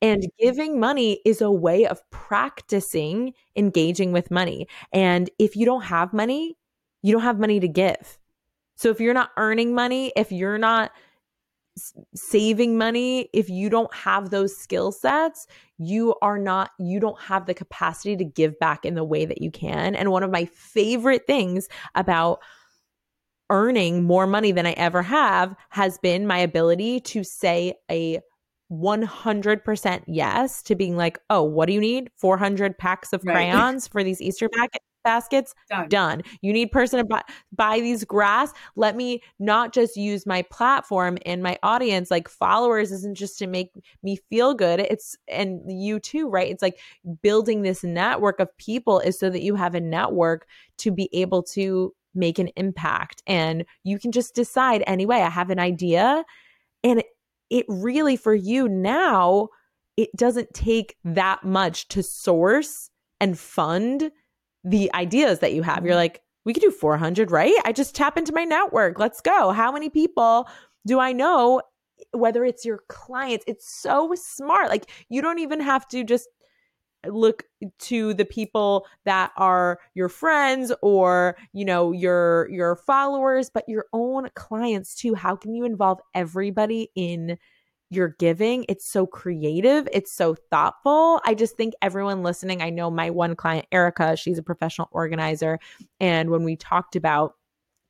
And 0.01 0.28
giving 0.39 0.80
money 0.80 1.20
is 1.26 1.41
a 1.41 1.51
way 1.51 1.86
of 1.86 2.07
practicing 2.12 3.34
engaging 3.55 4.12
with 4.12 4.32
money. 4.32 4.68
And 4.93 5.30
if 5.39 5.55
you 5.55 5.66
don't 5.66 5.84
have 5.84 6.14
money, 6.14 6.55
you 7.01 7.14
don't 7.14 7.24
have 7.24 7.39
money 7.39 7.60
to 7.60 7.68
give. 7.68 8.20
So 8.76 8.89
if 8.89 9.01
you're 9.01 9.14
not 9.14 9.32
earning 9.38 9.74
money, 9.74 10.14
if 10.16 10.32
you're 10.32 10.57
not 10.57 10.91
saving 12.15 12.78
money, 12.78 13.30
if 13.34 13.49
you 13.49 13.70
don't 13.70 13.93
have 13.93 14.30
those 14.30 14.55
skill 14.55 14.91
sets, 14.91 15.47
you 15.78 16.15
are 16.22 16.38
not, 16.38 16.72
you 16.80 16.99
don't 16.99 17.20
have 17.22 17.45
the 17.45 17.53
capacity 17.53 18.17
to 18.17 18.26
give 18.26 18.59
back 18.59 18.86
in 18.86 18.95
the 18.95 19.03
way 19.03 19.26
that 19.26 19.41
you 19.41 19.51
can. 19.51 19.95
And 19.95 20.11
one 20.11 20.24
of 20.24 20.32
my 20.32 20.45
favorite 20.45 21.26
things 21.28 21.67
about 21.95 22.39
earning 23.49 24.03
more 24.03 24.28
money 24.28 24.51
than 24.51 24.65
I 24.65 24.74
ever 24.74 25.01
have 25.01 25.55
has 25.70 25.97
been 25.97 26.28
my 26.28 26.38
ability 26.38 26.99
to 27.01 27.24
say 27.24 27.76
a 27.89 28.20
100% 28.72 30.03
yes 30.05 30.61
to 30.63 30.76
being 30.76 30.95
like, 30.95 31.17
oh, 31.30 31.43
what 31.43 31.65
do 31.65 31.74
you 31.74 31.82
need? 31.82 32.11
400 32.17 32.78
packs 32.78 33.13
of 33.13 33.22
crayons 33.24 33.86
right. 33.86 33.91
for 33.91 34.03
these 34.03 34.22
Easter 34.22 34.47
pack- 34.49 34.82
baskets? 35.03 35.53
Done. 35.69 35.89
Done. 35.89 36.21
You 36.41 36.53
need 36.53 36.71
person 36.71 36.99
to 36.99 37.05
buy, 37.05 37.21
buy 37.51 37.79
these 37.79 38.03
grass. 38.03 38.53
Let 38.75 38.95
me 38.95 39.21
not 39.39 39.73
just 39.73 39.97
use 39.97 40.25
my 40.25 40.41
platform 40.43 41.17
and 41.25 41.43
my 41.43 41.57
audience, 41.63 42.11
like 42.11 42.27
followers 42.27 42.91
isn't 42.91 43.15
just 43.15 43.39
to 43.39 43.47
make 43.47 43.71
me 44.03 44.17
feel 44.29 44.53
good. 44.53 44.79
It's, 44.79 45.17
and 45.27 45.61
you 45.67 45.99
too, 45.99 46.29
right? 46.29 46.49
It's 46.49 46.61
like 46.61 46.79
building 47.21 47.61
this 47.61 47.83
network 47.83 48.39
of 48.39 48.55
people 48.57 48.99
is 48.99 49.17
so 49.17 49.29
that 49.29 49.41
you 49.41 49.55
have 49.55 49.75
a 49.75 49.81
network 49.81 50.47
to 50.79 50.91
be 50.91 51.09
able 51.13 51.43
to 51.43 51.93
make 52.15 52.39
an 52.39 52.49
impact. 52.55 53.21
And 53.27 53.65
you 53.83 53.99
can 53.99 54.11
just 54.11 54.35
decide 54.35 54.83
anyway, 54.87 55.17
I 55.17 55.29
have 55.29 55.49
an 55.49 55.59
idea 55.59 56.23
and 56.83 57.03
it 57.49 57.65
really 57.67 58.15
for 58.15 58.33
you 58.33 58.69
now 58.69 59.49
it 59.97 60.15
doesn't 60.15 60.53
take 60.53 60.95
that 61.03 61.43
much 61.43 61.89
to 61.89 62.01
source 62.01 62.89
and 63.19 63.37
fund 63.37 64.11
the 64.64 64.93
ideas 64.93 65.39
that 65.39 65.53
you 65.53 65.64
have. 65.64 65.84
You're 65.84 65.91
mm-hmm. 65.93 65.97
like 65.97 66.22
we 66.45 66.53
could 66.53 66.62
do 66.62 66.72
400 66.72 67.32
right? 67.32 67.53
I 67.66 67.72
just 67.72 67.95
tap 67.95 68.18
into 68.18 68.34
my 68.34 68.43
network. 68.43 68.99
Let's 68.99 69.22
go. 69.22 69.51
How 69.51 69.72
many 69.72 69.89
people 69.89 70.47
do 70.86 70.99
i 70.99 71.12
know? 71.12 71.62
Whether 72.12 72.45
it's 72.45 72.66
your 72.66 72.80
clients 72.88 73.45
it's 73.47 73.70
so 73.70 74.14
smart. 74.16 74.70
Like 74.70 74.89
you 75.10 75.22
don't 75.22 75.39
even 75.39 75.60
have 75.60 75.88
to 75.89 76.03
just 76.03 76.28
look 77.07 77.43
to 77.80 78.14
the 78.14 78.26
people 78.26 78.86
that 79.05 79.32
are 79.38 79.80
your 79.93 80.10
friends 80.10 80.74
or 80.82 81.38
you 81.53 81.64
know 81.64 81.93
your 81.93 82.49
your 82.51 82.76
followers 82.76 83.49
but 83.49 83.64
your 83.68 83.86
own 83.93 84.30
clients 84.36 84.95
too. 84.95 85.14
How 85.14 85.36
can 85.36 85.53
you 85.53 85.66
involve 85.66 85.99
everybody 86.14 86.89
in 86.95 87.38
your 87.89 88.09
giving 88.19 88.65
it's 88.69 88.85
so 88.85 89.05
creative 89.07 89.87
it's 89.91 90.11
so 90.11 90.35
thoughtful. 90.35 91.19
I 91.25 91.33
just 91.33 91.57
think 91.57 91.73
everyone 91.81 92.23
listening 92.23 92.61
i 92.61 92.69
know 92.69 92.91
my 92.91 93.09
one 93.09 93.35
client 93.35 93.65
erica 93.71 94.15
she's 94.15 94.37
a 94.37 94.43
professional 94.43 94.89
organizer 94.91 95.59
and 95.99 96.29
when 96.29 96.43
we 96.43 96.55
talked 96.55 96.95
about 96.95 97.35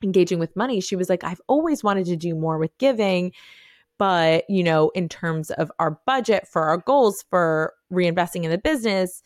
engaging 0.04 0.39
with 0.39 0.56
money 0.56 0.80
she 0.80 0.95
was 0.95 1.10
like 1.10 1.24
i've 1.24 1.41
always 1.47 1.84
wanted 1.84 2.06
to 2.06 2.16
do 2.16 2.34
more 2.34 2.58
with 2.58 2.78
giving 2.78 3.34
but 3.97 4.50
you 4.50 4.64
know 4.64 4.89
in 4.95 5.10
terms 5.10 5.52
of 5.52 5.72
our 5.80 6.00
budget 6.06 6.47
for 6.47 6.64
our 6.64 6.78
goals 6.78 7.26
for 7.30 7.74
reinvesting 7.91 8.43
in 8.43 8.50
the 8.50 8.58
business 8.58 9.22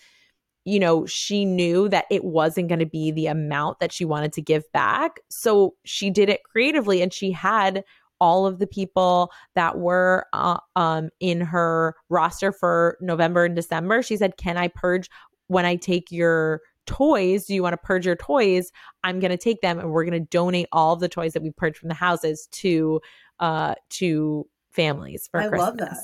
you 0.65 0.79
know 0.79 1.05
she 1.05 1.45
knew 1.45 1.89
that 1.89 2.05
it 2.09 2.23
wasn't 2.23 2.67
going 2.67 2.79
to 2.79 2.85
be 2.85 3.11
the 3.11 3.27
amount 3.27 3.79
that 3.79 3.91
she 3.91 4.05
wanted 4.05 4.33
to 4.33 4.41
give 4.41 4.69
back. 4.71 5.19
So 5.29 5.75
she 5.83 6.09
did 6.09 6.29
it 6.29 6.43
creatively 6.43 7.01
and 7.01 7.11
she 7.11 7.31
had 7.31 7.83
all 8.23 8.45
of 8.45 8.59
the 8.59 8.67
people 8.67 9.31
that 9.53 9.77
were 9.77 10.25
uh, 10.31 10.57
um, 10.77 11.09
in 11.19 11.41
her 11.41 11.95
roster 12.07 12.53
for 12.53 12.97
November 13.01 13.43
and 13.43 13.55
December. 13.55 14.01
She 14.01 14.15
said, 14.15 14.37
"Can 14.37 14.55
I 14.55 14.69
purge 14.69 15.09
when 15.47 15.65
I 15.65 15.75
take 15.75 16.11
your 16.11 16.61
toys 16.85 17.45
do 17.45 17.53
you 17.53 17.63
want 17.63 17.71
to 17.73 17.77
purge 17.77 18.05
your 18.05 18.15
toys 18.17 18.71
i'm 19.05 19.21
going 19.21 19.31
to 19.31 19.37
take 19.37 19.61
them 19.61 19.79
and 19.79 19.89
we're 19.89 20.03
going 20.03 20.21
to 20.21 20.27
donate 20.29 20.67
all 20.73 20.93
of 20.93 20.99
the 20.99 21.07
toys 21.07 21.31
that 21.31 21.41
we 21.41 21.49
purged 21.49 21.77
from 21.77 21.87
the 21.87 21.95
houses 21.95 22.45
to 22.51 22.99
uh 23.39 23.73
to 23.89 24.45
families 24.71 25.29
for 25.31 25.39
I 25.39 25.47
christmas 25.47 25.65
love 25.65 25.77
that. 25.77 25.97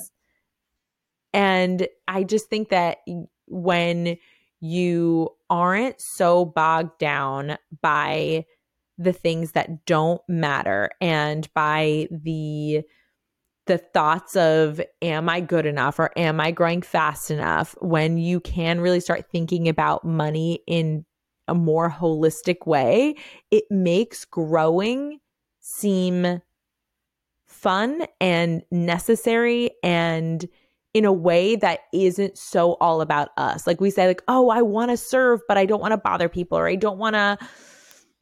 and 1.34 1.88
i 2.08 2.22
just 2.22 2.48
think 2.48 2.70
that 2.70 2.98
when 3.46 4.16
you 4.60 5.28
aren't 5.50 6.00
so 6.00 6.46
bogged 6.46 6.98
down 6.98 7.58
by 7.82 8.46
the 9.00 9.12
things 9.14 9.52
that 9.52 9.86
don't 9.86 10.20
matter 10.28 10.90
and 11.00 11.52
by 11.54 12.06
the 12.10 12.82
the 13.66 13.78
thoughts 13.78 14.36
of 14.36 14.80
am 15.00 15.28
i 15.28 15.40
good 15.40 15.64
enough 15.64 15.98
or 15.98 16.10
am 16.18 16.38
i 16.38 16.50
growing 16.50 16.82
fast 16.82 17.30
enough 17.30 17.74
when 17.80 18.18
you 18.18 18.40
can 18.40 18.80
really 18.80 19.00
start 19.00 19.30
thinking 19.32 19.68
about 19.68 20.04
money 20.04 20.62
in 20.66 21.04
a 21.48 21.54
more 21.54 21.90
holistic 21.90 22.66
way 22.66 23.14
it 23.50 23.64
makes 23.70 24.26
growing 24.26 25.18
seem 25.60 26.42
fun 27.46 28.06
and 28.20 28.62
necessary 28.70 29.70
and 29.82 30.46
in 30.92 31.04
a 31.04 31.12
way 31.12 31.56
that 31.56 31.80
isn't 31.92 32.36
so 32.36 32.72
all 32.80 33.00
about 33.00 33.28
us. 33.36 33.64
Like 33.64 33.80
we 33.80 33.90
say 33.90 34.08
like, 34.08 34.22
"Oh, 34.26 34.48
I 34.48 34.62
want 34.62 34.90
to 34.90 34.96
serve, 34.96 35.40
but 35.46 35.56
I 35.56 35.64
don't 35.64 35.80
want 35.80 35.92
to 35.92 35.98
bother 35.98 36.28
people 36.28 36.58
or 36.58 36.66
I 36.66 36.74
don't 36.74 36.98
want 36.98 37.14
to 37.14 37.38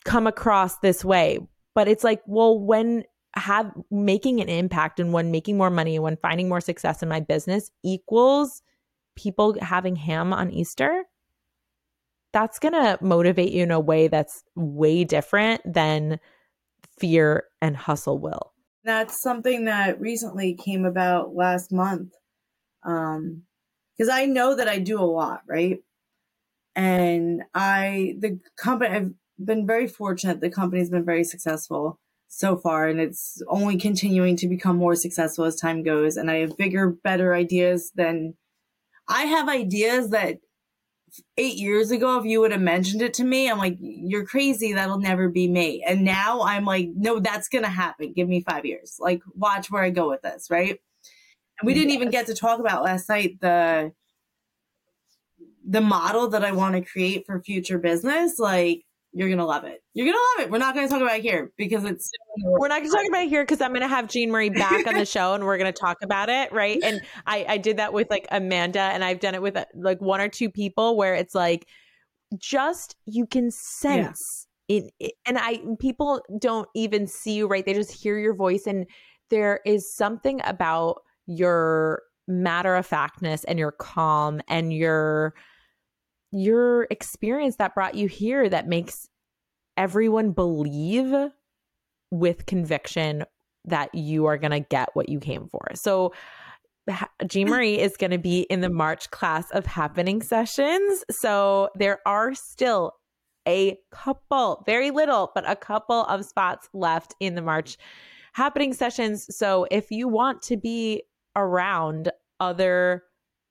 come 0.08 0.26
across 0.26 0.78
this 0.78 1.04
way." 1.04 1.38
But 1.74 1.88
it's 1.88 2.04
like, 2.04 2.22
well, 2.26 2.58
when 2.58 3.04
have 3.34 3.72
making 3.90 4.40
an 4.40 4.48
impact 4.48 5.00
and 5.00 5.12
when 5.12 5.30
making 5.30 5.56
more 5.56 5.70
money 5.70 5.96
and 5.96 6.02
when 6.02 6.16
finding 6.16 6.48
more 6.48 6.60
success 6.60 7.02
in 7.02 7.08
my 7.08 7.20
business 7.20 7.70
equals 7.84 8.62
people 9.16 9.56
having 9.60 9.96
ham 9.96 10.32
on 10.32 10.50
Easter, 10.50 11.04
that's 12.32 12.58
going 12.58 12.74
to 12.74 12.98
motivate 13.00 13.52
you 13.52 13.62
in 13.62 13.70
a 13.70 13.80
way 13.80 14.08
that's 14.08 14.44
way 14.54 15.04
different 15.04 15.60
than 15.64 16.20
fear 16.98 17.44
and 17.60 17.76
hustle 17.76 18.18
will. 18.18 18.52
That's 18.84 19.20
something 19.20 19.66
that 19.66 20.00
recently 20.00 20.54
came 20.54 20.84
about 20.84 21.34
last 21.34 21.72
month. 21.72 22.12
Um, 22.84 23.42
because 23.96 24.08
I 24.08 24.26
know 24.26 24.54
that 24.54 24.68
I 24.68 24.78
do 24.78 25.00
a 25.00 25.02
lot, 25.02 25.42
right? 25.48 25.78
And 26.76 27.42
I, 27.52 28.14
the 28.20 28.38
company, 28.56 28.94
I've 28.94 29.14
been 29.42 29.66
very 29.66 29.86
fortunate. 29.86 30.40
The 30.40 30.50
company's 30.50 30.90
been 30.90 31.04
very 31.04 31.24
successful 31.24 31.98
so 32.28 32.56
far, 32.56 32.88
and 32.88 33.00
it's 33.00 33.42
only 33.48 33.78
continuing 33.78 34.36
to 34.36 34.48
become 34.48 34.76
more 34.76 34.94
successful 34.94 35.44
as 35.44 35.56
time 35.56 35.82
goes. 35.82 36.16
And 36.16 36.30
I 36.30 36.36
have 36.36 36.56
bigger, 36.56 36.90
better 36.90 37.34
ideas 37.34 37.90
than 37.94 38.34
I 39.08 39.22
have 39.22 39.48
ideas 39.48 40.10
that 40.10 40.38
eight 41.38 41.56
years 41.56 41.90
ago, 41.90 42.18
if 42.18 42.26
you 42.26 42.40
would 42.40 42.52
have 42.52 42.60
mentioned 42.60 43.00
it 43.00 43.14
to 43.14 43.24
me, 43.24 43.50
I'm 43.50 43.58
like, 43.58 43.76
you're 43.80 44.26
crazy. 44.26 44.74
That'll 44.74 44.98
never 44.98 45.28
be 45.28 45.48
me. 45.48 45.82
And 45.86 46.04
now 46.04 46.42
I'm 46.42 46.66
like, 46.66 46.90
no, 46.94 47.18
that's 47.18 47.48
going 47.48 47.64
to 47.64 47.70
happen. 47.70 48.12
Give 48.12 48.28
me 48.28 48.42
five 48.42 48.66
years. 48.66 48.96
Like, 48.98 49.22
watch 49.34 49.70
where 49.70 49.82
I 49.82 49.90
go 49.90 50.10
with 50.10 50.22
this. 50.22 50.48
Right. 50.50 50.78
And 51.60 51.66
we 51.66 51.74
didn't 51.74 51.92
even 51.92 52.10
get 52.10 52.26
to 52.26 52.34
talk 52.34 52.60
about 52.60 52.84
last 52.84 53.08
night 53.08 53.40
the, 53.40 53.92
the 55.66 55.80
model 55.80 56.28
that 56.28 56.44
I 56.44 56.52
want 56.52 56.74
to 56.74 56.82
create 56.82 57.24
for 57.26 57.40
future 57.40 57.78
business. 57.78 58.38
Like, 58.38 58.84
you're 59.18 59.28
gonna 59.28 59.44
love 59.44 59.64
it. 59.64 59.82
You're 59.94 60.06
gonna 60.06 60.18
love 60.36 60.46
it. 60.46 60.52
We're 60.52 60.58
not 60.58 60.76
gonna 60.76 60.88
talk 60.88 61.02
about 61.02 61.18
it 61.18 61.22
here 61.22 61.50
because 61.56 61.82
it's. 61.82 62.08
We're 62.44 62.68
not 62.68 62.82
gonna 62.82 62.94
talk 62.94 63.04
about 63.08 63.24
it 63.24 63.28
here 63.28 63.42
because 63.42 63.60
I'm 63.60 63.72
gonna 63.72 63.88
have 63.88 64.06
Jean 64.06 64.30
Marie 64.30 64.48
back 64.48 64.86
on 64.86 64.94
the 64.94 65.04
show 65.04 65.34
and 65.34 65.42
we're 65.42 65.58
gonna 65.58 65.72
talk 65.72 65.96
about 66.04 66.28
it, 66.28 66.52
right? 66.52 66.78
And 66.84 67.00
I 67.26 67.44
I 67.48 67.58
did 67.58 67.78
that 67.78 67.92
with 67.92 68.08
like 68.10 68.28
Amanda 68.30 68.78
and 68.78 69.02
I've 69.02 69.18
done 69.18 69.34
it 69.34 69.42
with 69.42 69.56
uh, 69.56 69.64
like 69.74 70.00
one 70.00 70.20
or 70.20 70.28
two 70.28 70.48
people 70.48 70.96
where 70.96 71.16
it's 71.16 71.34
like 71.34 71.66
just 72.36 72.94
you 73.06 73.26
can 73.26 73.50
sense 73.50 74.46
yeah. 74.68 74.82
it, 75.00 75.14
and 75.26 75.36
I 75.36 75.62
people 75.80 76.22
don't 76.38 76.68
even 76.76 77.08
see 77.08 77.32
you, 77.32 77.48
right? 77.48 77.66
They 77.66 77.74
just 77.74 77.90
hear 77.90 78.20
your 78.20 78.34
voice 78.34 78.68
and 78.68 78.86
there 79.30 79.58
is 79.66 79.92
something 79.92 80.40
about 80.44 81.02
your 81.26 82.02
matter 82.28 82.76
of 82.76 82.86
factness 82.86 83.42
and 83.44 83.58
your 83.58 83.72
calm 83.72 84.40
and 84.46 84.72
your 84.72 85.34
your 86.32 86.86
experience 86.90 87.56
that 87.56 87.74
brought 87.74 87.94
you 87.94 88.06
here 88.06 88.48
that 88.48 88.68
makes 88.68 89.08
everyone 89.76 90.32
believe 90.32 91.14
with 92.10 92.46
conviction 92.46 93.24
that 93.64 93.94
you 93.94 94.26
are 94.26 94.38
going 94.38 94.50
to 94.50 94.60
get 94.60 94.90
what 94.94 95.08
you 95.08 95.20
came 95.20 95.48
for. 95.48 95.68
So, 95.74 96.12
Jean 97.26 97.48
mm. 97.48 97.50
Marie 97.50 97.78
is 97.78 97.96
going 97.96 98.12
to 98.12 98.18
be 98.18 98.40
in 98.42 98.60
the 98.60 98.70
March 98.70 99.10
class 99.10 99.50
of 99.50 99.64
Happyning 99.64 100.22
sessions. 100.22 101.04
So, 101.10 101.68
there 101.74 102.00
are 102.06 102.34
still 102.34 102.92
a 103.46 103.78
couple, 103.90 104.62
very 104.66 104.90
little, 104.90 105.30
but 105.34 105.48
a 105.48 105.56
couple 105.56 106.04
of 106.04 106.24
spots 106.24 106.68
left 106.72 107.14
in 107.20 107.34
the 107.34 107.42
March 107.42 107.76
Happyning 108.36 108.74
sessions. 108.74 109.26
So, 109.36 109.66
if 109.70 109.90
you 109.90 110.08
want 110.08 110.42
to 110.42 110.56
be 110.56 111.02
around 111.36 112.10
other 112.40 113.04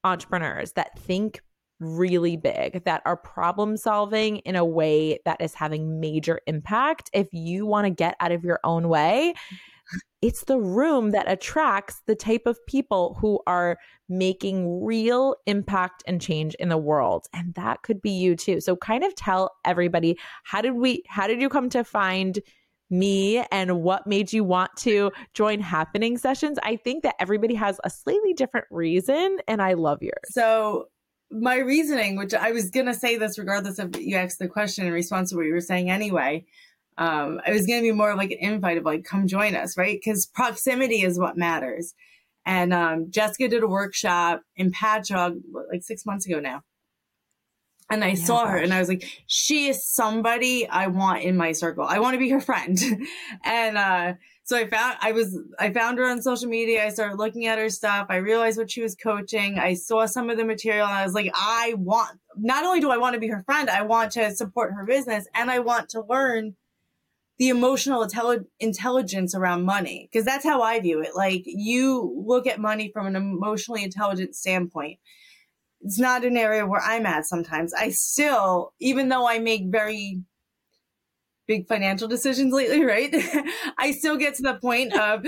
entrepreneurs 0.03 0.73
that 0.73 0.97
think 0.99 1.41
really 1.79 2.37
big 2.37 2.83
that 2.85 3.01
are 3.05 3.17
problem 3.17 3.77
solving 3.77 4.37
in 4.37 4.55
a 4.55 4.65
way 4.65 5.19
that 5.25 5.39
is 5.41 5.53
having 5.53 5.99
major 5.99 6.39
impact. 6.47 7.09
If 7.13 7.27
you 7.31 7.65
want 7.65 7.85
to 7.85 7.91
get 7.91 8.15
out 8.19 8.31
of 8.31 8.43
your 8.43 8.59
own 8.63 8.89
way, 8.89 9.33
it's 10.21 10.45
the 10.45 10.59
room 10.59 11.11
that 11.11 11.29
attracts 11.29 12.01
the 12.07 12.15
type 12.15 12.43
of 12.45 12.63
people 12.65 13.17
who 13.21 13.39
are 13.45 13.77
making 14.09 14.83
real 14.83 15.35
impact 15.45 16.03
and 16.07 16.19
change 16.19 16.55
in 16.55 16.69
the 16.69 16.77
world. 16.77 17.27
And 17.33 17.53
that 17.53 17.83
could 17.83 18.01
be 18.01 18.11
you 18.11 18.35
too. 18.35 18.59
So 18.59 18.75
kind 18.75 19.03
of 19.03 19.13
tell 19.15 19.51
everybody 19.63 20.17
how 20.43 20.61
did 20.61 20.73
we 20.73 21.03
how 21.07 21.27
did 21.27 21.41
you 21.41 21.49
come 21.49 21.69
to 21.69 21.83
find 21.83 22.39
me 22.89 23.43
and 23.51 23.81
what 23.81 24.07
made 24.07 24.31
you 24.31 24.43
want 24.43 24.71
to 24.77 25.11
join 25.33 25.61
Happyning 25.61 26.17
sessions? 26.17 26.57
I 26.63 26.77
think 26.77 27.03
that 27.03 27.15
everybody 27.19 27.53
has 27.55 27.79
a 27.83 27.89
slightly 27.89 28.33
different 28.33 28.65
reason 28.71 29.37
and 29.47 29.61
i 29.61 29.73
love 29.73 30.01
yours. 30.01 30.13
So 30.29 30.87
my 31.31 31.57
reasoning, 31.57 32.15
which 32.15 32.33
I 32.33 32.51
was 32.51 32.71
gonna 32.71 32.93
say 32.93 33.17
this 33.17 33.37
regardless 33.37 33.79
of 33.79 33.95
you 33.99 34.15
asked 34.15 34.39
the 34.39 34.47
question 34.47 34.85
in 34.85 34.93
response 34.93 35.29
to 35.29 35.35
what 35.35 35.45
you 35.45 35.53
were 35.53 35.61
saying 35.61 35.89
anyway. 35.89 36.45
Um, 36.97 37.39
it 37.45 37.51
was 37.51 37.67
gonna 37.67 37.81
be 37.81 37.91
more 37.91 38.11
of 38.11 38.17
like 38.17 38.31
an 38.31 38.39
invite 38.39 38.77
of 38.77 38.85
like, 38.85 39.03
come 39.03 39.27
join 39.27 39.55
us, 39.55 39.77
right? 39.77 39.99
Because 39.99 40.25
proximity 40.25 41.01
is 41.01 41.19
what 41.19 41.37
matters. 41.37 41.93
And 42.45 42.73
um, 42.73 43.11
Jessica 43.11 43.49
did 43.49 43.63
a 43.63 43.67
workshop 43.67 44.41
in 44.55 44.71
Patchogue 44.71 45.41
like 45.69 45.83
six 45.83 46.05
months 46.05 46.25
ago 46.25 46.39
now. 46.39 46.63
And 47.89 48.03
I 48.03 48.09
yeah, 48.09 48.25
saw 48.25 48.47
her 48.47 48.57
and 48.57 48.73
I 48.73 48.79
was 48.79 48.89
like, 48.89 49.05
she 49.27 49.67
is 49.67 49.85
somebody 49.85 50.67
I 50.67 50.87
want 50.87 51.23
in 51.23 51.37
my 51.37 51.51
circle. 51.51 51.85
I 51.85 51.99
want 51.99 52.13
to 52.13 52.19
be 52.19 52.29
her 52.29 52.41
friend. 52.41 52.77
and 53.43 53.77
uh, 53.77 54.13
so 54.47 54.55
I 54.55 54.65
found 54.65 54.97
I 55.01 55.11
was 55.11 55.37
I 55.59 55.73
found 55.73 55.97
her 55.97 56.05
on 56.05 56.21
social 56.21 56.47
media. 56.47 56.85
I 56.85 56.89
started 56.89 57.17
looking 57.17 57.47
at 57.47 57.59
her 57.59 57.69
stuff. 57.69 58.07
I 58.09 58.15
realized 58.15 58.57
what 58.57 58.71
she 58.71 58.81
was 58.81 58.95
coaching. 58.95 59.59
I 59.59 59.73
saw 59.73 60.05
some 60.05 60.29
of 60.29 60.37
the 60.37 60.45
material 60.45 60.87
and 60.87 60.95
I 60.95 61.03
was 61.03 61.13
like, 61.13 61.29
I 61.35 61.73
want 61.77 62.17
not 62.37 62.63
only 62.63 62.79
do 62.79 62.89
I 62.89 62.95
want 62.95 63.15
to 63.15 63.19
be 63.19 63.27
her 63.27 63.43
friend, 63.43 63.69
I 63.69 63.81
want 63.81 64.13
to 64.13 64.33
support 64.33 64.71
her 64.73 64.85
business 64.85 65.27
and 65.35 65.51
I 65.51 65.59
want 65.59 65.89
to 65.89 66.01
learn 66.01 66.55
the 67.39 67.49
emotional 67.49 68.07
intelli- 68.07 68.45
intelligence 68.61 69.35
around 69.35 69.65
money 69.65 70.07
because 70.09 70.23
that's 70.23 70.45
how 70.45 70.61
I 70.61 70.79
view 70.79 71.01
it. 71.01 71.13
Like 71.13 71.43
you 71.45 72.23
look 72.25 72.47
at 72.47 72.57
money 72.57 72.89
from 72.93 73.05
an 73.05 73.17
emotionally 73.17 73.83
intelligent 73.83 74.33
standpoint. 74.33 74.97
It's 75.81 75.99
not 75.99 76.23
an 76.23 76.37
area 76.37 76.65
where 76.65 76.81
I'm 76.81 77.05
at 77.05 77.25
sometimes. 77.25 77.73
I 77.73 77.89
still, 77.89 78.71
even 78.79 79.09
though 79.09 79.27
I 79.27 79.39
make 79.39 79.63
very 79.65 80.21
big 81.47 81.67
financial 81.67 82.07
decisions 82.07 82.53
lately, 82.53 82.83
right? 82.83 83.13
I 83.77 83.91
still 83.91 84.17
get 84.17 84.35
to 84.35 84.43
the 84.43 84.55
point 84.55 84.93
of 84.93 85.25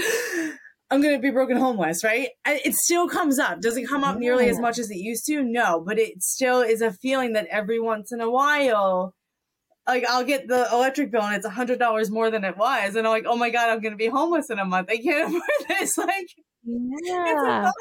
I'm 0.92 1.02
going 1.02 1.16
to 1.16 1.22
be 1.22 1.30
broken 1.30 1.58
homeless, 1.58 2.04
right? 2.04 2.30
It 2.46 2.74
still 2.74 3.08
comes 3.08 3.38
up. 3.38 3.62
Does 3.62 3.78
it 3.78 3.88
come 3.88 4.04
up 4.04 4.18
nearly 4.18 4.50
as 4.50 4.60
much 4.60 4.80
as 4.80 4.90
it 4.90 4.98
used 4.98 5.26
to? 5.28 5.44
No, 5.44 5.84
but 5.86 6.00
it 6.00 6.24
still 6.24 6.62
is 6.62 6.82
a 6.82 6.92
feeling 6.92 7.34
that 7.34 7.48
every 7.52 7.80
once 7.80 8.12
in 8.12 8.22
a 8.22 8.30
while, 8.30 9.14
like 9.88 10.04
I'll 10.10 10.24
get 10.24 10.48
the 10.48 10.68
electric 10.72 11.12
bill 11.12 11.22
and 11.22 11.36
it's 11.36 11.46
a 11.46 11.50
hundred 11.50 11.78
dollars 11.78 12.10
more 12.10 12.32
than 12.32 12.44
it 12.44 12.58
was, 12.58 12.96
and 12.96 13.06
I'm 13.06 13.12
like, 13.12 13.26
oh 13.28 13.38
my 13.38 13.52
god, 13.52 13.70
I'm 13.70 13.82
going 13.82 13.94
to 13.94 13.98
be 13.98 14.08
homeless 14.08 14.50
in 14.50 14.58
a 14.58 14.66
month. 14.66 14.90
I 14.90 14.98
can't 14.98 15.28
afford 15.36 15.44
this. 15.68 15.96
Like, 15.98 16.28
yeah. 16.64 17.72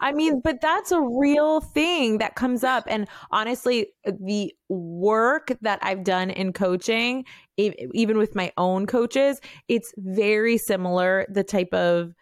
I 0.00 0.12
mean, 0.12 0.40
but 0.40 0.60
that's 0.60 0.92
a 0.92 1.00
real 1.00 1.60
thing 1.60 2.18
that 2.18 2.34
comes 2.34 2.64
up. 2.64 2.84
And 2.86 3.08
honestly, 3.30 3.88
the 4.04 4.52
work 4.68 5.56
that 5.62 5.78
I've 5.82 6.04
done 6.04 6.30
in 6.30 6.52
coaching, 6.52 7.24
even 7.56 8.18
with 8.18 8.34
my 8.34 8.52
own 8.56 8.86
coaches, 8.86 9.40
it's 9.68 9.92
very 9.96 10.58
similar, 10.58 11.26
the 11.28 11.44
type 11.44 11.72
of 11.72 12.14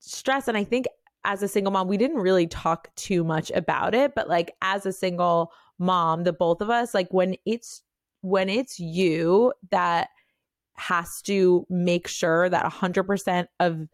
stress. 0.00 0.48
And 0.48 0.56
I 0.56 0.64
think 0.64 0.86
as 1.24 1.42
a 1.42 1.48
single 1.48 1.72
mom, 1.72 1.88
we 1.88 1.96
didn't 1.96 2.18
really 2.18 2.46
talk 2.46 2.94
too 2.96 3.24
much 3.24 3.50
about 3.52 3.94
it, 3.94 4.14
but 4.14 4.28
like 4.28 4.54
as 4.60 4.84
a 4.84 4.92
single 4.92 5.50
mom, 5.78 6.24
the 6.24 6.32
both 6.32 6.60
of 6.60 6.70
us, 6.70 6.92
like 6.92 7.08
when 7.12 7.36
it's, 7.46 7.82
when 8.20 8.48
it's 8.48 8.78
you 8.78 9.52
that 9.70 10.08
has 10.74 11.22
to 11.22 11.66
make 11.70 12.06
sure 12.08 12.48
that 12.48 12.70
100% 12.70 13.46
of 13.60 13.88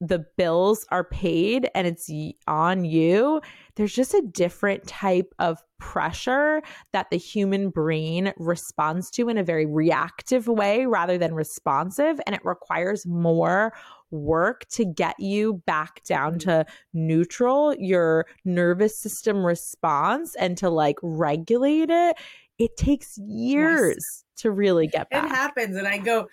the 0.00 0.24
bills 0.36 0.86
are 0.90 1.04
paid 1.04 1.68
and 1.74 1.86
it's 1.86 2.10
on 2.46 2.84
you, 2.84 3.40
there's 3.76 3.94
just 3.94 4.14
a 4.14 4.22
different 4.22 4.86
type 4.86 5.34
of 5.38 5.62
pressure 5.78 6.62
that 6.92 7.10
the 7.10 7.18
human 7.18 7.68
brain 7.68 8.32
responds 8.38 9.10
to 9.10 9.28
in 9.28 9.36
a 9.36 9.44
very 9.44 9.66
reactive 9.66 10.48
way 10.48 10.86
rather 10.86 11.18
than 11.18 11.34
responsive. 11.34 12.18
And 12.26 12.34
it 12.34 12.44
requires 12.44 13.06
more 13.06 13.74
work 14.10 14.66
to 14.70 14.84
get 14.84 15.18
you 15.18 15.62
back 15.66 16.02
down 16.04 16.38
mm-hmm. 16.38 16.50
to 16.50 16.66
neutral, 16.94 17.74
your 17.78 18.26
nervous 18.44 18.98
system 18.98 19.44
response, 19.44 20.34
and 20.36 20.56
to 20.58 20.70
like 20.70 20.96
regulate 21.02 21.90
it. 21.90 22.16
It 22.58 22.76
takes 22.78 23.18
years 23.18 23.96
yes. 23.98 24.24
to 24.38 24.50
really 24.50 24.86
get 24.86 25.10
back. 25.10 25.24
It 25.24 25.28
happens. 25.28 25.76
And 25.76 25.86
I 25.86 25.98
go, 25.98 26.28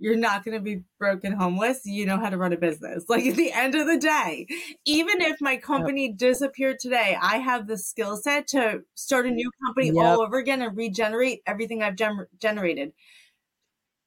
you're 0.00 0.16
not 0.16 0.44
going 0.44 0.56
to 0.56 0.62
be 0.62 0.82
broken 0.98 1.32
homeless. 1.32 1.82
You 1.84 2.06
know 2.06 2.18
how 2.18 2.30
to 2.30 2.36
run 2.36 2.52
a 2.52 2.56
business. 2.56 3.04
Like 3.08 3.26
at 3.26 3.36
the 3.36 3.52
end 3.52 3.74
of 3.74 3.86
the 3.86 3.98
day, 3.98 4.46
even 4.84 5.20
if 5.20 5.40
my 5.40 5.56
company 5.56 6.08
yep. 6.08 6.16
disappeared 6.16 6.78
today, 6.80 7.16
I 7.20 7.38
have 7.38 7.66
the 7.66 7.78
skill 7.78 8.16
set 8.16 8.46
to 8.48 8.82
start 8.94 9.26
a 9.26 9.30
new 9.30 9.50
company 9.64 9.88
yep. 9.88 10.04
all 10.04 10.22
over 10.22 10.38
again 10.38 10.62
and 10.62 10.76
regenerate 10.76 11.42
everything 11.46 11.82
I've 11.82 11.96
gen- 11.96 12.26
generated. 12.40 12.92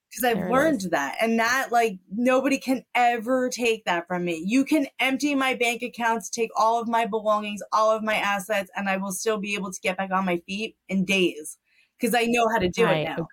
Because 0.10 0.32
I've 0.32 0.38
there 0.38 0.52
learned 0.52 0.82
that. 0.92 1.18
And 1.20 1.40
that, 1.40 1.74
like, 1.74 2.00
nobody 2.10 2.58
can 2.58 2.86
ever 2.96 3.50
take 3.50 3.84
that 3.84 4.08
from 4.08 4.24
me. 4.24 4.42
You 4.46 4.64
can 4.64 4.88
empty 4.98 5.36
my 5.36 5.56
bank 5.56 5.82
accounts, 5.82 6.30
take 6.30 6.52
all 6.56 6.80
of 6.82 6.88
my 6.88 7.06
belongings, 7.06 7.62
all 7.74 7.92
of 7.92 8.02
my 8.02 8.16
assets, 8.16 8.72
and 8.78 8.88
I 8.88 8.96
will 8.96 9.12
still 9.12 9.38
be 9.38 9.56
able 9.56 9.74
to 9.74 9.80
get 9.82 9.98
back 9.98 10.12
on 10.12 10.24
my 10.24 10.38
feet 10.48 10.78
in 10.88 11.04
days 11.04 11.58
because 12.00 12.16
I 12.16 12.28
know 12.28 12.48
how 12.48 12.60
to 12.60 12.70
do 12.70 12.86
I 12.86 12.94
it 12.94 13.04
now. 13.04 13.28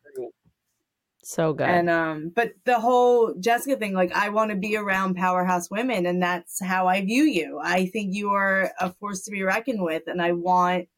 So 1.22 1.52
good. 1.52 1.68
And 1.68 1.88
um, 1.88 2.32
but 2.34 2.52
the 2.64 2.80
whole 2.80 3.34
Jessica 3.38 3.76
thing, 3.76 3.94
like 3.94 4.12
I 4.12 4.30
want 4.30 4.50
to 4.50 4.56
be 4.56 4.76
around 4.76 5.14
powerhouse 5.14 5.70
women, 5.70 6.04
and 6.04 6.20
that's 6.20 6.62
how 6.62 6.88
I 6.88 7.04
view 7.04 7.22
you. 7.22 7.60
I 7.62 7.86
think 7.86 8.12
you 8.12 8.30
are 8.32 8.72
a 8.80 8.92
force 8.92 9.22
to 9.22 9.30
be 9.30 9.42
reckoned 9.44 9.82
with, 9.82 10.02
and 10.08 10.20
I 10.20 10.32
want 10.32 10.88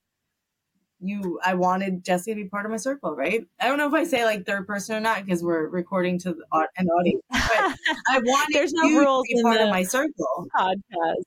you. 0.99 1.39
I 1.45 1.55
wanted 1.55 2.05
Jessica 2.05 2.37
to 2.37 2.43
be 2.43 2.49
part 2.49 2.65
of 2.65 2.71
my 2.71 2.79
circle, 2.79 3.15
right? 3.15 3.45
I 3.61 3.69
don't 3.69 3.77
know 3.77 3.87
if 3.87 3.93
I 3.93 4.05
say 4.05 4.25
like 4.25 4.47
third 4.47 4.67
person 4.67 4.97
or 4.97 5.01
not 5.01 5.27
because 5.27 5.43
we're 5.43 5.69
recording 5.69 6.19
to 6.21 6.31
an 6.53 6.89
audience, 6.89 7.23
but 7.31 7.41
I 8.09 8.19
wanted 8.21 8.55
There's 8.55 8.73
no 8.73 8.89
rules 8.89 9.27
to 9.29 9.37
be 9.37 9.43
part 9.43 9.61
of 9.61 9.69
my 9.69 9.83
circle 9.83 10.47
podcast. 10.57 11.25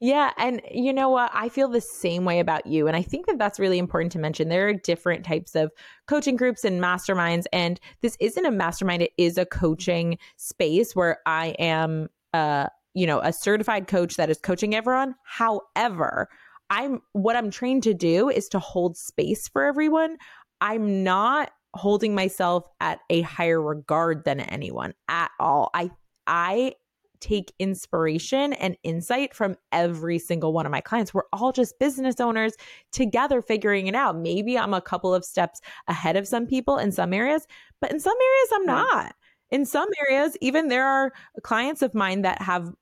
Yeah. 0.00 0.32
And 0.36 0.60
you 0.70 0.92
know 0.92 1.08
what? 1.08 1.30
I 1.32 1.48
feel 1.48 1.68
the 1.68 1.80
same 1.80 2.26
way 2.26 2.38
about 2.38 2.66
you. 2.66 2.86
And 2.86 2.94
I 2.94 3.02
think 3.02 3.26
that 3.26 3.38
that's 3.38 3.58
really 3.58 3.78
important 3.78 4.12
to 4.12 4.18
mention. 4.18 4.48
There 4.48 4.68
are 4.68 4.74
different 4.74 5.24
types 5.24 5.54
of 5.54 5.72
coaching 6.06 6.36
groups 6.36 6.64
and 6.64 6.82
masterminds. 6.82 7.44
And 7.52 7.80
this 8.02 8.16
isn't 8.20 8.44
a 8.44 8.50
mastermind, 8.50 9.02
it 9.02 9.12
is 9.16 9.38
a 9.38 9.46
coaching 9.46 10.18
space 10.36 10.94
where 10.94 11.20
I 11.24 11.56
am, 11.58 12.08
uh, 12.34 12.66
you 12.92 13.06
know, 13.06 13.20
a 13.20 13.32
certified 13.32 13.88
coach 13.88 14.16
that 14.16 14.28
is 14.28 14.38
coaching 14.38 14.74
everyone. 14.74 15.14
However, 15.24 16.28
I'm 16.68 17.00
what 17.12 17.36
I'm 17.36 17.50
trained 17.50 17.84
to 17.84 17.94
do 17.94 18.28
is 18.28 18.48
to 18.48 18.58
hold 18.58 18.96
space 18.96 19.48
for 19.48 19.64
everyone. 19.64 20.16
I'm 20.60 21.04
not 21.04 21.52
holding 21.74 22.14
myself 22.14 22.66
at 22.80 23.00
a 23.08 23.22
higher 23.22 23.60
regard 23.62 24.24
than 24.24 24.40
anyone 24.40 24.94
at 25.08 25.30
all. 25.38 25.70
I 25.74 25.90
I 26.26 26.74
take 27.20 27.52
inspiration 27.58 28.52
and 28.54 28.76
insight 28.82 29.34
from 29.34 29.56
every 29.72 30.18
single 30.18 30.52
one 30.52 30.66
of 30.66 30.72
my 30.72 30.80
clients. 30.80 31.12
We're 31.12 31.22
all 31.32 31.52
just 31.52 31.78
business 31.78 32.20
owners 32.20 32.54
together 32.92 33.42
figuring 33.42 33.86
it 33.86 33.94
out. 33.94 34.16
Maybe 34.16 34.58
I'm 34.58 34.74
a 34.74 34.80
couple 34.80 35.14
of 35.14 35.24
steps 35.24 35.60
ahead 35.88 36.16
of 36.16 36.28
some 36.28 36.46
people 36.46 36.78
in 36.78 36.92
some 36.92 37.12
areas, 37.12 37.46
but 37.80 37.90
in 37.90 38.00
some 38.00 38.16
areas 38.16 38.50
I'm 38.54 38.66
not. 38.66 39.14
In 39.50 39.64
some 39.64 39.88
areas, 40.08 40.36
even 40.40 40.68
there 40.68 40.86
are 40.86 41.12
clients 41.42 41.82
of 41.82 41.94
mine 41.94 42.22
that 42.22 42.42
have 42.42 42.72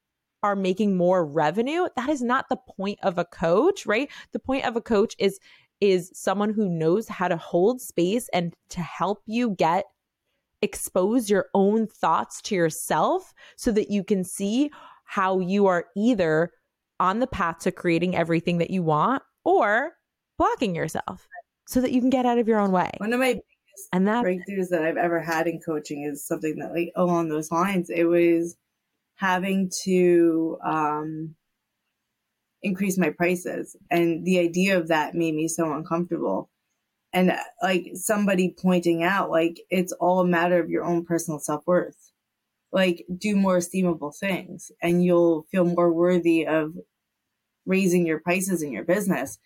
are 0.42 0.54
making 0.54 0.94
more 0.96 1.24
revenue. 1.24 1.88
That 1.96 2.10
is 2.10 2.22
not 2.22 2.50
the 2.50 2.58
point 2.76 2.98
of 3.02 3.16
a 3.16 3.24
coach, 3.24 3.86
right? 3.86 4.10
The 4.32 4.38
point 4.38 4.66
of 4.66 4.76
a 4.76 4.80
coach 4.80 5.14
is 5.18 5.40
is 5.80 6.10
someone 6.14 6.52
who 6.52 6.68
knows 6.68 7.08
how 7.08 7.28
to 7.28 7.36
hold 7.36 7.80
space 7.80 8.28
and 8.32 8.54
to 8.70 8.80
help 8.80 9.22
you 9.26 9.50
get 9.50 9.84
expose 10.64 11.30
your 11.30 11.46
own 11.54 11.86
thoughts 11.86 12.42
to 12.42 12.54
yourself 12.54 13.32
so 13.56 13.70
that 13.70 13.90
you 13.90 14.02
can 14.02 14.24
see 14.24 14.70
how 15.04 15.38
you 15.38 15.66
are 15.66 15.86
either 15.96 16.50
on 16.98 17.20
the 17.20 17.26
path 17.26 17.58
to 17.60 17.70
creating 17.70 18.16
everything 18.16 18.58
that 18.58 18.70
you 18.70 18.82
want 18.82 19.22
or 19.44 19.92
blocking 20.38 20.74
yourself 20.74 21.28
so 21.66 21.80
that 21.80 21.92
you 21.92 22.00
can 22.00 22.10
get 22.10 22.26
out 22.26 22.38
of 22.38 22.48
your 22.48 22.58
own 22.58 22.72
way. 22.72 22.90
One 22.98 23.12
of 23.12 23.20
my 23.20 23.34
biggest 23.34 23.88
and 23.92 24.08
that 24.08 24.24
breakthroughs 24.24 24.70
that 24.70 24.82
I've 24.82 24.96
ever 24.96 25.20
had 25.20 25.46
in 25.46 25.60
coaching 25.60 26.02
is 26.02 26.26
something 26.26 26.56
that 26.56 26.72
like 26.72 26.92
along 26.96 27.28
those 27.28 27.50
lines. 27.50 27.90
It 27.90 28.04
was 28.04 28.56
having 29.16 29.70
to 29.84 30.58
um 30.64 31.34
increase 32.62 32.96
my 32.96 33.10
prices 33.10 33.76
and 33.90 34.24
the 34.24 34.38
idea 34.38 34.78
of 34.78 34.88
that 34.88 35.14
made 35.14 35.34
me 35.34 35.46
so 35.46 35.70
uncomfortable 35.74 36.48
and 37.14 37.30
uh, 37.30 37.36
like 37.62 37.92
somebody 37.94 38.54
pointing 38.60 39.02
out 39.04 39.30
like 39.30 39.60
it's 39.70 39.92
all 39.92 40.20
a 40.20 40.26
matter 40.26 40.60
of 40.60 40.68
your 40.68 40.84
own 40.84 41.04
personal 41.06 41.38
self-worth. 41.38 42.10
Like 42.72 43.06
do 43.16 43.36
more 43.36 43.58
esteemable 43.58 44.14
things 44.14 44.72
and 44.82 45.02
you'll 45.02 45.46
feel 45.50 45.64
more 45.64 45.92
worthy 45.92 46.44
of 46.44 46.74
raising 47.64 48.04
your 48.04 48.18
prices 48.18 48.62
in 48.62 48.72
your 48.72 48.84
business. 48.84 49.38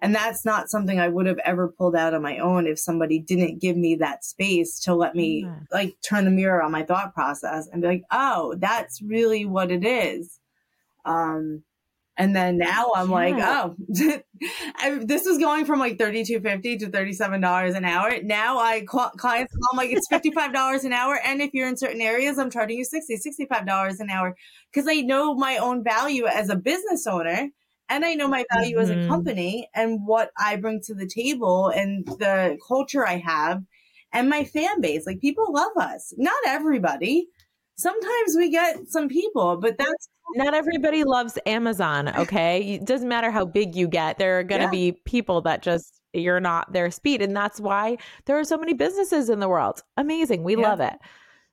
And 0.00 0.14
that's 0.14 0.46
not 0.46 0.70
something 0.70 0.98
i 0.98 1.08
would 1.08 1.26
have 1.26 1.40
ever 1.44 1.68
pulled 1.68 1.96
out 1.96 2.14
on 2.14 2.22
my 2.22 2.38
own 2.38 2.66
if 2.66 2.78
somebody 2.78 3.18
didn't 3.18 3.60
give 3.60 3.76
me 3.76 3.96
that 3.96 4.24
space 4.24 4.80
to 4.80 4.94
let 4.94 5.14
me 5.14 5.42
yeah. 5.44 5.58
like 5.70 5.96
turn 6.00 6.24
the 6.24 6.30
mirror 6.30 6.62
on 6.62 6.72
my 6.72 6.84
thought 6.84 7.12
process 7.12 7.68
and 7.70 7.82
be 7.82 7.88
like 7.88 8.04
oh 8.10 8.54
that's 8.58 9.02
really 9.02 9.44
what 9.44 9.70
it 9.70 9.84
is. 9.84 10.38
Um 11.04 11.64
and 12.20 12.36
then 12.36 12.58
now 12.58 12.92
I'm 12.94 13.08
yeah. 13.08 13.14
like, 13.14 13.34
oh, 13.38 13.76
I, 14.76 14.98
this 15.02 15.24
is 15.24 15.38
going 15.38 15.64
from 15.64 15.78
like 15.78 15.98
thirty 15.98 16.22
two 16.22 16.38
fifty 16.40 16.76
to 16.76 16.90
thirty 16.90 17.14
seven 17.14 17.40
dollars 17.40 17.74
an 17.74 17.86
hour. 17.86 18.12
Now 18.22 18.58
I 18.58 18.84
call, 18.84 19.08
clients 19.16 19.54
call 19.54 19.78
like 19.78 19.90
it's 19.90 20.06
fifty 20.06 20.30
five 20.30 20.52
dollars 20.52 20.84
an 20.84 20.92
hour, 20.92 21.18
and 21.24 21.40
if 21.40 21.54
you're 21.54 21.66
in 21.66 21.78
certain 21.78 22.02
areas, 22.02 22.38
I'm 22.38 22.50
charging 22.50 22.76
you 22.76 22.84
60 22.84 23.16
65 23.16 23.66
dollars 23.66 24.00
an 24.00 24.10
hour 24.10 24.36
because 24.70 24.86
I 24.86 25.00
know 25.00 25.34
my 25.34 25.56
own 25.56 25.82
value 25.82 26.26
as 26.26 26.50
a 26.50 26.56
business 26.56 27.06
owner, 27.06 27.48
and 27.88 28.04
I 28.04 28.12
know 28.12 28.28
my 28.28 28.44
value 28.52 28.76
mm-hmm. 28.76 28.82
as 28.82 28.90
a 28.90 28.96
mm-hmm. 28.96 29.08
company 29.08 29.70
and 29.74 30.00
what 30.04 30.30
I 30.38 30.56
bring 30.56 30.82
to 30.84 30.94
the 30.94 31.08
table 31.08 31.68
and 31.68 32.04
the 32.04 32.58
culture 32.68 33.06
I 33.08 33.16
have, 33.16 33.62
and 34.12 34.28
my 34.28 34.44
fan 34.44 34.82
base. 34.82 35.06
Like 35.06 35.20
people 35.20 35.54
love 35.54 35.72
us, 35.78 36.12
not 36.18 36.36
everybody. 36.46 37.28
Sometimes 37.78 38.34
we 38.36 38.50
get 38.50 38.76
some 38.88 39.08
people, 39.08 39.56
but 39.56 39.78
that's 39.78 40.10
not 40.34 40.54
everybody 40.54 41.04
loves 41.04 41.38
Amazon, 41.46 42.08
okay? 42.16 42.74
It 42.74 42.84
doesn't 42.84 43.08
matter 43.08 43.30
how 43.30 43.44
big 43.44 43.74
you 43.74 43.88
get. 43.88 44.18
There 44.18 44.38
are 44.38 44.44
going 44.44 44.60
to 44.60 44.66
yeah. 44.66 44.92
be 44.92 45.00
people 45.04 45.40
that 45.42 45.62
just 45.62 46.00
you're 46.12 46.40
not 46.40 46.72
their 46.72 46.90
speed 46.90 47.22
and 47.22 47.36
that's 47.36 47.60
why 47.60 47.96
there 48.26 48.36
are 48.36 48.42
so 48.42 48.58
many 48.58 48.74
businesses 48.74 49.30
in 49.30 49.38
the 49.38 49.48
world. 49.48 49.82
Amazing. 49.96 50.42
We 50.42 50.56
yeah. 50.56 50.68
love 50.68 50.80
it. 50.80 50.94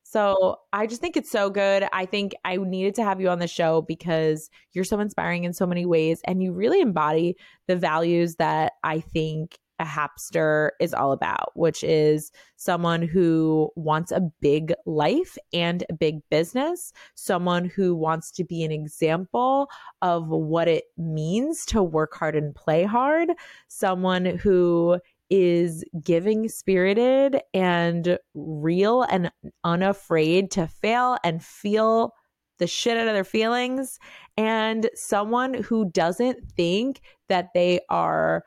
So, 0.03 0.61
I 0.71 0.87
just 0.87 1.01
think 1.01 1.17
it's 1.17 1.29
so 1.29 1.49
good. 1.49 1.85
I 1.91 2.05
think 2.05 2.33
I 2.45 2.55
needed 2.55 2.95
to 2.95 3.03
have 3.03 3.19
you 3.19 3.27
on 3.27 3.39
the 3.39 3.47
show 3.47 3.81
because 3.81 4.49
you're 4.71 4.85
so 4.85 5.01
inspiring 5.01 5.43
in 5.43 5.51
so 5.51 5.65
many 5.67 5.85
ways 5.85 6.21
and 6.23 6.41
you 6.41 6.53
really 6.53 6.79
embody 6.79 7.35
the 7.67 7.75
values 7.75 8.35
that 8.35 8.73
I 8.83 9.01
think 9.01 9.57
a 9.79 9.85
hapster 9.85 10.71
is 10.79 10.93
all 10.93 11.11
about, 11.11 11.51
which 11.55 11.83
is 11.83 12.31
someone 12.55 13.01
who 13.01 13.69
wants 13.75 14.11
a 14.11 14.21
big 14.41 14.73
life 14.85 15.37
and 15.53 15.83
a 15.89 15.93
big 15.93 16.19
business, 16.29 16.91
someone 17.15 17.65
who 17.65 17.95
wants 17.95 18.31
to 18.31 18.43
be 18.43 18.63
an 18.63 18.71
example 18.71 19.69
of 20.01 20.27
what 20.27 20.67
it 20.67 20.85
means 20.97 21.65
to 21.65 21.83
work 21.83 22.15
hard 22.15 22.35
and 22.35 22.55
play 22.55 22.83
hard, 22.83 23.29
someone 23.67 24.25
who 24.25 24.99
is 25.29 25.83
giving 26.03 26.47
spirited 26.47 27.41
and 27.53 28.17
real 28.33 29.03
and 29.03 29.31
unafraid 29.63 30.49
to 30.51 30.65
fail 30.67 31.17
and 31.23 31.43
feel 31.43 32.13
the 32.59 32.67
shit 32.67 32.97
out 32.97 33.07
of 33.07 33.13
their 33.13 33.23
feelings, 33.23 33.99
and 34.35 34.89
someone 34.95 35.53
who 35.53 35.91
doesn't 35.91 36.39
think 36.53 37.01
that 37.29 37.49
they 37.53 37.79
are 37.89 38.43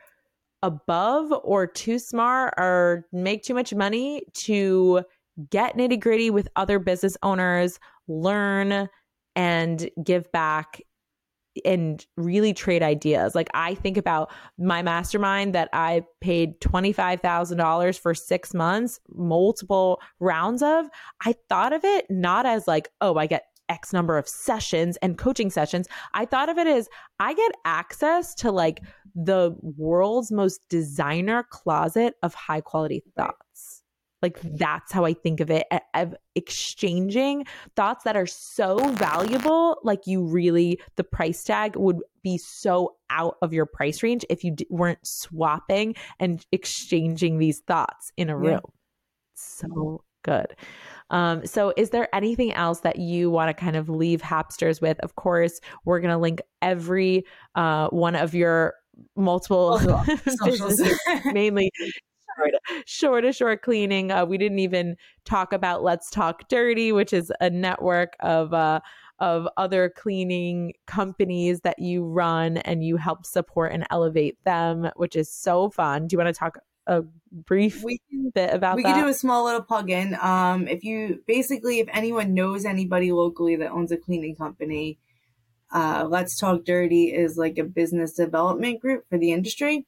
above 0.63 1.33
or 1.43 1.67
too 1.67 1.99
smart 1.99 2.55
or 2.59 3.07
make 3.13 3.43
too 3.43 3.55
much 3.55 3.75
money 3.75 4.23
to 4.35 5.03
get 5.51 5.77
nitty 5.77 5.99
gritty 5.99 6.31
with 6.31 6.49
other 6.57 6.79
business 6.79 7.17
owners, 7.23 7.79
learn 8.09 8.89
and 9.37 9.89
give 10.05 10.31
back 10.33 10.83
and 11.65 12.07
really 12.17 12.55
trade 12.55 12.83
ideas. 12.83 13.35
Like 13.35 13.49
I 13.55 13.75
think 13.75 13.97
about 13.97 14.31
my 14.59 14.83
mastermind 14.83 15.55
that 15.55 15.69
I 15.73 16.05
paid 16.21 16.61
$25,000 16.61 17.99
for 17.99 18.15
6 18.15 18.55
months, 18.55 19.01
multiple 19.09 20.01
rounds 20.21 20.63
of. 20.63 20.87
I 21.25 21.35
thought 21.49 21.73
of 21.73 21.85
it 21.85 22.07
not 22.09 22.47
as 22.47 22.69
like, 22.69 22.91
oh, 23.01 23.17
I 23.17 23.27
get 23.27 23.47
X 23.71 23.93
number 23.93 24.19
of 24.19 24.29
sessions 24.29 24.99
and 24.99 25.17
coaching 25.17 25.49
sessions. 25.49 25.89
I 26.13 26.27
thought 26.27 26.51
of 26.51 26.59
it 26.59 26.67
as 26.67 26.89
I 27.19 27.33
get 27.33 27.53
access 27.65 28.35
to 28.37 28.51
like 28.51 28.83
the 29.15 29.57
world's 29.63 30.31
most 30.31 30.69
designer 30.69 31.47
closet 31.49 32.17
of 32.23 32.35
high 32.35 32.61
quality 32.61 33.03
thoughts. 33.17 33.83
Like 34.23 34.39
that's 34.43 34.93
how 34.93 35.07
I 35.07 35.15
think 35.15 35.41
of 35.41 35.51
it 35.51 35.67
of 35.95 36.15
exchanging 36.35 37.47
thoughts 37.75 38.05
that 38.05 38.17
are 38.17 38.27
so 38.27 38.79
valuable. 38.93 39.79
Like 39.83 40.07
you 40.07 40.25
really, 40.25 40.79
the 40.97 41.05
price 41.05 41.43
tag 41.43 41.77
would 41.77 42.01
be 42.23 42.37
so 42.37 42.97
out 43.09 43.37
of 43.41 43.55
your 43.55 43.65
price 43.65 44.03
range 44.03 44.27
if 44.29 44.45
you 44.45 44.51
d- 44.51 44.67
weren't 44.69 45.07
swapping 45.07 45.95
and 46.19 46.45
exchanging 46.53 47.39
these 47.39 47.61
thoughts 47.61 48.13
in 48.19 48.29
a 48.29 48.37
room. 48.37 48.61
Yeah. 48.63 48.71
So 49.35 50.05
good. 50.23 50.55
Um, 51.11 51.47
so, 51.47 51.73
is 51.77 51.91
there 51.91 52.09
anything 52.15 52.53
else 52.53 52.81
that 52.81 52.99
you 52.99 53.31
want 53.31 53.49
to 53.49 53.55
kind 53.55 53.77
of 53.77 53.89
leave 53.89 54.23
Hapsters 54.23 54.81
with? 54.81 54.99
Of 55.01 55.17
course, 55.17 55.61
we're 55.85 56.01
going 56.01 56.13
to 56.13 56.19
link 56.19 56.41
every 56.63 57.25
uh, 57.55 57.89
one 57.89 58.17
of 58.17 58.35
your 58.35 58.75
multiple 59.17 59.79
businesses, 60.25 60.99
mainly 61.27 61.71
Shore 62.87 63.21
to 63.21 63.33
Shore 63.33 63.57
cleaning. 63.57 64.11
Uh, 64.11 64.25
we 64.25 64.39
didn't 64.39 64.61
even 64.61 64.97
talk 65.25 65.53
about 65.53 65.83
Let's 65.83 66.11
Talk 66.11 66.49
Dirty, 66.49 66.93
which 66.93 67.13
is 67.13 67.33
a 67.41 67.51
network 67.51 68.15
of 68.21 68.55
uh, 68.55 68.81
of 69.19 69.47
other 69.57 69.91
cleaning 69.91 70.73
companies 70.87 71.61
that 71.61 71.79
you 71.79 72.05
run 72.05 72.57
and 72.59 72.83
you 72.83 72.97
help 72.97 73.27
support 73.27 73.73
and 73.73 73.87
elevate 73.91 74.43
them, 74.45 74.91
which 74.97 75.15
is 75.15 75.31
so 75.31 75.69
fun. 75.69 76.07
Do 76.07 76.15
you 76.15 76.19
want 76.19 76.35
to 76.35 76.39
talk 76.39 76.59
a 76.87 77.05
brief 77.31 77.83
we 77.83 78.01
bit 78.35 78.53
about 78.53 78.77
we 78.77 78.83
that? 78.83 78.95
can 78.95 79.05
do 79.05 79.09
a 79.09 79.15
small 79.15 79.45
little 79.45 79.63
plug-in. 79.63 80.17
Um, 80.21 80.69
if 80.69 80.85
you 80.85 81.23
basically, 81.27 81.81
if 81.81 81.89
anyone 81.93 82.35
knows 82.35 82.65
anybody 82.65 83.13
locally 83.13 83.57
that 83.57 83.71
owns 83.71 83.93
a 83.93 83.97
cleaning 83.97 84.37
company, 84.37 84.99
uh, 85.73 86.07
Let's 86.09 86.39
Talk 86.39 86.65
Dirty 86.65 87.13
is 87.15 87.37
like 87.37 87.59
a 87.59 87.65
business 87.65 88.13
development 88.15 88.81
group 88.81 89.05
for 89.09 89.19
the 89.19 89.33
industry. 89.33 89.87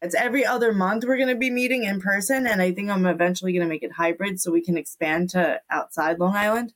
It's 0.00 0.14
every 0.14 0.46
other 0.46 0.72
month 0.72 1.04
we're 1.04 1.16
going 1.16 1.28
to 1.28 1.34
be 1.34 1.50
meeting 1.50 1.84
in 1.84 2.00
person, 2.00 2.46
and 2.46 2.62
I 2.62 2.72
think 2.72 2.88
I'm 2.88 3.06
eventually 3.06 3.52
going 3.52 3.66
to 3.66 3.68
make 3.68 3.82
it 3.82 3.92
hybrid 3.92 4.40
so 4.40 4.52
we 4.52 4.62
can 4.62 4.76
expand 4.76 5.30
to 5.30 5.60
outside 5.70 6.20
Long 6.20 6.36
Island. 6.36 6.72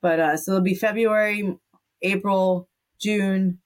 But 0.00 0.20
uh, 0.20 0.36
so 0.36 0.52
it'll 0.52 0.64
be 0.64 0.74
February, 0.74 1.56
April, 2.02 2.68
June, 3.00 3.60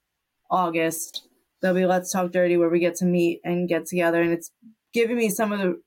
August. 0.51 1.27
There'll 1.61 1.77
be 1.77 1.87
Let's 1.87 2.13
Talk 2.13 2.33
Dirty 2.33 2.57
where 2.59 2.69
we 2.69 2.79
get 2.79 2.97
to 2.97 3.07
meet 3.07 3.41
and 3.43 3.69
get 3.69 3.87
together, 3.87 4.21
and 4.21 4.33
it's 4.33 4.51
giving 4.93 5.17
me 5.17 5.29
some 5.29 5.53
of 5.53 5.59
the 5.59 5.81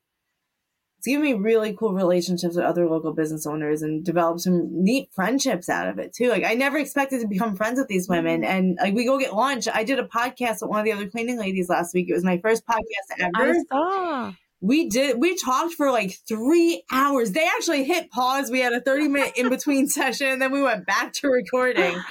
it's 1.03 1.09
given 1.09 1.25
me 1.25 1.33
really 1.33 1.75
cool 1.77 1.91
relationships 1.91 2.55
with 2.55 2.63
other 2.63 2.87
local 2.87 3.11
business 3.11 3.45
owners 3.45 3.81
and 3.81 4.05
developed 4.05 4.39
some 4.39 4.69
neat 4.71 5.09
friendships 5.11 5.67
out 5.67 5.89
of 5.89 5.99
it 5.99 6.13
too. 6.13 6.29
Like 6.29 6.45
I 6.45 6.53
never 6.53 6.77
expected 6.77 7.19
to 7.19 7.27
become 7.27 7.57
friends 7.57 7.77
with 7.77 7.89
these 7.89 8.07
women. 8.07 8.41
Mm-hmm. 8.41 8.51
And 8.51 8.77
like 8.81 8.93
we 8.93 9.03
go 9.03 9.19
get 9.19 9.33
lunch. 9.33 9.67
I 9.67 9.83
did 9.83 9.99
a 9.99 10.07
podcast 10.07 10.61
with 10.61 10.69
one 10.69 10.79
of 10.79 10.85
the 10.85 10.93
other 10.93 11.09
cleaning 11.09 11.37
ladies 11.37 11.67
last 11.67 11.93
week. 11.93 12.07
It 12.09 12.13
was 12.13 12.23
my 12.23 12.37
first 12.37 12.63
podcast 12.65 13.19
ever. 13.19 13.51
I 13.51 13.63
saw. 13.69 14.33
We 14.61 14.87
did 14.87 15.19
we 15.19 15.35
talked 15.35 15.73
for 15.73 15.91
like 15.91 16.17
three 16.25 16.85
hours. 16.89 17.33
They 17.33 17.45
actually 17.47 17.83
hit 17.83 18.09
pause. 18.09 18.49
We 18.49 18.61
had 18.61 18.71
a 18.71 18.79
30 18.79 19.09
minute 19.09 19.33
in 19.35 19.49
between 19.49 19.89
session, 19.89 20.27
and 20.27 20.41
then 20.41 20.53
we 20.53 20.61
went 20.61 20.85
back 20.85 21.11
to 21.15 21.27
recording. 21.27 22.01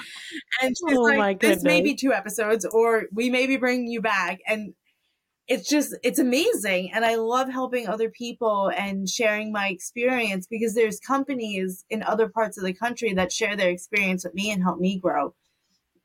And 0.61 0.75
she's 0.77 0.95
oh 0.95 1.01
like, 1.01 1.39
this 1.39 1.63
may 1.63 1.81
be 1.81 1.95
two 1.95 2.13
episodes, 2.13 2.63
or 2.63 3.05
we 3.11 3.31
may 3.31 3.47
be 3.47 3.57
bringing 3.57 3.87
you 3.87 4.01
back. 4.01 4.41
And 4.47 4.75
it's 5.47 5.69
just 5.69 5.95
it's 6.03 6.19
amazing 6.19 6.91
and 6.93 7.03
i 7.03 7.15
love 7.15 7.49
helping 7.49 7.87
other 7.87 8.09
people 8.09 8.71
and 8.77 9.09
sharing 9.09 9.51
my 9.51 9.67
experience 9.67 10.47
because 10.47 10.73
there's 10.73 10.99
companies 10.99 11.83
in 11.89 12.01
other 12.03 12.29
parts 12.29 12.57
of 12.57 12.63
the 12.63 12.73
country 12.73 13.13
that 13.13 13.31
share 13.31 13.55
their 13.55 13.69
experience 13.69 14.23
with 14.23 14.33
me 14.33 14.51
and 14.51 14.63
help 14.63 14.79
me 14.79 14.99
grow. 14.99 15.33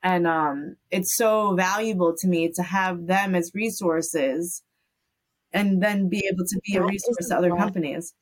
And 0.02 0.26
um 0.26 0.76
it's 0.90 1.16
so 1.16 1.54
valuable 1.54 2.14
to 2.18 2.28
me 2.28 2.50
to 2.54 2.62
have 2.62 3.06
them 3.06 3.34
as 3.34 3.52
resources 3.54 4.62
and 5.52 5.82
then 5.82 6.08
be 6.08 6.28
able 6.30 6.44
to 6.44 6.60
be 6.64 6.74
that 6.74 6.82
a 6.82 6.86
resource 6.86 7.28
to 7.28 7.36
other 7.36 7.50
companies. 7.50 8.14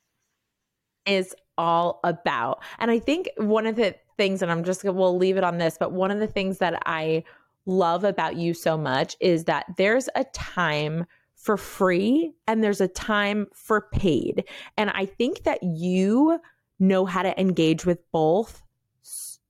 Is 1.06 1.34
all 1.58 2.00
about. 2.04 2.62
And 2.78 2.90
i 2.90 2.98
think 2.98 3.30
one 3.36 3.66
of 3.66 3.76
the 3.76 3.94
things 4.16 4.42
and 4.42 4.50
i'm 4.50 4.64
just 4.64 4.82
gonna 4.82 4.98
we'll 4.98 5.16
leave 5.16 5.36
it 5.36 5.44
on 5.44 5.58
this 5.58 5.76
but 5.78 5.92
one 5.92 6.10
of 6.10 6.18
the 6.18 6.26
things 6.26 6.56
that 6.58 6.82
i 6.86 7.22
love 7.66 8.04
about 8.04 8.36
you 8.36 8.54
so 8.54 8.78
much 8.78 9.16
is 9.20 9.44
that 9.44 9.66
there's 9.76 10.08
a 10.14 10.24
time 10.24 11.04
for 11.34 11.56
free 11.56 12.32
and 12.46 12.62
there's 12.62 12.80
a 12.80 12.88
time 12.88 13.46
for 13.52 13.88
paid. 13.92 14.44
And 14.76 14.90
I 14.90 15.06
think 15.06 15.44
that 15.44 15.62
you 15.62 16.40
know 16.78 17.04
how 17.04 17.22
to 17.22 17.38
engage 17.40 17.84
with 17.84 17.98
both 18.10 18.62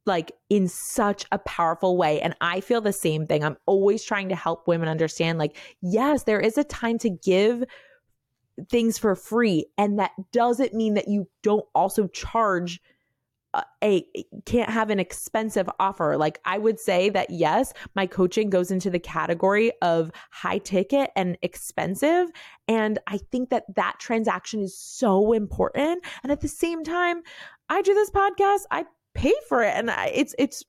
like 0.04 0.30
in 0.48 0.68
such 0.68 1.24
a 1.32 1.38
powerful 1.38 1.96
way 1.96 2.20
and 2.20 2.36
I 2.40 2.60
feel 2.60 2.80
the 2.80 2.92
same 2.92 3.26
thing. 3.26 3.44
I'm 3.44 3.56
always 3.66 4.04
trying 4.04 4.28
to 4.28 4.36
help 4.36 4.68
women 4.68 4.88
understand 4.88 5.38
like 5.38 5.56
yes, 5.80 6.24
there 6.24 6.40
is 6.40 6.58
a 6.58 6.64
time 6.64 6.98
to 6.98 7.10
give 7.10 7.64
things 8.70 8.98
for 8.98 9.14
free 9.14 9.66
and 9.76 9.98
that 9.98 10.12
doesn't 10.32 10.74
mean 10.74 10.94
that 10.94 11.08
you 11.08 11.28
don't 11.42 11.66
also 11.74 12.06
charge 12.08 12.80
a 13.82 14.04
can't 14.44 14.70
have 14.70 14.90
an 14.90 15.00
expensive 15.00 15.68
offer. 15.78 16.16
Like 16.16 16.40
I 16.44 16.58
would 16.58 16.78
say 16.78 17.08
that 17.10 17.30
yes, 17.30 17.72
my 17.94 18.06
coaching 18.06 18.50
goes 18.50 18.70
into 18.70 18.90
the 18.90 18.98
category 18.98 19.72
of 19.82 20.10
high 20.30 20.58
ticket 20.58 21.10
and 21.16 21.36
expensive 21.42 22.28
and 22.68 22.98
I 23.06 23.18
think 23.18 23.50
that 23.50 23.64
that 23.76 23.96
transaction 23.98 24.60
is 24.60 24.76
so 24.76 25.32
important. 25.32 26.04
And 26.22 26.32
at 26.32 26.40
the 26.40 26.48
same 26.48 26.82
time, 26.84 27.22
I 27.68 27.82
do 27.82 27.94
this 27.94 28.10
podcast, 28.10 28.62
I 28.70 28.84
pay 29.14 29.34
for 29.48 29.62
it 29.62 29.74
and 29.74 29.90
I, 29.90 30.12
it's 30.14 30.34
it's 30.38 30.64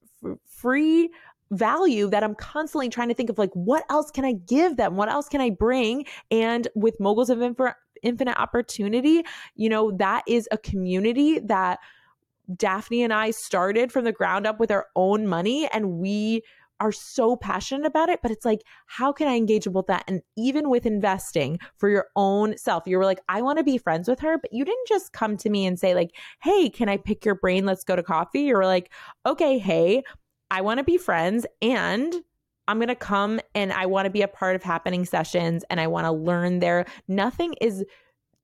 free 0.46 1.10
value 1.52 2.10
that 2.10 2.24
I'm 2.24 2.36
constantly 2.36 2.90
trying 2.90 3.08
to 3.08 3.14
think 3.14 3.30
of 3.30 3.38
like 3.38 3.52
what 3.54 3.84
else 3.90 4.12
can 4.12 4.26
I 4.26 4.34
give 4.34 4.78
them? 4.78 4.96
What 4.96 5.10
else 5.10 5.30
can 5.30 5.42
I 5.42 5.50
bring? 5.50 6.06
And 6.30 6.68
with 6.76 7.00
Moguls 7.00 7.30
of 7.30 7.42
Infinite 8.04 8.40
Opportunity, 8.40 9.24
you 9.56 9.70
know, 9.70 9.92
that 9.92 10.24
is 10.28 10.48
a 10.52 10.58
community 10.58 11.40
that 11.40 11.80
Daphne 12.56 13.04
and 13.04 13.14
I 13.14 13.32
started 13.32 13.92
from 13.92 14.06
the 14.06 14.12
ground 14.12 14.48
up 14.48 14.60
with 14.60 14.72
our 14.72 14.88
own 14.96 15.28
money 15.28 15.68
and 15.72 16.00
we 16.00 16.44
are 16.80 16.92
so 16.92 17.36
passionate 17.36 17.86
about 17.86 18.10
it, 18.10 18.20
but 18.22 18.32
it's 18.32 18.46
like, 18.46 18.62
how 18.86 19.12
can 19.12 19.28
I 19.28 19.36
engage 19.36 19.68
with 19.68 19.88
that? 19.88 20.04
And 20.08 20.22
even 20.38 20.70
with 20.70 20.86
investing 20.86 21.60
for 21.78 21.90
your 21.90 22.08
own 22.16 22.58
self, 22.58 22.84
you 22.86 22.98
were 22.98 23.06
like, 23.06 23.20
I 23.30 23.42
want 23.42 23.58
to 23.58 23.64
be 23.64 23.78
friends 23.78 24.08
with 24.08 24.20
her, 24.20 24.38
but 24.38 24.54
you 24.54 24.64
didn't 24.64 24.88
just 24.88 25.12
come 25.14 25.38
to 25.38 25.50
me 25.50 25.66
and 25.66 25.80
say, 25.80 25.96
like, 25.96 26.12
hey, 26.42 26.70
can 26.70 26.90
I 26.90 26.98
pick 26.98 27.26
your 27.26 27.36
brain? 27.36 27.66
Let's 27.66 27.84
go 27.84 27.96
to 27.96 28.04
coffee. 28.04 28.42
You 28.42 28.56
were 28.56 28.66
like, 28.66 28.92
okay, 29.26 29.58
hey, 29.58 30.04
I 30.52 30.62
want 30.62 30.78
to 30.78 30.84
be 30.84 30.98
friends 30.98 31.46
and 31.62 32.16
I'm 32.68 32.78
going 32.78 32.90
to 32.90 32.96
come 32.96 33.40
and 33.56 33.72
I 33.72 33.86
want 33.86 34.06
to 34.06 34.10
be 34.10 34.22
a 34.22 34.28
part 34.28 34.56
of 34.56 34.62
Happyning 34.62 35.08
sessions 35.08 35.64
and 35.70 35.80
I 35.80 35.88
want 35.88 36.06
to 36.06 36.12
learn 36.12 36.60
there. 36.60 36.86
Nothing 37.08 37.54
is 37.62 37.84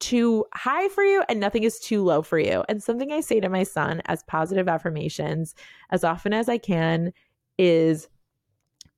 too 0.03 0.45
high 0.53 0.89
for 0.89 1.01
you 1.01 1.23
and 1.29 1.39
nothing 1.39 1.63
is 1.63 1.79
too 1.79 2.03
low 2.03 2.21
for 2.21 2.37
you. 2.37 2.65
And 2.67 2.83
something 2.83 3.13
I 3.13 3.21
say 3.21 3.39
to 3.39 3.47
my 3.47 3.63
son 3.63 4.01
as 4.05 4.21
positive 4.23 4.67
affirmations 4.67 5.55
as 5.91 6.03
often 6.03 6.33
as 6.33 6.49
I 6.49 6.57
can 6.57 7.13
is 7.57 8.09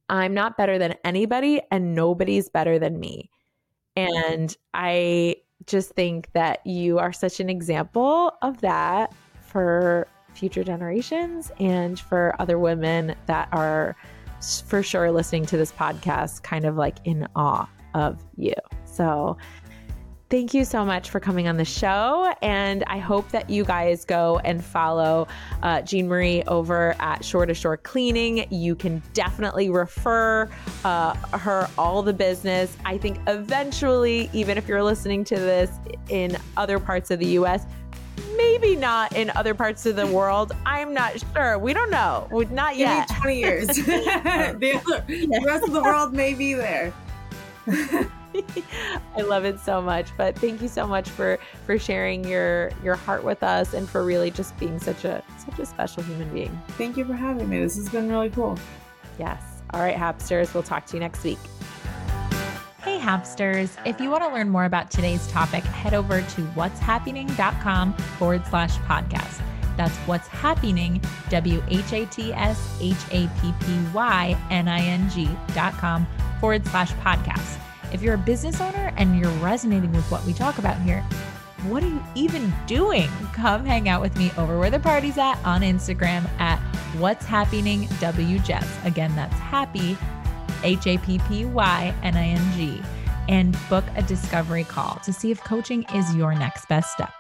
I'm 0.10 0.34
not 0.34 0.58
better 0.58 0.80
than 0.80 0.96
anybody 1.04 1.62
and 1.70 1.94
nobody's 1.94 2.50
better 2.50 2.80
than 2.80 3.00
me. 3.00 3.30
And 3.96 4.56
I 4.74 5.36
just 5.68 5.92
think 5.92 6.32
that 6.34 6.66
you 6.66 6.98
are 6.98 7.14
such 7.14 7.40
an 7.40 7.52
example 7.52 8.34
of 8.42 8.62
that 8.62 9.14
for 9.42 10.08
future 10.34 10.64
generations 10.64 11.52
and 11.60 12.00
for 12.00 12.36
other 12.40 12.58
women 12.58 13.16
that 13.28 13.48
are 13.52 13.96
for 14.66 14.82
sure 14.82 15.12
listening 15.12 15.46
to 15.46 15.58
this 15.58 15.72
podcast 15.72 16.42
kind 16.42 16.66
of 16.66 16.78
like 16.78 16.98
in 17.04 17.28
awe 17.36 17.70
of 17.94 18.24
you. 18.36 18.56
So 18.86 19.38
Thank 20.28 20.56
you 20.56 20.66
so 20.66 20.84
much 20.84 21.12
for 21.12 21.20
coming 21.20 21.48
on 21.48 21.58
the 21.58 21.66
show. 21.66 22.34
And 22.42 22.84
I 22.88 22.98
hope 22.98 23.30
that 23.30 23.48
you 23.48 23.64
guys 23.64 24.06
go 24.06 24.40
and 24.44 24.64
follow 24.64 25.28
uh, 25.62 25.82
Jean 25.84 26.08
Marie 26.08 26.42
over 26.44 26.96
at 27.00 27.24
Shore 27.24 27.46
to 27.46 27.54
Shore 27.54 27.78
Cleaning. 27.78 28.48
You 28.50 28.76
can 28.76 29.04
definitely 29.14 29.70
refer 29.70 30.50
uh, 30.84 31.14
her 31.38 31.70
all 31.78 32.02
the 32.02 32.14
business. 32.14 32.76
I 32.86 32.98
think 32.98 33.20
eventually, 33.28 34.32
even 34.34 34.58
if 34.58 34.68
you're 34.68 34.82
listening 34.82 35.24
to 35.26 35.36
this 35.36 35.70
in 36.10 36.36
other 36.58 36.80
parts 36.80 37.12
of 37.12 37.20
the 37.20 37.28
US, 37.38 37.68
maybe 38.36 38.76
not 38.76 39.16
in 39.16 39.30
other 39.36 39.54
parts 39.54 39.86
of 39.86 39.96
the 39.96 40.08
world. 40.08 40.54
I'm 40.66 40.92
not 40.92 41.24
sure. 41.34 41.60
We 41.60 41.74
don't 41.74 41.92
know. 41.92 42.28
Not 42.50 42.78
yet. 42.78 43.08
Give 43.10 43.18
me 43.18 43.22
20 43.22 43.40
years. 43.40 43.68
the, 43.76 44.82
other, 44.84 45.04
the 45.08 45.44
rest 45.46 45.66
of 45.66 45.72
the 45.72 45.84
world 45.84 46.14
may 46.14 46.34
be 46.34 46.56
there. 46.56 46.94
I 49.16 49.22
love 49.22 49.46
it 49.46 49.60
so 49.60 49.82
much. 49.82 50.10
But 50.18 50.38
thank 50.38 50.62
you 50.62 50.68
so 50.68 50.88
much 50.88 51.10
for 51.10 51.40
for 51.66 51.78
sharing 51.80 52.24
your 52.26 52.72
your 52.84 52.96
heart 52.96 53.24
with 53.24 53.44
us 53.44 53.74
and 53.74 53.90
for 53.90 54.04
really 54.04 54.32
just 54.32 54.58
being 54.58 54.80
such 54.80 55.06
a 55.06 55.24
such 55.46 55.60
a 55.60 55.66
special 55.66 56.04
human 56.04 56.32
being. 56.34 56.62
Thank 56.70 56.98
you 56.98 57.06
for 57.06 57.14
having 57.14 57.50
me. 57.50 57.60
This 57.60 57.76
has 57.78 57.90
been 57.90 58.10
really 58.10 58.30
cool. 58.30 58.58
Yes. 59.20 59.42
All 59.72 59.82
right, 59.82 59.96
Hapsters. 59.96 60.54
We'll 60.54 60.64
talk 60.64 60.86
to 60.88 60.96
you 60.96 61.00
next 61.00 61.24
week. 61.24 61.40
Hey, 62.82 63.00
Hapsters. 63.00 63.76
If 63.86 64.00
you 64.00 64.12
want 64.12 64.24
to 64.24 64.30
learn 64.30 64.50
more 64.50 64.66
about 64.66 64.92
today's 64.92 65.28
topic, 65.28 65.64
head 65.64 65.96
over 65.96 66.22
to 66.22 66.42
whatshappyning.com 66.54 67.94
forward 67.94 68.46
slash 68.46 68.78
podcast. 68.80 69.42
That's 69.76 69.96
what's 70.00 70.28
Happyning, 70.28 71.06
W 71.30 71.64
H 71.68 71.94
A 71.94 72.06
T 72.06 72.32
S 72.34 72.78
H 72.80 72.96
A 73.12 73.28
P 73.42 73.54
P 73.60 73.80
Y 73.94 74.38
N 74.50 74.68
I 74.68 74.80
N 74.80 75.10
G 75.10 75.30
dot 75.54 75.74
com 75.74 76.08
forward 76.40 76.66
slash 76.68 76.94
podcast. 76.94 77.60
If 77.96 78.02
you're 78.02 78.16
a 78.16 78.18
business 78.18 78.60
owner 78.60 78.92
and 78.98 79.18
you're 79.18 79.32
resonating 79.36 79.94
with 79.94 80.04
what 80.12 80.22
we 80.26 80.34
talk 80.34 80.58
about 80.58 80.82
here, 80.82 81.00
what 81.70 81.82
are 81.82 81.88
you 81.88 82.04
even 82.14 82.54
doing? 82.68 83.08
Come 83.32 83.64
hang 83.64 83.88
out 83.88 84.02
with 84.02 84.18
me 84.18 84.34
over 84.38 84.60
where 84.60 84.70
the 84.70 84.82
party's 84.82 85.18
at 85.18 85.42
on 85.46 85.62
Instagram 85.62 86.30
at 86.38 86.60
What's 86.98 87.26
Happyning 87.26 87.88
WJess. 88.02 88.86
Again, 88.86 89.16
that's 89.16 89.34
happy, 89.36 89.98
H 90.62 90.88
A 90.88 90.98
P 90.98 91.20
P 91.30 91.46
Y 91.46 91.96
N 92.04 92.18
I 92.18 92.28
N 92.28 92.52
G, 92.58 92.82
and 93.30 93.58
book 93.70 93.86
a 93.96 94.02
discovery 94.02 94.66
call 94.66 94.96
to 95.06 95.14
see 95.14 95.32
if 95.32 95.42
coaching 95.46 95.86
is 95.96 96.14
your 96.14 96.36
next 96.36 96.68
best 96.68 96.92
step. 96.92 97.14